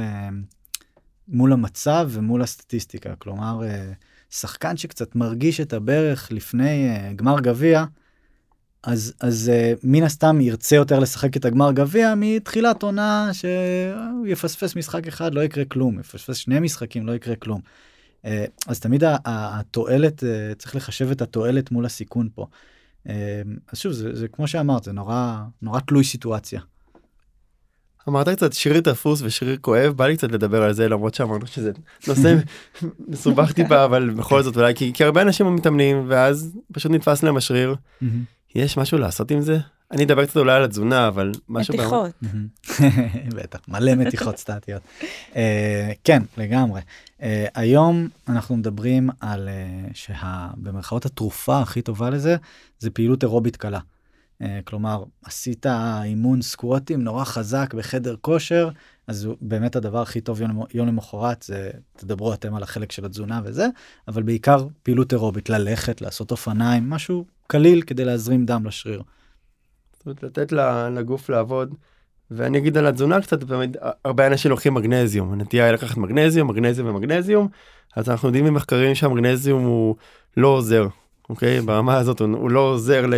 מול 1.28 1.54
המצב 1.54 2.10
ומול 2.12 2.42
הסטטיסטיקה. 2.42 3.16
כלומר, 3.16 3.62
שחקן 4.30 4.78
שקצת 4.78 5.16
מרגיש 5.16 5.62
את 5.62 5.74
הברך 5.74 6.32
לפני 6.32 6.90
אה, 6.90 7.14
גמר 7.16 7.40
גביע, 7.40 7.86
אז, 8.84 9.14
אז 9.20 9.52
אה, 9.54 9.74
מן 9.84 10.04
הסתם 10.04 10.42
ירצה 10.42 10.76
יותר 10.76 11.00
לשחק 11.00 11.38
את 11.38 11.46
הגמר 11.46 11.72
גביע 11.72 12.14
מתחילת 12.18 12.84
עונה 12.84 13.30
שהוא 13.34 14.28
יפספס 14.28 14.76
משחק 14.76 15.08
אחד, 15.08 15.34
לא 15.34 15.42
יקרה 15.42 15.66
כלום, 15.66 16.00
יפספס 16.00 16.36
שני 16.36 16.60
משחקים, 16.60 17.08
לא 17.08 17.12
יקרה 17.16 17.36
כלום. 17.36 17.62
אה, 18.26 18.46
אז 18.68 18.80
תמיד 18.80 19.04
התועלת, 19.26 20.24
אה, 20.24 20.56
צריך 20.58 20.76
לחשב 20.76 21.12
את 21.12 21.22
התועלת 21.22 21.72
מול 21.72 21.86
הסיכון 21.86 22.30
פה. 22.36 22.46
אה, 23.10 23.42
אז 23.72 23.78
שוב, 23.78 23.92
זה, 23.92 24.16
זה 24.16 24.28
כמו 24.28 24.48
שאמרת, 24.48 24.84
זה 24.84 24.92
נורא, 24.92 25.44
נורא 25.62 25.80
תלוי 25.80 26.04
סיטואציה. 26.04 26.62
אמרת 28.08 28.30
קצת 28.30 28.54
שריר 28.54 28.82
תפוס 28.82 29.22
ושריר 29.24 29.58
כואב, 29.62 29.94
בא 29.96 30.08
לי 30.08 30.18
קצת 30.18 30.32
לדבר 30.32 30.64
על 30.64 30.74
זה 30.74 30.90
למרות 30.90 31.14
שאמרנו 31.14 31.48
שזה 31.48 31.72
נושא 32.08 32.36
מסובך 33.08 33.52
טיפה, 33.52 33.86
אבל 33.86 34.10
בכל 34.10 34.44
זאת 34.44 34.58
אולי, 34.58 34.76
כי 34.76 34.94
כי 34.94 35.04
הרבה 35.04 35.22
אנשים 35.22 35.56
מתאמנים 35.56 36.06
ואז 36.08 36.58
פשוט 36.74 36.92
נתפס 36.92 37.24
להם 37.24 37.38
השריר. 37.38 37.76
יש 38.56 38.78
משהו 38.78 38.98
לעשות 38.98 39.32
עם 39.32 39.42
זה? 39.42 39.58
אני 39.92 40.04
אדבר 40.04 40.26
קצת 40.26 40.38
אולי 40.38 40.56
על 40.56 40.64
התזונה, 40.64 41.08
אבל 41.08 41.32
משהו... 41.50 41.74
מתיחות. 41.74 42.12
בטח, 43.36 43.60
מלא 43.68 43.96
מתיחות 43.96 44.38
סטטיות. 44.38 44.82
אה, 45.36 45.92
כן, 46.04 46.24
לגמרי. 46.38 46.82
אה, 47.22 47.46
היום 47.56 48.08
אנחנו 48.30 48.58
מדברים 48.58 49.10
על 49.20 49.50
אה, 49.50 49.90
שבמרכאות 49.94 51.06
התרופה 51.06 51.60
הכי 51.60 51.82
טובה 51.82 52.10
לזה, 52.10 52.36
זה 52.80 52.90
פעילות 52.90 53.24
אירובית 53.24 53.56
קלה. 53.56 53.80
אה, 54.42 54.60
כלומר, 54.66 55.04
עשית 55.26 55.66
אימון 56.04 56.42
סקווטים 56.42 57.02
נורא 57.02 57.24
חזק 57.24 57.74
בחדר 57.74 58.16
כושר, 58.22 58.70
אז 59.08 59.28
באמת 59.42 59.76
הדבר 59.76 60.02
הכי 60.02 60.22
טוב 60.22 60.42
יום, 60.42 60.64
יום 60.74 60.88
למחרת, 60.88 61.44
זה 61.44 61.72
תדברו 61.96 62.34
אתם 62.34 62.56
על 62.56 62.64
החלק 62.64 62.92
של 62.92 63.06
התזונה 63.06 63.42
וזה, 63.44 63.68
אבל 64.08 64.24
בעיקר 64.24 64.68
פעילות 64.84 65.14
אירובית, 65.14 65.50
ללכת, 65.50 66.02
לעשות 66.02 66.32
אופניים, 66.32 66.90
משהו 66.90 67.26
קליל 67.48 67.82
כדי 67.82 68.06
להזרים 68.06 68.46
דם 68.46 68.66
לשריר. 68.66 69.02
זאת 69.94 70.06
אומרת, 70.06 70.24
לתת 70.24 70.52
לגוף 70.96 71.30
לעבוד. 71.30 71.76
ואני 72.32 72.58
אגיד 72.58 72.78
על 72.78 72.88
התזונה 72.88 73.22
קצת, 73.22 73.44
באמת, 73.44 73.70
הרבה 74.06 74.28
אנשים 74.28 74.52
לוקחים 74.52 74.74
מגנזיום, 74.74 75.34
הנטייה 75.34 75.66
היא 75.66 75.74
לקחת 75.74 75.98
מגנזיום, 75.98 76.48
מגנזיום 76.48 76.88
ומגנזיום, 76.88 77.48
אז 77.96 78.10
אנחנו 78.10 78.28
יודעים 78.28 78.46
ממחקרים 78.46 78.96
שהמגנזיום 78.96 79.64
הוא 79.64 79.96
לא 80.38 80.48
עוזר, 80.48 80.88
אוקיי? 81.30 81.62
ברמה 81.62 81.98
הזאת 81.98 82.20
הוא, 82.20 82.38
הוא 82.38 82.52
לא 82.52 82.60
עוזר 82.60 83.06
ל, 83.06 83.14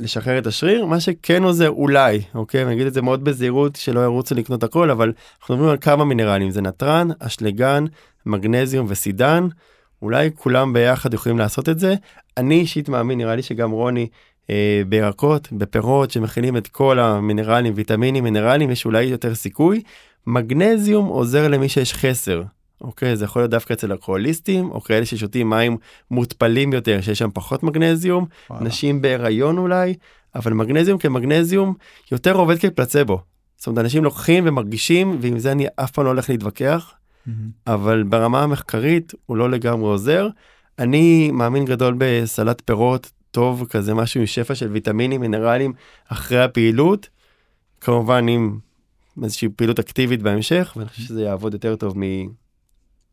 לשחרר 0.00 0.38
את 0.38 0.46
השריר, 0.46 0.86
מה 0.86 1.00
שכן 1.00 1.42
עוזר 1.42 1.70
אולי, 1.70 2.22
אוקיי? 2.34 2.62
אני 2.62 2.72
אגיד 2.72 2.86
את 2.86 2.94
זה 2.94 3.02
מאוד 3.02 3.24
בזהירות, 3.24 3.76
שלא 3.76 4.00
ירוצו 4.00 4.34
לקנות 4.34 4.62
הכל, 4.62 4.90
אבל 4.90 5.12
אנחנו 5.40 5.54
מדברים 5.54 5.70
על 5.70 5.78
כמה 5.80 6.04
מינרלים, 6.04 6.50
זה 6.50 6.60
נתרן, 6.60 7.08
אשלגן, 7.18 7.84
מגנזיום 8.26 8.86
וסידן, 8.88 9.48
אולי 10.02 10.30
כולם 10.34 10.72
ביחד 10.72 11.14
יכולים 11.14 11.38
לעשות 11.38 11.68
את 11.68 11.78
זה. 11.78 11.94
אני 12.36 12.54
אישית 12.54 12.88
מאמין, 12.88 13.18
נראה 13.18 13.36
לי 13.36 13.42
שגם 13.42 13.70
רוני, 13.70 14.08
אה, 14.50 14.82
בירקות, 14.88 15.52
בפירות 15.52 16.10
שמכילים 16.10 16.56
את 16.56 16.68
כל 16.68 16.98
המינרלים, 16.98 17.72
ויטמינים, 17.76 18.24
מינרלים, 18.24 18.70
יש 18.70 18.84
אולי 18.84 19.02
יותר 19.02 19.34
סיכוי. 19.34 19.82
מגנזיום 20.26 21.06
עוזר 21.06 21.48
למי 21.48 21.68
שיש 21.68 21.94
חסר. 21.94 22.42
אוקיי, 22.80 23.16
זה 23.16 23.24
יכול 23.24 23.42
להיות 23.42 23.50
דווקא 23.50 23.72
אצל 23.72 23.92
אלכוהוליסטים, 23.92 24.70
או 24.70 24.80
כאלה 24.80 25.06
ששותים 25.06 25.50
מים 25.50 25.76
מותפלים 26.10 26.72
יותר, 26.72 27.00
שיש 27.00 27.18
שם 27.18 27.28
פחות 27.34 27.62
מגנזיום, 27.62 28.26
וואלה. 28.50 28.64
נשים 28.64 29.02
בהיריון 29.02 29.58
אולי, 29.58 29.94
אבל 30.34 30.52
מגנזיום 30.52 30.98
כמגנזיום 30.98 31.74
יותר 32.12 32.36
עובד 32.36 32.58
כפלצבו. 32.58 33.20
זאת 33.56 33.66
אומרת, 33.66 33.84
אנשים 33.84 34.04
לוקחים 34.04 34.44
ומרגישים, 34.46 35.18
ועם 35.20 35.38
זה 35.38 35.52
אני 35.52 35.66
אף 35.76 35.90
פעם 35.90 36.04
לא 36.04 36.10
הולך 36.10 36.30
להתווכח, 36.30 36.92
מהמם. 37.26 37.50
אבל 37.66 38.02
ברמה 38.02 38.42
המחקרית 38.42 39.12
הוא 39.26 39.36
לא 39.36 39.50
לגמרי 39.50 39.88
עוזר. 39.88 40.28
אני 40.78 41.30
מאמין 41.30 41.64
גדול 41.64 41.94
בסלט 41.98 42.62
פירות 42.64 43.10
טוב, 43.30 43.66
כזה 43.70 43.94
משהו 43.94 44.20
עם 44.20 44.26
שפע 44.26 44.54
של 44.54 44.68
ויטמינים, 44.68 45.20
מינרלים, 45.20 45.72
אחרי 46.08 46.42
הפעילות. 46.42 47.08
כמובן 47.80 48.28
עם 48.28 48.58
איזושהי 49.22 49.48
פעילות 49.48 49.78
אקטיבית 49.78 50.22
בהמשך, 50.22 50.72
ואני 50.76 50.88
חושב 50.88 51.02
שזה 51.02 51.22
יעבוד 51.22 51.52
יותר 51.52 51.76
טוב 51.76 51.98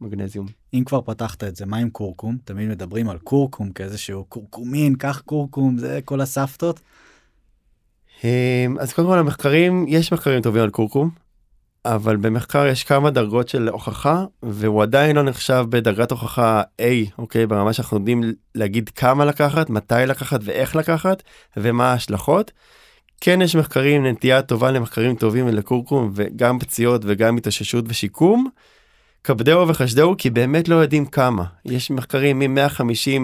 ממגנזיום. 0.02 0.48
אם 0.74 0.84
כבר 0.86 1.02
פתחת 1.02 1.44
את 1.44 1.56
זה, 1.56 1.66
מה 1.66 1.78
עם 1.78 1.90
קורקום? 1.90 2.38
תמיד 2.44 2.70
מדברים 2.70 3.10
על 3.10 3.18
קורקום 3.18 3.72
כאיזשהו 3.72 4.26
קורקומין, 4.26 4.96
קח 4.96 5.22
קורקום, 5.26 5.78
זה 5.78 6.00
כל 6.06 6.22
הסבתות. 6.22 6.80
אמ, 8.24 8.78
אז 8.80 8.94
קודם 8.94 9.08
כל 9.08 9.20
המחקרים, 9.20 9.86
יש 9.88 10.14
מחקרים 10.14 10.42
טובים 10.42 10.64
על 10.64 10.70
קורקום, 10.70 11.10
אבל 11.86 12.16
במחקר 12.16 12.68
יש 12.68 12.84
כמה 12.84 13.12
דרגות 13.12 13.50
של 13.50 13.70
הוכחה, 13.70 14.26
והוא 14.44 14.84
עדיין 14.84 15.16
לא 15.16 15.24
נחשב 15.24 15.66
בדרגת 15.70 16.12
הוכחה 16.12 16.62
A, 16.82 16.84
אוקיי? 17.18 17.48
ברמה 17.48 17.74
שאנחנו 17.74 17.98
יודעים 17.98 18.24
להגיד 18.56 18.90
כמה 18.90 19.26
לקחת, 19.26 19.70
מתי 19.70 19.96
לקחת 20.08 20.40
ואיך 20.44 20.76
לקחת, 20.76 21.24
ומה 21.58 21.92
ההשלכות. 21.92 22.52
כן 23.22 23.42
יש 23.42 23.56
מחקרים, 23.56 24.06
נטייה 24.06 24.42
טובה 24.42 24.72
למחקרים 24.72 25.16
טובים 25.16 25.48
לקורקום, 25.48 26.12
וגם 26.16 26.60
פציעות 26.60 27.02
וגם 27.06 27.38
התאוששות 27.38 27.86
ושיקום. 27.88 28.50
כבדהו 29.24 29.68
וחשדהו 29.68 30.16
כי 30.18 30.30
באמת 30.30 30.68
לא 30.68 30.76
יודעים 30.76 31.06
כמה. 31.06 31.44
יש 31.66 31.92
מחקרים 31.92 32.40
מ-150 32.40 33.22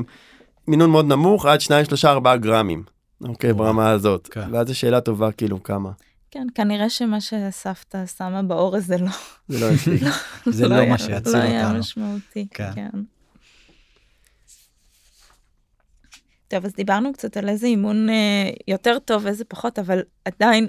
מינון 0.68 0.90
מאוד 0.90 1.06
נמוך 1.06 1.46
עד 1.46 1.62
2, 1.62 1.86
3, 1.86 2.06
4 2.06 2.36
גרמים. 2.38 2.84
אוקיי. 3.24 3.54
ברמה 3.54 3.90
הזאת. 3.90 4.28
כן. 4.32 4.48
ואז 4.54 4.68
זו 4.68 4.78
שאלה 4.78 5.02
טובה 5.02 5.32
כאילו 5.32 5.64
כמה. 5.64 5.92
כן, 6.32 6.48
כנראה 6.56 6.90
שמה 6.90 7.18
שסבתא 7.22 8.06
שמה 8.18 8.44
באורז 8.44 8.86
זה 8.86 8.98
לא... 8.98 9.08
זה 9.48 9.66
לא 9.66 9.72
יספיק. 9.72 10.02
זה 10.46 10.68
לא 10.68 10.76
היה- 10.76 10.90
מה 10.90 10.98
שיציל 10.98 11.34
לא 11.34 11.42
היה 11.42 11.66
אותנו. 11.66 11.80
משמעותי, 11.80 12.48
כן. 12.52 12.72
כן. 12.76 12.90
טוב, 16.48 16.66
אז 16.66 16.74
דיברנו 16.76 17.14
קצת 17.14 17.38
על 17.38 17.50
איזה 17.50 17.68
אימון 17.68 18.10
אה, 18.10 18.50
יותר 18.68 18.98
טוב, 19.06 19.28
איזה 19.28 19.46
פחות, 19.46 19.80
אבל 19.80 20.00
עדיין 20.26 20.68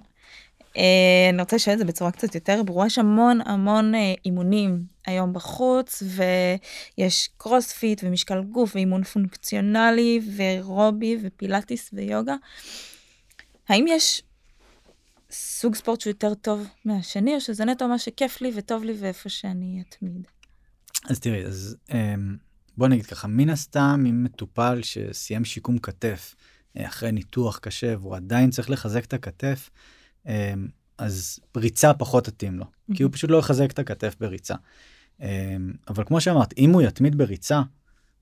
אני 0.77 1.41
רוצה 1.41 1.57
לשאול 1.57 1.75
את 1.75 1.79
זה 1.79 1.85
בצורה 1.85 2.11
קצת 2.11 2.35
יותר 2.35 2.63
ברורה, 2.63 2.87
יש 2.87 2.99
המון 2.99 3.41
המון 3.45 3.95
אה, 3.95 4.15
אימונים 4.25 4.85
היום 5.07 5.33
בחוץ, 5.33 6.03
ויש 6.99 7.29
קרוספיט 7.37 8.01
ומשקל 8.05 8.43
גוף 8.43 8.75
ואימון 8.75 9.05
פונקציונלי 9.05 10.21
ורובי 10.37 11.19
ופילאטיס 11.23 11.91
ויוגה. 11.93 12.35
האם 13.69 13.85
יש 13.89 14.23
סוג 15.31 15.75
ספורט 15.75 16.01
שהוא 16.01 16.11
יותר 16.11 16.35
טוב 16.35 16.67
מהשני, 16.85 17.35
או 17.35 17.41
שזה 17.41 17.65
נטו 17.65 17.89
מה 17.89 17.99
שכיף 17.99 18.41
לי 18.41 18.53
וטוב 18.55 18.85
לי 18.85 18.93
ואיפה 18.99 19.29
שאני 19.29 19.83
אתמיד? 19.89 20.27
אז 21.09 21.21
תראי, 21.21 21.45
אז 21.45 21.77
אמ, 21.93 22.37
בוא 22.77 22.89
נגיד 22.89 23.07
ככה, 23.07 23.29
מן 23.29 23.51
הסתם 23.51 24.05
אם 24.09 24.25
מטופל 24.25 24.81
שסיים 24.83 25.45
שיקום 25.45 25.79
כתף 25.79 26.35
אה, 26.77 26.87
אחרי 26.87 27.13
ניתוח 27.13 27.59
קשה 27.59 27.95
והוא 28.01 28.17
עדיין 28.17 28.51
צריך 28.51 28.71
לחזק 28.71 29.05
את 29.05 29.13
הכתף, 29.13 29.71
אז 30.99 31.39
ריצה 31.57 31.95
פחות 31.95 32.25
תתאים 32.25 32.59
לו, 32.59 32.65
mm-hmm. 32.65 32.97
כי 32.97 33.03
הוא 33.03 33.13
פשוט 33.13 33.31
לא 33.31 33.37
יחזק 33.37 33.71
את 33.71 33.79
הכתף 33.79 34.17
בריצה. 34.21 34.55
אמ, 35.21 35.73
אבל 35.89 36.05
כמו 36.05 36.21
שאמרת, 36.21 36.55
אם 36.59 36.71
הוא 36.71 36.83
יתמיד 36.83 37.19
בריצה 37.19 37.63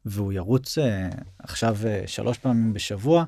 והוא 0.04 0.32
ירוץ 0.32 0.78
אה, 0.78 1.08
עכשיו 1.38 1.76
אה, 1.86 2.02
שלוש 2.06 2.38
פעמים 2.38 2.72
בשבוע, 2.72 3.24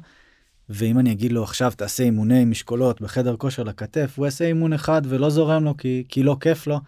ואם 0.68 0.99
אני 0.99 1.12
אגיד 1.12 1.33
לו 1.33 1.43
עכשיו 1.43 1.73
תעשה 1.77 2.03
אימוני 2.03 2.45
משקולות 2.45 3.01
בחדר 3.01 3.37
כושר 3.37 3.62
לכתף, 3.62 4.12
הוא 4.16 4.27
יעשה 4.27 4.45
אימון 4.45 4.73
אחד 4.73 5.03
ולא 5.05 5.31
זורם 5.31 5.64
לו 5.64 5.77
כי, 5.77 6.05
כי 6.09 6.23
לא 6.23 6.37
כיף 6.41 6.66
לו, 6.66 6.81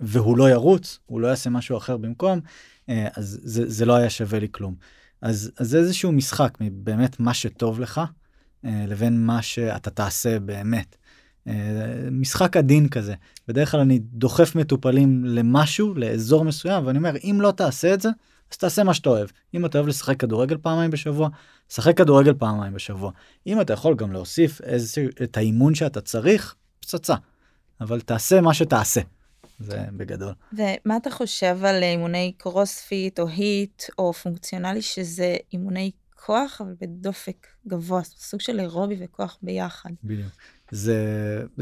והוא 0.00 0.38
לא 0.38 0.50
ירוץ, 0.50 0.98
הוא 1.06 1.20
לא 1.20 1.28
יעשה 1.28 1.50
משהו 1.50 1.76
אחר 1.76 1.96
במקום, 1.96 2.40
אז 2.88 3.40
זה, 3.42 3.70
זה 3.70 3.84
לא 3.84 3.96
היה 3.96 4.10
שווה 4.10 4.38
לי 4.38 4.48
כלום. 4.50 4.74
אז, 5.22 5.52
אז 5.56 5.68
זה 5.68 5.78
איזשהו 5.78 6.12
משחק 6.12 6.58
מבאמת 6.60 7.20
מה 7.20 7.34
שטוב 7.34 7.80
לך, 7.80 7.98
אה, 7.98 8.04
לבין 8.64 9.26
מה 9.26 9.42
שאתה 9.42 9.90
תעשה 9.90 10.38
באמת. 10.38 10.96
אה, 11.48 11.52
משחק 12.10 12.56
עדין 12.56 12.88
כזה. 12.88 13.14
בדרך 13.48 13.70
כלל 13.70 13.80
אני 13.80 13.98
דוחף 13.98 14.54
מטופלים 14.54 15.24
למשהו, 15.24 15.94
לאזור 15.94 16.44
מסוים, 16.44 16.86
ואני 16.86 16.98
אומר, 16.98 17.16
אם 17.24 17.38
לא 17.40 17.50
תעשה 17.50 17.94
את 17.94 18.00
זה, 18.00 18.08
אז 18.52 18.56
תעשה 18.56 18.84
מה 18.84 18.94
שאתה 18.94 19.08
אוהב. 19.08 19.28
אם 19.54 19.66
אתה 19.66 19.78
אוהב 19.78 19.88
לשחק 19.88 20.20
כדורגל 20.20 20.56
פעמיים 20.56 20.90
בשבוע, 20.90 21.28
שחק 21.68 21.96
כדורגל 21.96 22.34
פעמיים 22.34 22.74
בשבוע. 22.74 23.10
אם 23.46 23.60
אתה 23.60 23.72
יכול 23.72 23.94
גם 23.94 24.12
להוסיף 24.12 24.60
איזה, 24.60 25.06
את 25.22 25.36
האימון 25.36 25.74
שאתה 25.74 26.00
צריך, 26.00 26.54
פצצה. 26.80 27.14
אבל 27.80 28.00
תעשה 28.00 28.40
מה 28.40 28.54
שתעשה. 28.54 29.00
זה 29.58 29.84
בגדול. 29.92 30.32
ומה 30.52 30.96
אתה 30.96 31.10
חושב 31.10 31.64
על 31.64 31.82
אימוני 31.82 32.32
קרוספיט 32.36 33.20
או 33.20 33.28
HIIT 33.28 33.82
או 33.98 34.12
פונקציונלי 34.12 34.82
שזה 34.82 35.36
אימוני 35.52 35.90
כוח 36.26 36.60
אבל 36.60 36.74
בדופק 36.80 37.46
גבוה, 37.66 38.02
סוג 38.04 38.40
של 38.40 38.60
אירובי 38.60 38.96
וכוח 39.00 39.38
ביחד. 39.42 39.90
בדיוק. 40.04 40.32
זה 40.70 40.96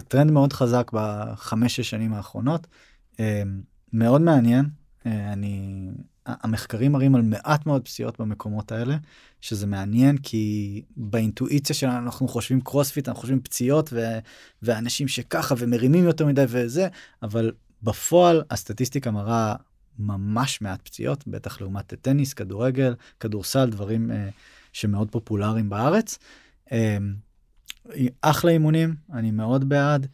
טרנד 0.08 0.30
מאוד 0.30 0.52
חזק 0.52 0.90
בחמש-שש 0.92 1.90
שנים 1.90 2.14
האחרונות. 2.14 2.66
אה, 3.20 3.42
מאוד 3.92 4.20
מעניין. 4.20 4.64
אה, 5.06 5.32
אני, 5.32 5.88
המחקרים 6.26 6.92
מראים 6.92 7.14
על 7.14 7.22
מעט 7.22 7.66
מאוד 7.66 7.82
פציעות 7.84 8.20
במקומות 8.20 8.72
האלה, 8.72 8.96
שזה 9.40 9.66
מעניין 9.66 10.18
כי 10.18 10.82
באינטואיציה 10.96 11.76
שלנו 11.76 11.98
אנחנו 11.98 12.28
חושבים 12.28 12.60
קרוספיט, 12.60 13.08
אנחנו 13.08 13.20
חושבים 13.20 13.40
פציעות 13.40 13.90
ו, 13.92 14.18
ואנשים 14.62 15.08
שככה 15.08 15.54
ומרימים 15.58 16.04
יותר 16.04 16.26
מדי 16.26 16.44
וזה, 16.48 16.88
אבל 17.22 17.52
בפועל 17.82 18.42
הסטטיסטיקה 18.50 19.10
מראה 19.10 19.54
ממש 19.98 20.60
מעט 20.60 20.82
פציעות, 20.82 21.28
בטח 21.28 21.60
לעומת 21.60 21.94
טניס, 21.94 22.34
כדורגל, 22.34 22.94
כדורסל, 23.20 23.70
דברים 23.70 24.10
אה, 24.10 24.28
שמאוד 24.72 25.10
פופולריים 25.10 25.68
בארץ. 25.68 26.18
אה, 26.72 26.98
אחלה 28.20 28.50
אימונים, 28.50 28.94
אני 29.12 29.30
מאוד 29.30 29.68
בעד. 29.68 30.06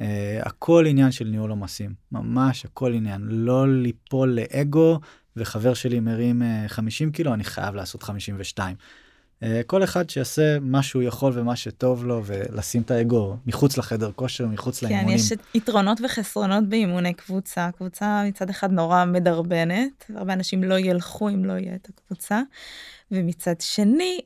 אה, 0.00 0.40
הכל 0.42 0.84
עניין 0.88 1.10
של 1.10 1.24
ניהול 1.24 1.50
עומסים, 1.50 1.94
ממש 2.12 2.64
הכל 2.64 2.92
עניין. 2.94 3.22
לא 3.22 3.68
ליפול 3.68 4.28
לאגו, 4.28 5.00
וחבר 5.36 5.74
שלי 5.74 6.00
מרים 6.00 6.42
אה, 6.42 6.64
50 6.68 7.12
קילו, 7.12 7.34
אני 7.34 7.44
חייב 7.44 7.74
לעשות 7.74 8.02
52. 8.02 8.76
אה, 9.42 9.60
כל 9.66 9.84
אחד 9.84 10.10
שיעשה 10.10 10.58
מה 10.60 10.82
שהוא 10.82 11.02
יכול 11.02 11.32
ומה 11.34 11.56
שטוב 11.56 12.04
לו 12.04 12.22
ולשים 12.24 12.82
את 12.82 12.90
האגו 12.90 13.36
מחוץ 13.46 13.78
לחדר 13.78 14.12
כושר 14.12 14.46
מחוץ 14.46 14.80
כן, 14.80 14.86
לאימונים. 14.86 15.08
כן 15.08 15.14
יש 15.14 15.32
יתרונות 15.54 16.00
וחסרונות 16.04 16.68
באימוני 16.68 17.14
קבוצה. 17.14 17.70
קבוצה 17.76 18.22
מצד 18.28 18.50
אחד 18.50 18.72
נורא 18.72 19.04
מדרבנת 19.04 20.10
הרבה 20.14 20.32
אנשים 20.32 20.64
לא 20.64 20.78
ילכו 20.78 21.28
אם 21.28 21.44
לא 21.44 21.52
יהיה 21.52 21.74
את 21.74 21.88
הקבוצה. 21.88 22.42
ומצד 23.10 23.60
שני 23.60 24.20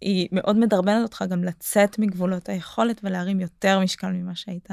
היא 0.00 0.28
מאוד 0.32 0.56
מדרבנת 0.56 1.02
אותך 1.02 1.24
גם 1.28 1.44
לצאת 1.44 1.98
מגבולות 1.98 2.48
היכולת 2.48 3.00
ולהרים 3.04 3.40
יותר 3.40 3.80
משקל 3.80 4.12
ממה 4.12 4.34
שהיית 4.34 4.68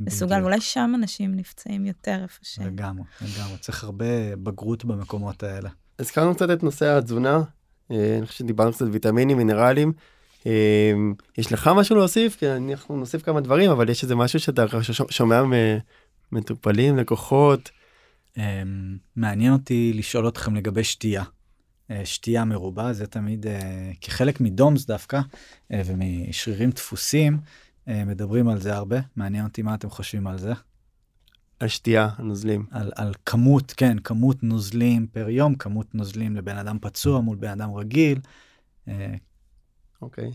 מסוגל. 0.00 0.40
ואולי 0.40 0.60
שם 0.60 0.92
אנשים 0.94 1.34
נפצעים 1.34 1.86
יותר 1.86 2.18
איפה 2.22 2.38
ש... 2.42 2.58
לגמרי 2.58 3.04
לגמרי. 3.20 3.58
צריך 3.60 3.84
הרבה 3.84 4.36
בגרות 4.36 4.84
במקומות 4.84 5.42
האלה. 5.42 5.70
הזכרנו 5.98 6.34
קצת 6.34 6.50
את 6.50 6.62
נושא 6.62 6.86
התזונה 6.86 7.42
אני 7.90 8.26
חושב 8.26 8.38
שדיברנו 8.38 8.72
קצת 8.72 8.86
ויטמינים, 8.92 9.36
מינרלים. 9.36 9.92
אה, 10.46 10.92
יש 11.38 11.52
לך 11.52 11.70
משהו 11.76 11.96
להוסיף? 11.96 12.36
כי 12.36 12.46
אנחנו 12.50 12.96
נוסיף 12.96 13.22
כמה 13.22 13.40
דברים, 13.40 13.70
אבל 13.70 13.88
יש 13.88 14.02
איזה 14.02 14.14
משהו 14.14 14.40
שאתה 14.40 14.64
שומע 15.10 15.42
ממטופלים, 16.32 16.96
לקוחות. 16.96 17.70
אה, 18.38 18.62
מעניין 19.16 19.52
אותי 19.52 19.92
לשאול 19.94 20.28
אתכם 20.28 20.54
לגבי 20.54 20.84
שתייה. 20.84 21.24
שתייה 22.04 22.44
מרובה 22.44 22.92
זה 22.92 23.06
תמיד 23.06 23.46
כחלק 24.00 24.40
מדומס 24.40 24.86
דווקא 24.86 25.20
ומשרירים 25.70 26.70
דפוסים 26.70 27.38
מדברים 27.86 28.48
על 28.48 28.60
זה 28.60 28.74
הרבה 28.74 28.96
מעניין 29.16 29.44
אותי 29.44 29.62
מה 29.62 29.74
אתם 29.74 29.90
חושבים 29.90 30.26
על 30.26 30.38
זה. 30.38 30.52
השתייה, 31.60 32.08
הנוזלים. 32.16 32.66
על, 32.70 32.92
על 32.94 33.12
כמות, 33.26 33.72
כן, 33.76 33.98
כמות 33.98 34.42
נוזלים 34.42 35.06
פר 35.06 35.28
יום, 35.28 35.54
כמות 35.54 35.94
נוזלים 35.94 36.36
לבן 36.36 36.56
אדם 36.56 36.78
פצוע 36.78 37.20
מול 37.20 37.36
בן 37.36 37.48
אדם 37.48 37.74
רגיל. 37.74 38.20
אה, 38.88 39.14
אוקיי. 40.02 40.24
אני 40.24 40.32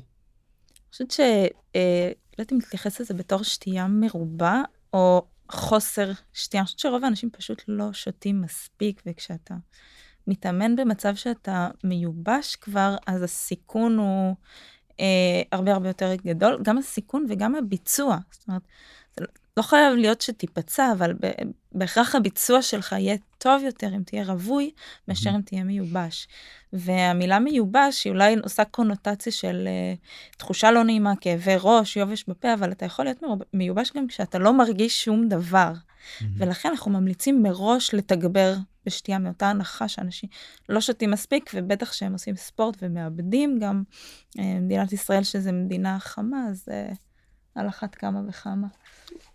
חושבת 0.92 1.12
ש... 1.12 1.20
אה, 1.76 2.12
לא 2.38 2.44
יודעת 2.44 2.54
אם 2.54 2.60
תתייחס 2.60 3.02
לזה 3.02 3.14
בתור 3.14 3.44
שתייה 3.44 3.88
מרובה, 3.88 4.62
או 4.94 5.26
חוסר 5.52 6.12
שתייה. 6.34 6.62
אני 6.62 6.66
חושבת 6.66 6.80
שרוב 6.80 7.04
האנשים 7.04 7.30
פשוט 7.30 7.64
לא 7.68 7.94
שותים 7.94 8.42
מספיק, 8.42 9.02
וכשאתה 9.06 9.56
מתאמן 10.28 10.76
במצב 10.76 11.16
שאתה 11.16 11.70
מיובש 11.84 12.56
כבר, 12.56 12.96
אז 13.08 13.24
הסיכון 13.24 13.98
הוא 13.98 14.36
אה, 15.00 15.42
הרבה 15.52 15.74
הרבה 15.74 15.90
יותר 15.90 16.16
גדול. 16.26 16.60
גם 16.64 16.78
הסיכון 16.78 17.26
וגם 17.30 17.56
הביצוע. 17.56 18.18
זאת 18.32 18.48
אומרת, 18.48 18.62
לא 19.58 19.62
חייב 19.62 19.94
להיות 19.94 20.22
שתיפצע, 20.22 20.92
אבל 20.92 21.14
בהכרח 21.72 22.16
הביצוע 22.16 22.62
שלך 22.62 22.92
יהיה 22.92 23.16
טוב 23.38 23.64
יותר 23.64 23.96
אם 23.96 24.04
תהיה 24.04 24.24
רווי, 24.26 24.72
מאשר 25.08 25.30
אם 25.30 25.42
תהיה 25.42 25.64
מיובש. 25.64 26.28
והמילה 26.74 27.40
מיובש 27.40 28.04
היא 28.04 28.12
אולי 28.12 28.36
עושה 28.44 28.66
קונוטציה 28.66 29.32
של 29.32 29.68
uh, 29.68 30.38
תחושה 30.38 30.72
לא 30.72 30.84
נעימה, 30.84 31.14
כאבי 31.22 31.56
ראש, 31.60 31.98
יובש 31.98 32.26
בפה, 32.28 32.54
אבל 32.54 32.72
אתה 32.72 32.86
יכול 32.86 33.06
להיות 33.06 33.24
מיובש 33.54 33.92
גם 33.96 34.08
כשאתה 34.08 34.40
לא 34.40 34.54
מרגיש 34.54 35.04
שום 35.04 35.30
דבר. 35.30 35.74
ולכן 36.38 36.70
אנחנו 36.70 36.92
ממליצים 36.92 37.44
מראש 37.44 37.94
לתגבר 37.94 38.56
בשתייה 38.86 39.20
מאותה 39.20 39.50
הנחה 39.50 39.88
שאנשים 39.88 40.30
לא 40.70 40.82
שותים 40.82 41.12
מספיק, 41.12 41.52
ובטח 41.54 41.94
שהם 41.94 42.14
עושים 42.14 42.36
ספורט 42.36 42.78
ומאבדים 42.82 43.60
גם. 43.60 43.84
uh, 44.38 44.42
מדינת 44.62 44.94
ישראל 44.94 45.24
שזה 45.24 45.52
מדינה 45.52 46.00
חמה, 46.00 46.48
אז 46.50 46.66
uh, 46.68 46.96
על 47.56 47.68
אחת 47.68 47.96
כמה 47.96 48.22
וכמה. 48.28 48.68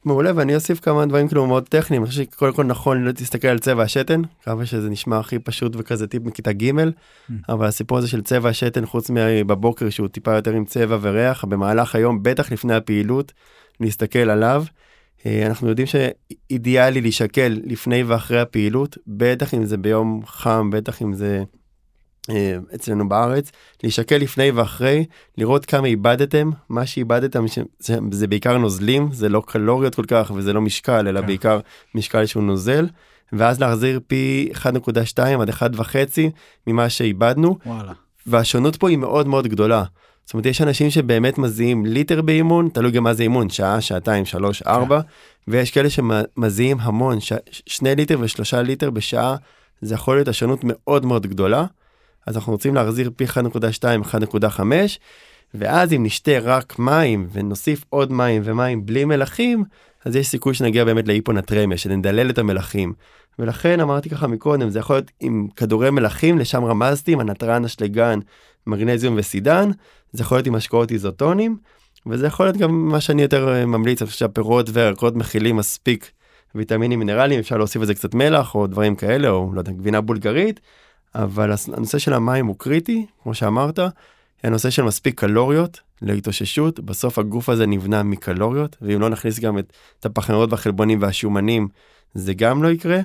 מעולה 0.05 0.31
ואני 0.35 0.55
אוסיף 0.55 0.81
כמה 0.81 1.07
דברים 1.07 1.29
כאילו 1.29 1.47
מאוד 1.47 1.69
טכניים 1.69 2.03
אני 2.03 2.11
חושב 2.11 2.23
שקודם 2.23 2.53
כל 2.53 2.65
נכון 2.65 3.05
לא 3.05 3.13
תסתכל 3.13 3.49
על 3.49 3.59
צבע 3.59 3.83
השתן 3.83 4.23
כמה 4.43 4.67
שזה 4.67 4.91
נשמע 4.91 5.19
הכי 5.19 5.39
פשוט 5.39 5.73
וכזה 5.77 6.07
טיפ 6.07 6.23
מכיתה 6.23 6.53
ג' 6.53 6.71
mm. 6.71 7.33
אבל 7.49 7.67
הסיפור 7.67 7.99
הזה 7.99 8.09
של 8.09 8.23
צבע 8.23 8.49
השתן 8.49 8.87
חוץ 8.87 9.11
מבבוקר 9.11 9.91
שהוא 9.91 10.09
טיפה 10.09 10.35
יותר 10.35 10.53
עם 10.53 10.65
צבע 10.65 10.99
וריח 11.01 11.45
במהלך 11.45 11.95
היום 11.95 12.23
בטח 12.23 12.53
לפני 12.53 12.75
הפעילות 12.75 13.33
להסתכל 13.81 14.19
עליו. 14.31 14.65
אה, 15.27 15.47
אנחנו 15.47 15.69
יודעים 15.69 15.87
שאידיאלי 15.87 17.01
להישקל 17.01 17.61
לפני 17.65 18.03
ואחרי 18.03 18.41
הפעילות 18.41 18.99
בטח 19.07 19.55
אם 19.55 19.65
זה 19.65 19.77
ביום 19.77 20.21
חם 20.27 20.71
בטח 20.73 21.03
אם 21.03 21.13
זה 21.13 21.43
אצלנו 22.75 23.09
בארץ, 23.09 23.51
להישקל 23.83 24.17
לפני 24.17 24.51
ואחרי, 24.51 25.05
לראות 25.39 25.67
כמה 25.67 25.87
איבדתם, 25.87 26.51
מה 26.69 26.87
שאיבדתם 26.87 27.45
זה, 27.79 27.99
זה 28.11 28.27
בעיקר 28.27 28.59
נוזלים, 28.59 29.09
זה 29.13 29.29
לא 29.29 29.43
קלוריות 29.47 29.95
כל 29.95 30.05
כך 30.05 30.33
וזה 30.35 30.53
לא 30.53 30.61
משקל, 30.61 31.09
אלא 31.09 31.21
כן. 31.21 31.27
בעיקר 31.27 31.61
משקל 31.95 32.27
שהוא 32.27 32.43
נוזל, 32.43 32.87
ואז 33.33 33.61
להחזיר 33.61 34.01
פי 34.07 34.51
1.2 34.55 35.21
עד 35.41 35.51
1.5 35.51 35.85
ממה 36.67 36.89
שאיבדנו, 36.89 37.59
וואלה. 37.67 37.93
והשונות 38.27 38.77
פה 38.77 38.89
היא 38.89 38.99
מאוד 38.99 39.27
מאוד 39.27 39.47
גדולה. 39.47 39.85
זאת 40.25 40.35
אומרת 40.35 40.47
יש 40.47 40.63
אנשים 40.63 40.91
שבאמת 40.91 41.39
מזיעים 41.39 41.87
ליטר 41.87 42.23
באימון, 42.23 42.69
תלוי 42.69 42.91
גם 42.91 43.03
מה 43.03 43.15
זה 43.15 43.23
אימון, 43.23 43.51
שעה, 43.51 43.81
שעתיים, 43.81 44.25
שלוש, 44.25 44.63
ארבע, 44.63 45.01
כן. 45.01 45.07
ויש 45.49 45.71
כאלה 45.71 45.89
שמזיעים 45.91 46.77
המון, 46.81 47.21
ש... 47.21 47.33
שני 47.67 47.95
ליטר 47.95 48.17
ושלושה 48.21 48.63
ליטר 48.63 48.91
בשעה, 48.91 49.37
זה 49.81 49.95
יכול 49.95 50.17
להיות 50.17 50.29
השונות 50.29 50.61
מאוד 50.63 51.07
מאוד 51.07 51.27
גדולה. 51.27 51.65
אז 52.31 52.37
אנחנו 52.37 52.53
רוצים 52.53 52.75
להחזיר 52.75 53.11
פי 53.17 53.25
1.2, 53.25 53.33
1.5, 54.05 54.61
ואז 55.55 55.93
אם 55.93 56.03
נשתה 56.03 56.39
רק 56.43 56.79
מים 56.79 57.29
ונוסיף 57.33 57.85
עוד 57.89 58.13
מים 58.13 58.43
ומים 58.45 58.87
בלי 58.87 59.05
מלחים, 59.05 59.65
אז 60.05 60.17
יש 60.17 60.29
סיכוי 60.29 60.55
שנגיע 60.55 60.85
באמת 60.85 61.09
להיפונטרמיה, 61.09 61.79
שנדלל 61.79 62.31
את 62.31 62.39
המלחים. 62.39 62.93
ולכן 63.39 63.81
אמרתי 63.81 64.11
ככה 64.11 64.27
מקודם, 64.27 64.71
זה 64.71 64.79
יכול 64.79 64.97
להיות 64.97 65.11
עם 65.21 65.47
כדורי 65.57 65.91
מלחים, 65.91 66.39
לשם 66.39 66.65
רמזתי, 66.65 67.13
עם 67.13 67.21
הנטרן, 67.21 67.65
אשלגן, 67.65 68.19
מגנזיום 68.67 69.15
וסידן, 69.19 69.71
זה 70.13 70.23
יכול 70.23 70.37
להיות 70.37 70.47
עם 70.47 70.55
השקעות 70.55 70.91
איזוטונים, 70.91 71.57
וזה 72.07 72.27
יכול 72.27 72.47
להיות 72.47 72.57
גם 72.57 72.89
מה 72.89 73.01
שאני 73.01 73.23
יותר 73.23 73.55
אה, 73.55 73.67
ממליץ, 73.67 74.05
שהפירות 74.05 74.71
והירקות 74.73 75.17
מכילים 75.17 75.57
מספיק 75.57 76.11
ויטמינים 76.55 76.99
מינרליים, 76.99 77.41
אפשר 77.41 77.57
להוסיף 77.57 77.83
לזה 77.83 77.95
קצת 77.95 78.15
מלח 78.15 78.55
או 78.55 78.67
דברים 78.67 78.97
כאלה, 78.97 79.29
או 79.29 79.51
לא 79.55 79.61
יודע, 79.61 79.73
גבינה 79.73 80.01
בולגרית, 80.01 80.61
אבל 81.15 81.53
הנושא 81.73 81.99
של 81.99 82.13
המים 82.13 82.47
הוא 82.47 82.57
קריטי, 82.59 83.07
כמו 83.23 83.35
שאמרת, 83.35 83.79
הנושא 84.45 84.71
של 84.71 84.83
מספיק 84.83 85.21
קלוריות 85.21 85.81
להתאוששות, 86.03 86.81
בסוף 86.81 87.19
הגוף 87.19 87.49
הזה 87.49 87.67
נבנה 87.67 88.03
מקלוריות, 88.03 88.77
ואם 88.83 89.01
לא 89.01 89.09
נכניס 89.09 89.39
גם 89.39 89.59
את, 89.59 89.73
את 90.01 90.07
הפחמימות 90.07 90.51
והחלבונים 90.51 91.03
והשומנים, 91.03 91.69
זה 92.15 92.35
גם 92.35 92.63
לא 92.63 92.69
יקרה. 92.69 93.01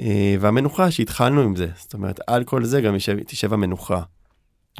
אה, 0.00 0.34
והמנוחה 0.40 0.90
שהתחלנו 0.90 1.40
עם 1.40 1.56
זה, 1.56 1.66
זאת 1.76 1.94
אומרת, 1.94 2.20
על 2.26 2.44
כל 2.44 2.64
זה 2.64 2.80
גם 2.80 2.94
ישב, 2.94 3.16
תשב 3.26 3.52
המנוחה. 3.52 4.02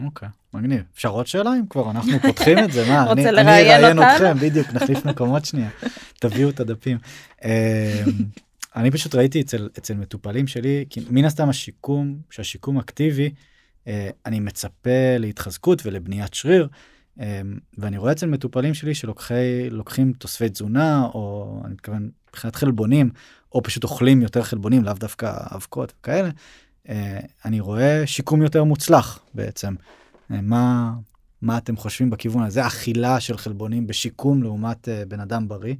אוקיי, 0.05 0.29
מגניב. 0.55 0.83
אפשר 0.95 1.09
עוד 1.09 1.27
שאלה 1.27 1.51
אם 1.51 1.67
כבר 1.71 1.91
אנחנו 1.91 2.13
פותחים 2.23 2.59
את 2.59 2.73
זה? 2.73 2.89
מה, 2.89 3.07
אני 3.13 3.25
לראיין 3.25 3.85
אראיין? 3.85 3.99
אתכם, 3.99 4.47
בדיוק, 4.47 4.73
נחליף 4.73 5.05
מקומות 5.05 5.45
שנייה. 5.45 5.69
תביאו 6.21 6.49
את 6.49 6.61
הדפים. 6.61 6.99
אני 8.79 8.91
פשוט 8.91 9.15
ראיתי 9.15 9.41
אצל, 9.41 9.69
אצל 9.79 9.95
מטופלים 9.95 10.47
שלי, 10.47 10.85
כי 10.91 11.01
מן 11.11 11.25
הסתם 11.25 11.49
השיקום, 11.49 12.19
שהשיקום 12.31 12.79
אקטיבי, 12.79 13.31
אה, 13.87 14.11
אני 14.27 14.41
מצפה 14.41 15.17
להתחזקות 15.19 15.87
ולבניית 15.87 16.35
שריר, 16.35 16.69
אה, 17.21 17.41
ואני 17.79 17.99
רואה 17.99 18.13
אצל 18.13 18.27
מטופלים 18.27 18.75
שלי 18.75 18.95
שלוקחים 18.95 20.13
תוספי 20.19 20.49
תזונה, 20.49 21.05
או 21.15 21.57
אני 21.65 21.73
מתכוון 21.73 22.11
מבחינת 22.29 22.57
חלבונים, 22.57 23.11
או 23.53 23.63
פשוט 23.63 23.85
אוכלים 23.85 24.23
יותר 24.23 24.43
חלבונים, 24.43 24.85
לאו 24.85 24.93
דווקא 24.93 25.33
אבקות 25.57 25.93
וכאלה, 26.01 26.31
אה, 26.89 27.21
אני 27.45 27.61
רואה 27.61 28.03
שיקום 28.07 28.43
יותר 28.43 28.65
מוצלח 28.65 29.21
בעצם. 29.35 29.75
מה, 30.31 30.93
מה 31.43 31.59
אתם 31.59 31.77
חושבים 31.77 32.11
בכיוון 32.11 32.43
הזה? 32.43 32.67
אכילה 32.67 33.21
של 33.21 33.37
חלבונים 33.37 33.87
בשיקום 33.87 34.43
לעומת 34.43 34.89
בן 35.09 35.21
אדם 35.21 35.49
בריא? 35.49 35.75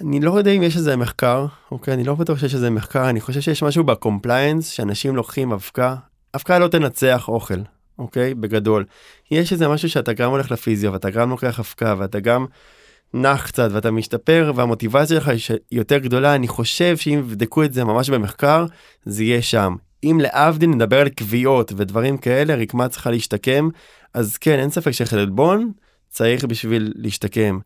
אני 0.00 0.20
לא 0.20 0.38
יודע 0.38 0.50
אם 0.50 0.62
יש 0.62 0.76
איזה 0.76 0.96
מחקר, 0.96 1.46
אוקיי? 1.70 1.94
אני 1.94 2.04
לא 2.04 2.14
בטוח 2.14 2.38
שיש 2.38 2.54
איזה 2.54 2.70
מחקר, 2.70 3.08
אני 3.08 3.20
חושב 3.20 3.40
שיש 3.40 3.62
משהו 3.62 3.84
ב 3.84 3.91
compliance, 3.91 4.68
שאנשים 4.68 5.16
לוקחים 5.16 5.52
אבקה, 5.52 5.96
אבקה 6.36 6.58
לא 6.58 6.68
תנצח 6.68 7.28
אוכל, 7.28 7.60
אוקיי? 7.98 8.34
בגדול. 8.34 8.84
יש 9.30 9.52
איזה 9.52 9.68
משהו 9.68 9.90
שאתה 9.90 10.12
גם 10.12 10.30
הולך 10.30 10.50
לפיזיו, 10.50 10.92
ואתה 10.92 11.10
גם 11.10 11.30
לוקח 11.30 11.60
אבקה, 11.60 11.94
ואתה 11.98 12.20
גם 12.20 12.46
נח 13.14 13.46
קצת, 13.46 13.68
ואתה 13.72 13.90
משתפר, 13.90 14.52
והמוטיבציה 14.54 15.20
שלך 15.20 15.28
היא 15.28 15.58
יותר 15.72 15.98
גדולה. 15.98 16.34
אני 16.34 16.48
חושב 16.48 16.96
שאם 16.96 17.18
יבדקו 17.18 17.64
את 17.64 17.72
זה 17.72 17.84
ממש 17.84 18.10
במחקר, 18.10 18.66
זה 19.04 19.24
יהיה 19.24 19.42
שם. 19.42 19.76
אם 20.04 20.20
להבדיל 20.22 20.70
נדבר 20.70 21.00
על 21.00 21.08
קביעות 21.08 21.72
ודברים 21.76 22.18
כאלה, 22.18 22.54
רקמה 22.54 22.88
צריכה 22.88 23.10
להשתקם, 23.10 23.68
אז 24.14 24.36
כן, 24.38 24.58
אין 24.58 24.70
ספק 24.70 24.90
שחלבון 24.90 25.72
צריך 26.08 26.44
בשביל 26.44 26.92
להשתקם. 26.96 27.58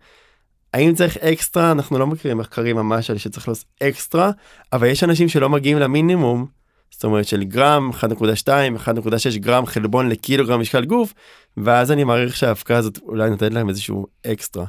האם 0.75 0.95
צריך 0.95 1.17
אקסטרה? 1.17 1.73
אנחנו 1.73 1.99
לא 1.99 2.07
מכירים 2.07 2.39
מחקרים 2.39 2.77
ממש 2.77 3.11
על 3.11 3.19
שצריך 3.19 3.49
לעשות 3.49 3.67
אקסטרה, 3.83 4.31
אבל 4.73 4.87
יש 4.87 5.05
אנשים 5.05 5.29
שלא 5.29 5.49
מגיעים 5.49 5.79
למינימום, 5.79 6.47
זאת 6.91 7.05
אומרת 7.05 7.27
של 7.27 7.45
גרם, 7.45 7.91
1.2, 8.01 8.49
1.6 8.85 9.39
גרם 9.39 9.67
חלבון 9.67 10.09
לקילוגרם 10.09 10.61
משקל 10.61 10.85
גוף, 10.85 11.15
ואז 11.57 11.93
אני 11.93 12.05
מעריך 12.05 12.37
שהאבקה 12.37 12.77
הזאת 12.77 12.99
אולי 13.03 13.31
נותנת 13.31 13.53
להם 13.53 13.69
איזשהו 13.69 14.07
אקסטרה. 14.27 14.65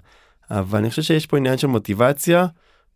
אבל 0.51 0.79
אני 0.79 0.89
חושב 0.89 1.01
שיש 1.01 1.25
פה 1.25 1.37
עניין 1.37 1.57
של 1.57 1.67
מוטיבציה, 1.67 2.45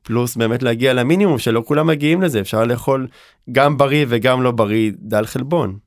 פלוס 0.03 0.35
באמת 0.35 0.63
להגיע 0.63 0.93
למינימום 0.93 1.39
שלא 1.39 1.63
כולם 1.65 1.87
מגיעים 1.87 2.21
לזה, 2.21 2.39
אפשר 2.39 2.65
לאכול 2.65 3.07
גם 3.51 3.77
בריא 3.77 4.05
וגם 4.09 4.43
לא 4.43 4.51
בריא 4.51 4.91
דל 4.99 5.25
חלבון. 5.25 5.77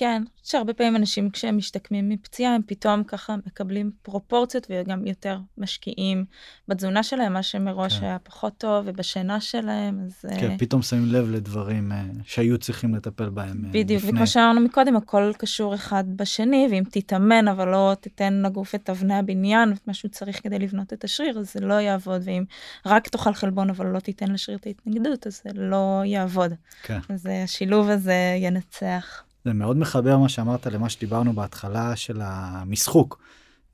כן, 0.00 0.22
שהרבה 0.42 0.72
פעמים 0.72 0.96
אנשים 0.96 1.30
כשהם 1.30 1.56
משתקמים 1.56 2.08
מפציעה, 2.08 2.54
הם 2.54 2.62
פתאום 2.66 3.04
ככה 3.04 3.36
מקבלים 3.46 3.90
פרופורציות 4.02 4.66
וגם 4.70 5.06
יותר 5.06 5.38
משקיעים 5.58 6.24
בתזונה 6.68 7.02
שלהם, 7.02 7.32
מה 7.32 7.42
שמראש 7.42 7.98
כן. 7.98 8.04
היה 8.04 8.18
פחות 8.18 8.52
טוב, 8.58 8.84
ובשינה 8.88 9.40
שלהם, 9.40 10.00
אז... 10.06 10.24
אה, 10.30 10.40
כן, 10.40 10.58
פתאום 10.58 10.82
שמים 10.82 11.06
לב 11.06 11.30
לדברים 11.30 11.92
אה, 11.92 12.02
שהיו 12.24 12.58
צריכים 12.58 12.94
לטפל 12.94 13.28
בהם 13.28 13.64
אה, 13.64 13.70
בדיוק, 13.70 14.02
לפני. 14.02 14.10
וכמו 14.10 14.26
שאמרנו 14.26 14.60
מקודם, 14.60 14.96
הכל 14.96 15.32
קשור 15.38 15.74
אחד 15.74 16.04
בשני, 16.16 16.68
ואם 16.70 16.82
תתאמן 16.90 17.48
אבל 17.48 17.68
לא 17.68 17.96
תיתן 18.00 18.42
לגוף 18.44 18.74
את 18.74 18.90
אבני 18.90 19.14
הבניין, 19.14 19.72
את 19.72 19.86
מה 19.86 19.94
שהוא 19.94 20.10
צריך 20.10 20.42
כדי 20.42 20.58
לבנות 20.58 20.92
את 20.92 21.04
השריר, 21.04 21.38
אז 21.38 21.52
זה 21.52 21.60
לא 21.60 21.74
יעבוד, 21.74 22.22
ואם 22.24 22.44
רק 22.86 23.08
תאכל 23.08 23.34
חלבון 23.34 23.70
אבל 23.70 23.86
לא 23.86 24.00
תיתן 24.00 24.32
לשריר 24.32 24.58
את 24.58 24.66
ההתנגדות, 24.66 25.26
אז 25.26 25.40
זה 25.44 25.50
לא 25.54 26.02
יעבוד. 26.04 26.52
כן. 26.82 26.98
אז 27.08 27.28
השילוב 27.44 27.88
הזה 27.88 28.36
ינצח. 28.38 29.24
זה 29.44 29.52
מאוד 29.52 29.76
מחבר 29.76 30.18
מה 30.18 30.28
שאמרת 30.28 30.66
למה 30.66 30.88
שדיברנו 30.88 31.32
בהתחלה 31.32 31.96
של 31.96 32.20
המשחוק. 32.24 33.18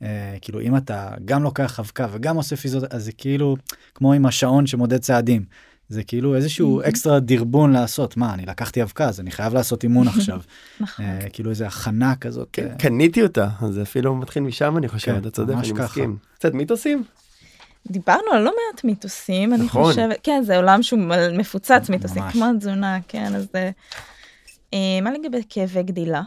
אה, 0.02 0.36
כאילו 0.40 0.60
אם 0.60 0.76
אתה 0.76 1.10
גם 1.24 1.42
לוקח 1.42 1.80
אבקה 1.80 2.06
וגם 2.12 2.36
עושה 2.36 2.56
פיזיות 2.56 2.94
אז 2.94 3.04
זה 3.04 3.12
כאילו 3.12 3.56
כמו 3.94 4.12
עם 4.12 4.26
השעון 4.26 4.66
שמודד 4.66 4.98
צעדים. 4.98 5.44
זה 5.88 6.02
כאילו 6.04 6.34
איזשהו 6.36 6.82
Mhm. 6.82 6.88
אקסטרה 6.88 7.20
דרבון 7.20 7.72
לעשות 7.72 8.16
מה 8.16 8.34
אני 8.34 8.46
לקחתי 8.46 8.82
אבקה 8.82 9.08
אז 9.08 9.20
אני 9.20 9.30
חייב 9.30 9.54
לעשות 9.54 9.82
אימון 9.82 10.08
עכשיו 10.16 10.40
נכון. 10.80 11.04
אה, 11.04 11.30
כאילו 11.32 11.50
איזה 11.50 11.66
הכנה 11.66 12.16
כזאת 12.16 12.48
כן, 12.52 12.68
אה, 12.70 12.76
קניתי 12.76 13.22
אותה, 13.22 13.48
אז 13.60 13.74
זה 13.74 13.82
אפילו 13.82 14.14
מתחיל 14.14 14.42
משם 14.42 14.76
אני 14.76 14.88
חושב, 14.88 15.12
כן, 15.12 15.18
אתה 15.18 15.30
צודק, 15.30 15.54
אני 15.54 15.74
ככה. 15.74 15.84
מסכים. 15.84 16.16
קצת 16.34 16.54
מיתוסים? 16.54 17.04
דיברנו 17.90 18.30
על 18.32 18.42
לא 18.42 18.52
מעט 18.72 18.84
מיתוסים, 18.84 19.54
אני 19.54 19.64
נכון. 19.64 19.82
חושבת, 19.84 20.16
כן, 20.22 20.42
זה 20.46 20.56
עולם 20.56 20.82
שהוא 20.82 21.00
מפוצץ 21.38 21.86
מיתוסים, 21.90 22.22
ממש. 22.22 22.32
כמו 22.32 22.44
התזונה, 22.56 22.98
כן, 23.08 23.34
אז 23.34 23.46
זה... 23.52 23.70
אה, 24.76 25.00
מה 25.00 25.10
לגבי 25.12 25.38
כאבי 25.48 25.82
גדילה? 25.82 26.22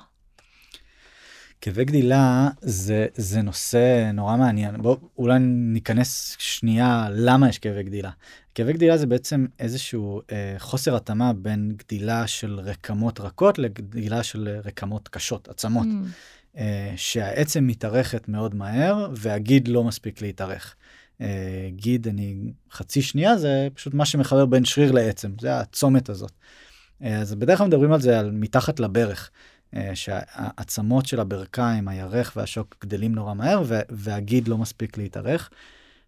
כאבי 1.62 1.86
גדילה 1.86 2.50
זה 2.62 3.08
זה 3.16 3.42
נושא 3.42 4.12
נורא 4.14 4.38
מעניין 4.38 4.82
בוא 4.82 4.98
אולי 5.18 5.40
ניכנס 5.40 6.36
שנייה 6.40 7.08
למה 7.12 7.50
יש 7.50 7.60
כאבי 7.60 7.84
גדילה. 7.84 8.12
כאבי 8.56 8.74
גדילה 8.74 8.98
זה 8.98 9.08
בעצם 9.08 9.46
איזשהו 9.60 10.22
אה, 10.32 10.56
חוסר 10.58 10.96
התאמה 10.96 11.34
בין 11.34 11.74
גדילה 11.76 12.28
של 12.28 12.60
רקמות 12.60 13.20
רכות 13.20 13.60
לגדילה 13.60 14.24
של 14.24 14.60
רקמות 14.66 15.08
קשות 15.08 15.48
עצמות 15.48 15.88
Mm, 15.88 16.58
אה, 16.58 16.94
שהעצם 16.96 17.68
מתארכת 17.68 18.28
מאוד 18.30 18.56
מהר 18.56 19.10
והגיד 19.16 19.68
לא 19.68 19.84
מספיק 19.84 20.22
להתארך. 20.22 20.76
אה, 21.22 21.70
גיד 21.76 22.08
אני 22.08 22.54
חצי 22.72 23.02
שנייה 23.02 23.38
זה 23.38 23.68
פשוט 23.74 23.94
מה 23.94 24.06
שמחבר 24.06 24.46
בין 24.46 24.66
שריר 24.66 24.92
לעצם 24.92 25.32
זה 25.42 25.60
הצומת 25.60 26.10
הזאת. 26.10 26.32
אה, 26.32 26.69
אז 27.04 27.36
בדרך 27.36 27.58
כלל 27.58 27.68
מדברים 27.68 27.92
על 27.92 28.02
זה 28.02 28.20
על 28.20 28.32
מתחת 28.32 28.80
לברך. 28.80 29.30
אה, 29.76 29.92
שהעצמות 29.96 31.06
של 31.06 31.20
הברכיים, 31.20 31.88
הירך 31.88 32.34
והשוק 32.36 32.76
גדלים 32.82 33.16
נורא 33.16 33.34
מהר 33.34 33.64
וה- 33.66 33.82
והגיד 33.90 34.48
לא 34.48 34.58
מספיק 34.58 34.98
להתארך. 34.98 35.50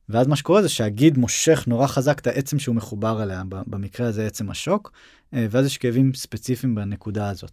ואז 0.09 0.27
מה 0.27 0.35
שקורה 0.35 0.61
זה 0.61 0.69
שהגיד 0.69 1.17
מושך 1.17 1.63
נורא 1.67 1.87
חזק 1.87 2.19
את 2.19 2.27
העצם 2.27 2.59
שהוא 2.59 2.75
מחובר 2.75 3.23
אליה, 3.23 3.43
במקרה 3.49 4.07
הזה 4.07 4.27
עצם 4.27 4.49
השוק, 4.49 4.91
אה, 5.33 5.47
ואז 5.49 5.65
יש 5.65 5.77
כאבים 5.77 6.13
ספציפיים 6.13 6.75
בנקודה 6.75 7.29
הזאת. 7.29 7.51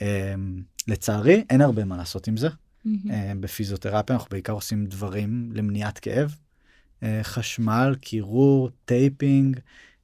אה, 0.00 0.34
לצערי 0.88 1.44
אין 1.50 1.60
הרבה 1.60 1.84
מה 1.84 1.96
לעשות 1.96 2.28
עם 2.28 2.36
זה. 2.36 2.48
אה, 3.10 3.32
בפיזיותרפיה 3.40 4.16
אנחנו 4.16 4.28
בעיקר 4.30 4.52
עושים 4.52 4.86
דברים 4.86 5.50
למניעת 5.54 5.98
כאב. 5.98 6.34
אה, 7.02 7.20
חשמל, 7.22 7.94
קירור, 8.00 8.70
taping. 8.84 9.60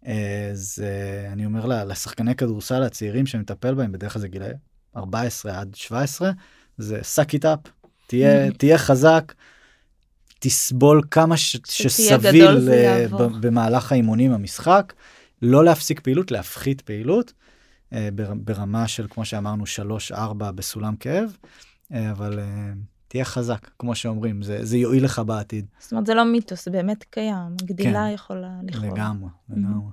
אה, 0.07 0.51
זה, 0.53 0.93
אני 1.33 1.45
אומר 1.47 1.67
לה- 1.67 1.85
לשחקני 1.85 2.35
כדורסל 2.35 2.83
הצעירים 2.83 3.27
שמטפל 3.27 3.75
בהם, 3.75 3.93
בדרך 3.93 4.13
כלל 4.13 4.23
זה 4.23 4.29
גילאי 4.29 4.53
14 4.97 5.61
עד 5.61 5.75
17, 5.75 6.31
זה 6.79 7.01
suck 7.17 7.29
it 7.39 7.43
up, 7.45 7.69
תהיה, 8.07 8.31
תהיה 8.59 8.79
חזק, 8.79 9.33
תסבול 10.39 11.03
כמה 11.11 11.37
ש, 11.37 11.57
שסביל 11.65 12.19
בגדול 12.51 12.69
אה, 12.73 13.07
במהלך 13.41 13.93
האימונים 13.93 14.33
המשחק, 14.33 14.93
לא 15.43 15.65
להפסיק 15.65 16.01
פעילות, 16.01 16.31
להפחית 16.31 16.81
פעילות, 16.81 17.33
אה, 17.93 18.09
בר- 18.15 18.35
ברמה 18.35 18.89
של 18.89 19.07
כמו 19.11 19.25
שאמרנו 19.25 19.65
3-4 20.13 20.15
בסולם 20.55 20.97
כאב, 20.97 21.37
אה, 21.93 22.11
אבל 22.11 22.39
אה, 22.39 22.45
תהיה 23.09 23.25
חזק, 23.25 23.71
כמו 23.79 23.95
שאומרים, 23.95 24.43
זה, 24.43 24.65
זה 24.65 24.77
יועיל 24.77 25.05
לך 25.05 25.19
בעתיד. 25.27 25.67
זאת 25.79 25.93
אומרת, 25.93 26.07
זה 26.07 26.15
לא 26.15 26.25
מיתוס, 26.25 26.65
זה 26.65 26.71
באמת 26.71 27.05
קיים, 27.05 27.57
גדילה 27.63 28.07
כן. 28.09 28.15
יכולה 28.15 28.51
לכאוב. 28.63 28.85
לגמרי, 28.85 29.29
לגמרי. 29.51 29.91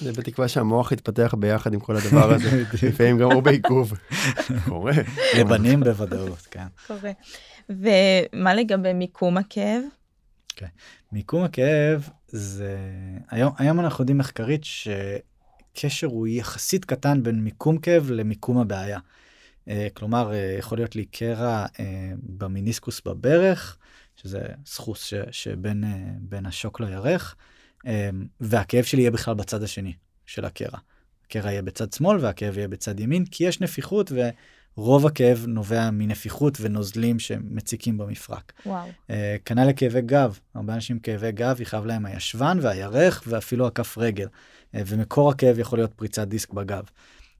זה 0.00 0.12
בתקווה 0.12 0.48
שהמוח 0.48 0.92
יתפתח 0.92 1.34
ביחד 1.38 1.74
עם 1.74 1.80
כל 1.80 1.96
הדבר 1.96 2.32
הזה, 2.32 2.64
לפעמים 2.88 3.18
גם 3.18 3.32
הוא 3.32 3.42
בעיכוב. 3.42 3.92
קורה. 4.68 4.92
לבנים 5.38 5.80
בוודאות, 5.80 6.48
כן. 6.50 6.66
קורה. 6.86 7.12
ומה 7.68 8.54
לגבי 8.54 8.92
מיקום 8.92 9.36
הכאב? 9.36 9.82
מיקום 11.12 11.44
הכאב 11.44 12.08
זה 12.28 12.76
היום 13.30 13.52
היום 13.58 13.80
אנחנו 13.80 14.02
יודעים 14.02 14.18
מחקרית 14.18 14.62
שקשר 14.64 16.06
הוא 16.06 16.26
יחסית 16.26 16.84
קטן 16.84 17.22
בין 17.22 17.44
מיקום 17.44 17.78
כאב 17.78 18.10
למיקום 18.10 18.58
הבעיה. 18.58 18.98
כלומר, 19.94 20.32
יכול 20.58 20.78
להיות 20.78 20.96
לי 20.96 21.04
קרע 21.04 21.66
במיניסקוס 22.22 23.00
בברך, 23.04 23.76
שזה 24.16 24.42
סחוס 24.66 25.04
ש, 25.04 25.14
שבין 25.30 25.84
בין 26.20 26.46
השוק 26.46 26.80
לירך, 26.80 27.34
והכאב 28.40 28.84
שלי 28.84 29.00
יהיה 29.00 29.10
בכלל 29.10 29.34
בצד 29.34 29.62
השני 29.62 29.92
של 30.26 30.44
הקרע. 30.44 30.78
הקרע 31.24 31.50
יהיה 31.50 31.62
בצד 31.62 31.92
שמאל 31.92 32.18
והכאב 32.20 32.56
יהיה 32.56 32.68
בצד 32.68 33.00
ימין, 33.00 33.24
כי 33.24 33.44
יש 33.44 33.60
נפיחות 33.60 34.12
ורוב 34.76 35.06
הכאב 35.06 35.44
נובע 35.48 35.90
מנפיחות 35.90 36.58
ונוזלים 36.60 37.18
שמציקים 37.18 37.98
במפרק. 37.98 38.52
וואו. 38.66 38.88
כנ"ל 39.44 39.64
לכאבי 39.68 40.00
גב, 40.00 40.38
הרבה 40.54 40.74
אנשים 40.74 40.98
כאבי 40.98 41.32
גב 41.32 41.60
יכאב 41.60 41.86
להם 41.86 42.06
הישבן 42.06 42.58
והירך 42.62 43.22
ואפילו 43.26 43.66
הכף 43.66 43.98
רגל, 43.98 44.26
ומקור 44.74 45.30
הכאב 45.30 45.58
יכול 45.58 45.78
להיות 45.78 45.94
פריצת 45.94 46.28
דיסק 46.28 46.52
בגב. 46.52 46.84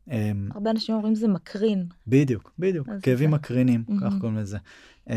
Um, 0.09 0.11
הרבה 0.55 0.71
אנשים 0.71 0.95
אומרים 0.95 1.15
זה 1.15 1.29
מקרין. 1.29 1.87
בדיוק, 2.07 2.53
בדיוק, 2.59 2.89
כאבים 3.03 3.31
זה... 3.31 3.37
מקרינים. 3.37 3.85
כך 4.01 4.13
קוראים 4.21 4.39
לזה. 4.39 4.59
Um, 5.09 5.13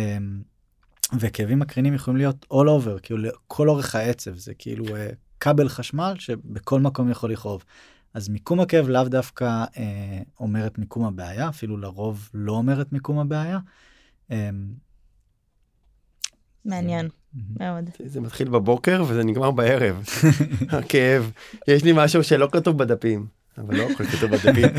וכאבים 1.19 1.59
מקרינים 1.59 1.93
יכולים 1.93 2.17
להיות 2.17 2.45
all 2.53 2.67
over, 2.67 2.99
כאילו 3.03 3.19
לכל 3.19 3.69
אורך 3.69 3.95
העצב, 3.95 4.35
זה 4.35 4.53
כאילו 4.53 4.85
uh, 4.85 4.89
כבל 5.39 5.69
חשמל 5.69 6.13
שבכל 6.19 6.79
מקום 6.79 7.09
יכול 7.09 7.31
לכאוב. 7.31 7.63
אז 8.13 8.29
מיקום 8.29 8.59
הכאב 8.59 8.89
לאו 8.89 9.03
דווקא 9.03 9.65
אה, 9.77 10.21
אומר 10.39 10.67
את 10.67 10.77
מיקום 10.77 11.05
הבעיה, 11.05 11.49
אפילו 11.49 11.77
לרוב 11.77 12.29
לא 12.33 12.51
אומר 12.51 12.81
את 12.81 12.93
מיקום 12.93 13.19
הבעיה. 13.19 13.59
אה, 14.31 14.49
מעניין 16.65 17.09
מאוד. 17.59 17.89
זה 18.05 18.21
מתחיל 18.21 18.49
בבוקר 18.49 19.03
וזה 19.07 19.23
נגמר 19.23 19.51
בערב. 19.51 20.03
הכאב. 20.77 21.31
יש 21.67 21.83
לי 21.83 21.91
משהו 21.95 22.23
שלא 22.23 22.47
כתוב 22.51 22.77
בדפים, 22.77 23.27
אבל 23.57 23.77
לא 23.77 23.83
הכל 23.83 24.05
כתוב 24.05 24.31
בדפים. 24.31 24.69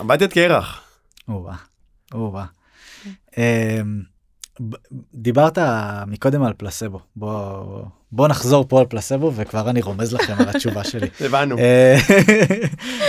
אמבטיית 0.00 0.32
קרח. 0.32 0.82
או-אה, 1.28 1.54
או-אה. 2.14 2.44
דיברת 5.14 5.58
מקודם 6.06 6.42
על 6.42 6.52
פלסבו 6.52 7.00
בוא 7.16 7.82
בוא 8.12 8.28
נחזור 8.28 8.64
פה 8.68 8.80
על 8.80 8.86
פלסבו 8.86 9.32
וכבר 9.34 9.70
אני 9.70 9.82
רומז 9.82 10.14
לכם 10.14 10.34
על 10.38 10.48
התשובה 10.48 10.84
שלי. 10.84 11.08
הבנו. 11.26 11.58
אה, 11.58 11.96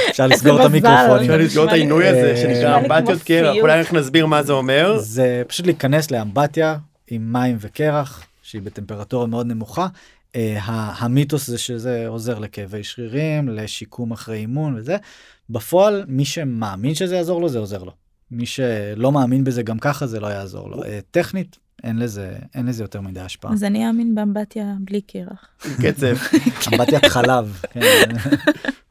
אפשר 0.09 0.27
לסגור 0.27 0.59
את 0.59 0.65
המיקרופון. 0.65 1.19
אפשר 1.19 1.37
לסגור 1.37 1.65
את 1.65 1.71
העינוי 1.71 2.07
הזה 2.07 2.37
שנקרא 2.37 2.79
אמבטיות 2.79 3.23
קרח 3.23 3.55
אולי 3.61 3.79
איך 3.79 3.93
נסביר 3.93 4.25
מה 4.25 4.43
זה 4.43 4.53
אומר. 4.53 4.97
זה 4.99 5.43
פשוט 5.47 5.65
להיכנס 5.65 6.11
לאמבטיה 6.11 6.77
עם 7.07 7.33
מים 7.33 7.57
וקרח 7.59 8.23
שהיא 8.41 8.61
בטמפרטורה 8.61 9.27
מאוד 9.27 9.47
נמוכה. 9.47 9.87
אה, 10.35 10.57
המיתוס 10.97 11.47
זה 11.47 11.57
שזה 11.57 12.07
עוזר 12.07 12.39
לכאבי 12.39 12.83
שרירים 12.83 13.49
לשיקום 13.49 14.11
אחרי 14.11 14.37
אימון 14.37 14.75
וזה 14.75 14.97
בפועל 15.49 16.05
מי 16.07 16.25
שמאמין 16.25 16.95
שזה 16.95 17.15
יעזור 17.15 17.41
לו 17.41 17.49
זה 17.49 17.59
עוזר 17.59 17.83
לו. 17.83 17.91
מי 18.31 18.45
שלא 18.45 19.11
מאמין 19.11 19.43
בזה 19.43 19.63
גם 19.63 19.79
ככה 19.79 20.07
זה 20.07 20.19
לא 20.19 20.27
יעזור 20.27 20.69
לו. 20.69 20.83
אה, 20.83 20.99
טכנית 21.11 21.57
אין 21.83 21.99
לזה 21.99 22.35
אין 22.55 22.65
לזה 22.65 22.83
יותר 22.83 23.01
מדי 23.01 23.19
השפעה. 23.19 23.53
אז 23.53 23.63
אני 23.63 23.87
אאמין 23.87 24.15
באמבטיה 24.15 24.73
בלי 24.79 25.01
קרח. 25.01 25.47
קצב. 25.57 26.15
אמבטיית 26.73 27.05
חלב. 27.05 27.61
כן. 27.71 28.15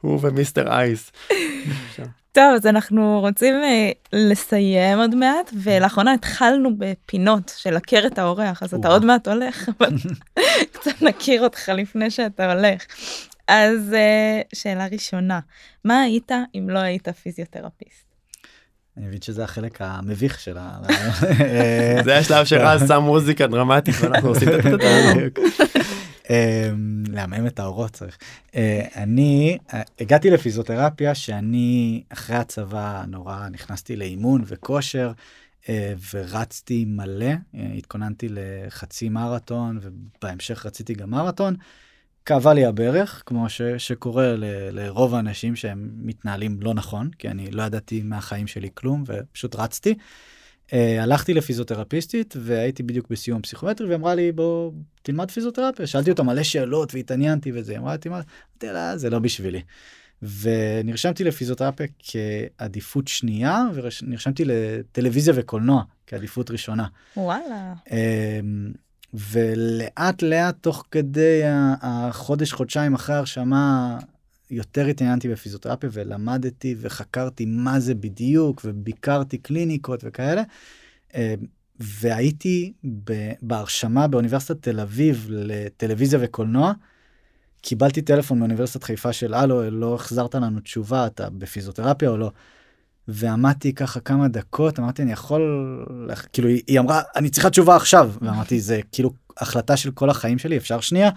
הוא 0.00 0.18
ומיסטר 0.22 0.68
אייס. 0.68 1.12
טוב 2.36 2.54
אז 2.54 2.66
אנחנו 2.66 3.20
רוצים 3.20 3.54
uh, 3.54 3.96
לסיים 4.12 4.98
עוד 4.98 5.14
מעט 5.14 5.50
ולאחרונה 5.62 6.12
התחלנו 6.12 6.70
בפינות 6.78 7.52
של 7.56 7.76
הכר 7.76 8.06
את 8.06 8.18
האורח 8.18 8.62
אז 8.62 8.74
אתה 8.74 8.88
עוד 8.88 9.04
מעט 9.04 9.28
הולך 9.28 9.68
אבל 9.80 9.92
קצת 10.72 11.02
נכיר 11.02 11.44
אותך 11.44 11.68
לפני 11.68 12.10
שאתה 12.10 12.52
הולך. 12.52 12.82
אז 13.48 13.94
uh, 13.94 14.46
שאלה 14.54 14.86
ראשונה 14.92 15.40
מה 15.84 16.00
היית 16.00 16.32
אם 16.54 16.70
לא 16.70 16.78
היית 16.78 17.08
פיזיותרפיסט? 17.08 18.06
אני 18.96 19.06
מבין 19.06 19.22
שזה 19.22 19.44
החלק 19.44 19.78
המביך 19.80 20.40
של 20.40 20.56
ה... 20.58 20.78
זה 22.04 22.16
השלב 22.16 22.44
שרז 22.44 22.88
שם 22.88 23.02
מוזיקה 23.02 23.46
דרמטית 23.46 23.94
ואנחנו 24.00 24.28
עושים 24.28 24.48
את 24.48 24.62
זה. 24.62 25.28
אמ, 26.30 27.02
לעמם 27.08 27.46
את 27.46 27.58
האורות 27.58 27.90
צריך. 27.90 28.18
אה, 28.54 28.86
אני 28.96 29.58
אה, 29.74 29.82
הגעתי 30.00 30.30
לפיזיותרפיה 30.30 31.14
שאני 31.14 32.02
אחרי 32.08 32.36
הצבא 32.36 33.04
נורא 33.08 33.48
נכנסתי 33.48 33.96
לאימון 33.96 34.42
וכושר 34.46 35.12
אה, 35.68 35.94
ורצתי 36.14 36.84
מלא 36.88 37.32
התכוננתי 37.54 38.28
לחצי 38.30 39.08
מרתון 39.08 39.78
ובהמשך 39.82 40.66
רציתי 40.66 40.94
גם 40.94 41.10
מרתון. 41.10 41.56
כאבה 42.24 42.54
לי 42.54 42.64
הברך, 42.64 43.22
כמו 43.26 43.48
ש, 43.48 43.62
שקורה 43.62 44.36
ל, 44.36 44.44
לרוב 44.70 45.14
האנשים 45.14 45.56
שהם 45.56 45.90
מתנהלים 45.96 46.58
לא 46.60 46.74
נכון, 46.74 47.10
כי 47.18 47.28
אני 47.28 47.50
לא 47.50 47.62
ידעתי 47.62 48.02
מהחיים 48.02 48.46
שלי 48.46 48.68
כלום 48.74 49.04
ופשוט 49.06 49.56
רצתי. 49.56 49.94
Uh, 50.70 50.74
הלכתי 51.00 51.34
לפיזיותרפיסטית 51.34 52.34
והייתי 52.40 52.82
בדיוק 52.82 53.10
בסיום 53.10 53.42
פסיכומטרי 53.42 53.88
ואמרה 53.88 54.14
לי 54.14 54.32
בוא 54.32 54.72
תלמד 55.02 55.30
פיזיותרפיה 55.30 55.86
שאלתי 55.86 56.10
אותה 56.10 56.22
מלא 56.22 56.42
שאלות 56.42 56.94
והתעניינתי 56.94 57.52
וזה 57.54 57.78
אמרה 57.78 57.94
לי 58.04 58.10
אמרתי 58.10 58.28
לה 58.62 58.96
זה 58.96 59.10
לא 59.10 59.18
בשבילי. 59.18 59.62
ונרשמתי 60.22 61.24
לפיזיותרפיה 61.24 61.86
כעדיפות 61.98 63.08
שנייה 63.08 63.64
ונרשמתי 63.74 64.44
לטלוויזיה 64.44 65.34
וקולנוע 65.36 65.82
כעדיפות 66.06 66.50
ראשונה. 66.50 66.86
וואלה. 67.16 67.74
Uh, 67.86 67.90
ולאט 69.14 70.22
לאט 70.22 70.56
תוך 70.60 70.84
כדי 70.90 71.40
החודש 71.82 72.52
חודשיים 72.52 72.94
אחרי 72.94 73.16
הרשמה 73.16 73.98
יותר 74.50 74.86
התעניינתי 74.86 75.28
בפיזיותרפיה 75.28 75.90
ולמדתי 75.92 76.74
וחקרתי 76.80 77.46
מה 77.46 77.80
זה 77.80 77.94
בדיוק 77.94 78.62
וביקרתי 78.64 79.38
קליניקות 79.38 80.00
וכאלה. 80.04 80.42
אה, 81.14 81.34
והייתי 81.80 82.72
בהרשמה 83.42 84.06
באוניברסיטת 84.06 84.62
תל 84.62 84.80
אביב 84.80 85.26
לטלוויזיה 85.30 86.18
וקולנוע. 86.22 86.72
קיבלתי 87.60 88.02
טלפון 88.02 88.38
מאוניברסיטת 88.38 88.84
חיפה 88.84 89.12
של 89.12 89.34
הלו 89.34 89.70
לא 89.70 89.94
החזרת 89.94 90.34
לנו 90.34 90.60
תשובה 90.60 91.06
אתה 91.06 91.30
בפיזיותרפיה 91.30 92.10
או 92.10 92.16
לא. 92.16 92.30
ועמדתי 93.08 93.74
ככה 93.74 94.00
כמה 94.00 94.28
דקות 94.28 94.78
אמרתי 94.78 95.02
אני 95.02 95.12
יכול 95.12 95.42
כאילו 96.32 96.48
היא 96.48 96.80
אמרה 96.80 97.02
אני 97.16 97.30
צריכה 97.30 97.50
תשובה 97.50 97.76
עכשיו 97.76 98.12
ואמרתי 98.20 98.60
זה 98.60 98.80
כאילו 98.92 99.10
החלטה 99.36 99.76
של 99.76 99.90
כל 99.90 100.10
החיים 100.10 100.38
שלי 100.38 100.56
אפשר 100.56 100.80
שנייה. 100.80 101.10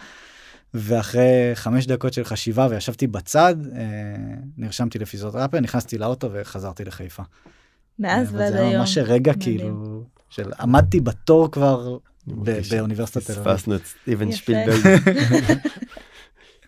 ואחרי 0.73 1.51
חמש 1.55 1.87
דקות 1.87 2.13
של 2.13 2.23
חשיבה 2.23 2.67
וישבתי 2.69 3.07
בצד 3.07 3.55
אה, 3.75 3.81
נרשמתי 4.57 4.99
לפיזיותרפיה 4.99 5.59
נכנסתי 5.59 5.97
לאוטו 5.97 6.29
וחזרתי 6.33 6.85
לחיפה. 6.85 7.23
מאז 7.99 8.35
ועד 8.35 8.53
היום. 8.53 8.71
זה 8.71 8.77
ממש 8.77 8.97
רגע 8.97 9.33
כאילו 9.39 10.03
של 10.29 10.51
עמדתי 10.59 10.99
בתור 10.99 11.51
כבר 11.51 11.97
באוניברסיטת 12.69 13.25
תל 13.25 13.31
אביב. 13.31 13.43
פספסנו 13.43 13.75
את 13.75 13.85
סטיבן 13.85 14.31
שפילברג. 14.31 14.77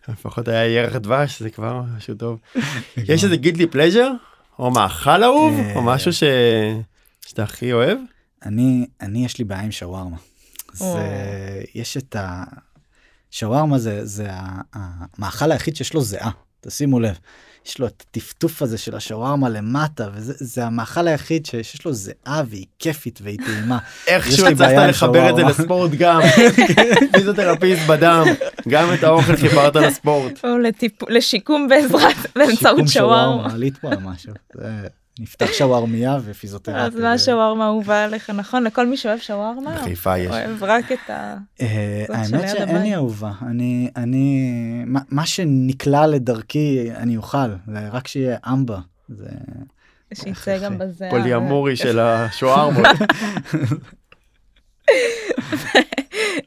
לפחות 0.08 0.48
היה 0.48 0.68
ירח 0.68 0.96
דבש 0.96 1.42
זה 1.42 1.50
כבר 1.50 1.82
משהו 1.98 2.16
טוב. 2.16 2.40
יש 2.98 3.24
איזה 3.24 3.36
גידלי 3.36 3.68
פלז'ר 3.68 4.12
או 4.60 4.72
מאכל 4.72 5.24
אהוב 5.24 5.54
או 5.76 5.80
אה, 5.80 5.86
משהו 5.86 6.14
ש... 6.14 6.24
שאתה 7.22 7.44
הכי 7.44 7.74
אוהב? 7.74 7.98
אני 8.46 8.88
אני 9.02 9.26
יש 9.26 9.38
לי 9.38 9.44
בעיה 9.44 9.62
עם 9.62 9.72
שווארמה. 9.72 10.18
זה 10.74 11.04
יש 11.76 11.98
את 11.98 12.16
השווארמה 13.34 13.80
זה 13.80 14.06
זה 14.06 14.28
המאכל 14.74 15.52
היחיד 15.52 15.76
שיש 15.76 15.94
לו 15.94 16.02
זיעה 16.02 16.32
תשימו 16.62 17.00
לב. 17.00 17.18
יש 17.66 17.80
לו 17.80 17.88
את 17.88 18.04
הטפטוף 18.08 18.62
הזה 18.62 18.78
של 18.78 18.96
השווארמה 18.96 19.50
למטה 19.50 20.10
וזה 20.14 20.66
המאכל 20.66 21.08
היחיד 21.08 21.46
שיש 21.46 21.86
לו 21.86 21.94
זיעה 21.94 22.44
והיא 22.50 22.66
כיפית 22.80 23.20
והיא 23.24 23.38
טעימה. 23.46 23.80
איכשהו 24.08 24.48
הצלחת 24.48 24.90
לחבר 24.90 25.30
את 25.30 25.36
זה 25.36 25.44
לספורט 25.44 25.92
גם 25.92 26.22
פיזיותרפיסט 27.14 27.82
בדם 27.88 28.26
גם 28.70 28.94
את 28.94 29.04
האוכל 29.04 29.36
חיברת 29.36 29.76
לספורט. 29.76 30.46
לשיקום 31.10 31.68
בעזרת 31.68 32.16
באמצעות 32.36 32.88
שווארמה. 32.88 33.54
עלית 33.54 33.78
פה 33.78 33.92
על 33.92 34.00
משהו. 34.00 34.34
נפתח 35.20 35.54
שווארמיה 35.54 36.18
ופיזיותרפיה. 36.24 36.86
אז 36.86 36.96
מה 36.96 37.18
שווארמה 37.18 37.66
אהובה 37.66 38.04
עליך 38.04 38.30
נכון 38.30 38.64
לכל 38.64 38.88
מי 38.88 38.98
שאוהב 38.98 39.20
שווארמה? 39.20 39.76
בחיפה 39.76 40.18
יש. 40.18 40.32
אוהב 40.32 40.64
רק 40.64 40.92
את 40.92 41.10
ה... 41.10 41.38
אה, 41.62 42.06
האמת 42.10 42.50
שאין 42.50 42.82
לי 42.82 42.96
אהובה 42.96 43.32
אני 43.42 43.90
אני 43.96 44.46
מה 44.86 45.26
שנקלע 45.26 46.08
לדרכי 46.08 46.90
אני 46.96 47.18
אוכל 47.18 47.38
רק 47.92 48.08
שיהיה 48.08 48.38
אמבה. 48.48 48.80
שיצא 50.14 50.58
גם 50.58 50.78
בזה. 50.78 51.08
פוליאמורי 51.10 51.76
של 51.76 52.00
השווארמות. 52.06 52.86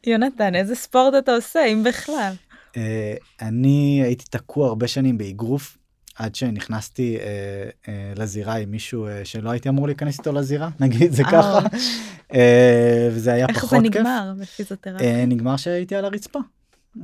יונתן 0.07 0.55
איזה 0.55 0.75
ספורט 0.75 1.15
אתה 1.19 1.33
עושה 1.35 1.65
אם 1.67 1.83
בכלל? 1.85 2.33
אה, 2.77 3.15
אני 3.43 4.01
הייתי 4.05 4.25
תקוע 4.31 4.69
הרבה 4.69 4.89
שנים 4.89 5.19
באגרוף 5.19 5.79
עד 6.15 6.35
שנכנסתי 6.35 7.17
אה, 7.19 7.25
אה, 7.89 8.13
לזירה 8.17 8.55
עם 8.55 8.71
מישהו 8.71 9.07
אה, 9.07 9.25
שלא 9.25 9.51
הייתי 9.51 9.69
אמור 9.69 9.87
להיכנס 9.87 10.19
איתו 10.19 10.33
לזירה 10.33 10.69
נגיד 10.81 11.13
זה 11.13 11.23
ככה 11.25 11.59
אה, 12.35 13.09
וזה 13.13 13.33
היה 13.33 13.49
פחות 13.49 13.61
כיף. 13.61 13.73
איך 13.73 13.93
זה 13.93 14.01
נגמר 14.01 14.33
בפיזיותרפיה? 14.41 15.09
אה, 15.21 15.27
נגמר 15.27 15.57
שהייתי 15.57 15.95
על 15.95 16.05
הרצפה. 16.05 16.39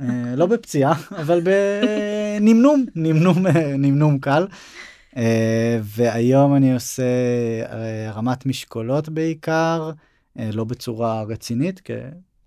אה, 0.01 0.35
לא 0.35 0.45
בפציעה 0.45 0.93
אבל 1.21 1.41
בנמנום 1.41 2.85
נמנום 2.95 3.47
אה, 3.47 3.77
נמנום 3.77 4.19
קל. 4.19 4.47
אה, 5.17 5.79
והיום 5.83 6.55
אני 6.55 6.73
עושה 6.73 7.03
אה, 7.71 8.09
הרמת 8.09 8.45
משקולות 8.45 9.09
בעיקר, 9.09 9.91
אה, 10.39 10.49
לא 10.53 10.63
בצורה 10.63 11.23
רצינית, 11.23 11.81
כ- 11.83 11.91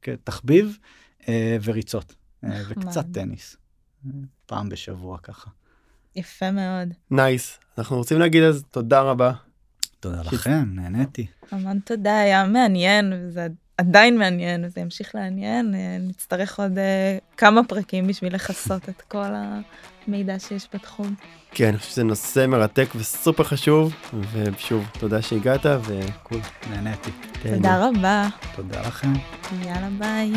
כתחביב, 0.02 0.78
אה, 1.28 1.56
וריצות, 1.64 2.14
אה. 2.44 2.62
וקצת 2.68 3.04
טניס. 3.12 3.56
אה, 4.06 4.10
פעם 4.46 4.68
בשבוע 4.68 5.18
ככה. 5.18 5.50
יפה 6.16 6.50
מאוד. 6.50 6.88
nice. 7.10 7.58
אנחנו 7.78 7.96
רוצים 7.96 8.18
להגיד 8.18 8.42
אז 8.42 8.64
תודה 8.70 9.00
רבה. 9.00 9.32
תודה 10.00 10.24
ש- 10.24 10.32
לכם, 10.32 10.64
נהניתי. 10.74 11.26
המון 11.52 11.78
תודה, 11.78 12.18
היה 12.20 12.44
מעניין, 12.44 13.12
וזה 13.16 13.46
עדיין 13.78 14.18
מעניין, 14.18 14.64
וזה 14.64 14.80
ימשיך 14.80 15.14
לעניין. 15.14 15.74
אה, 15.74 15.96
נצטרך 16.00 16.60
עוד 16.60 16.78
אה, 16.78 17.18
כמה 17.36 17.64
פרקים 17.64 18.06
בשביל 18.06 18.34
לכסות 18.34 18.88
את 18.88 19.02
כל 19.02 19.26
המידע 20.06 20.38
שיש 20.38 20.68
בתחום. 20.74 21.14
כן, 21.50 21.68
אני 21.68 21.78
חושב 21.78 21.90
שזה 21.90 22.04
נושא 22.04 22.46
מרתק 22.46 22.88
וסופר 22.96 23.44
חשוב, 23.44 23.94
ושוב, 24.32 24.84
תודה 24.98 25.22
שהגעת, 25.22 25.66
וקול. 25.84 26.40
נהניתי. 26.70 27.10
תודה 27.42 27.88
רבה. 27.88 28.28
תודה 28.56 28.80
לכם. 28.80 29.12
יאללה 29.62 29.88
ביי. 29.98 30.32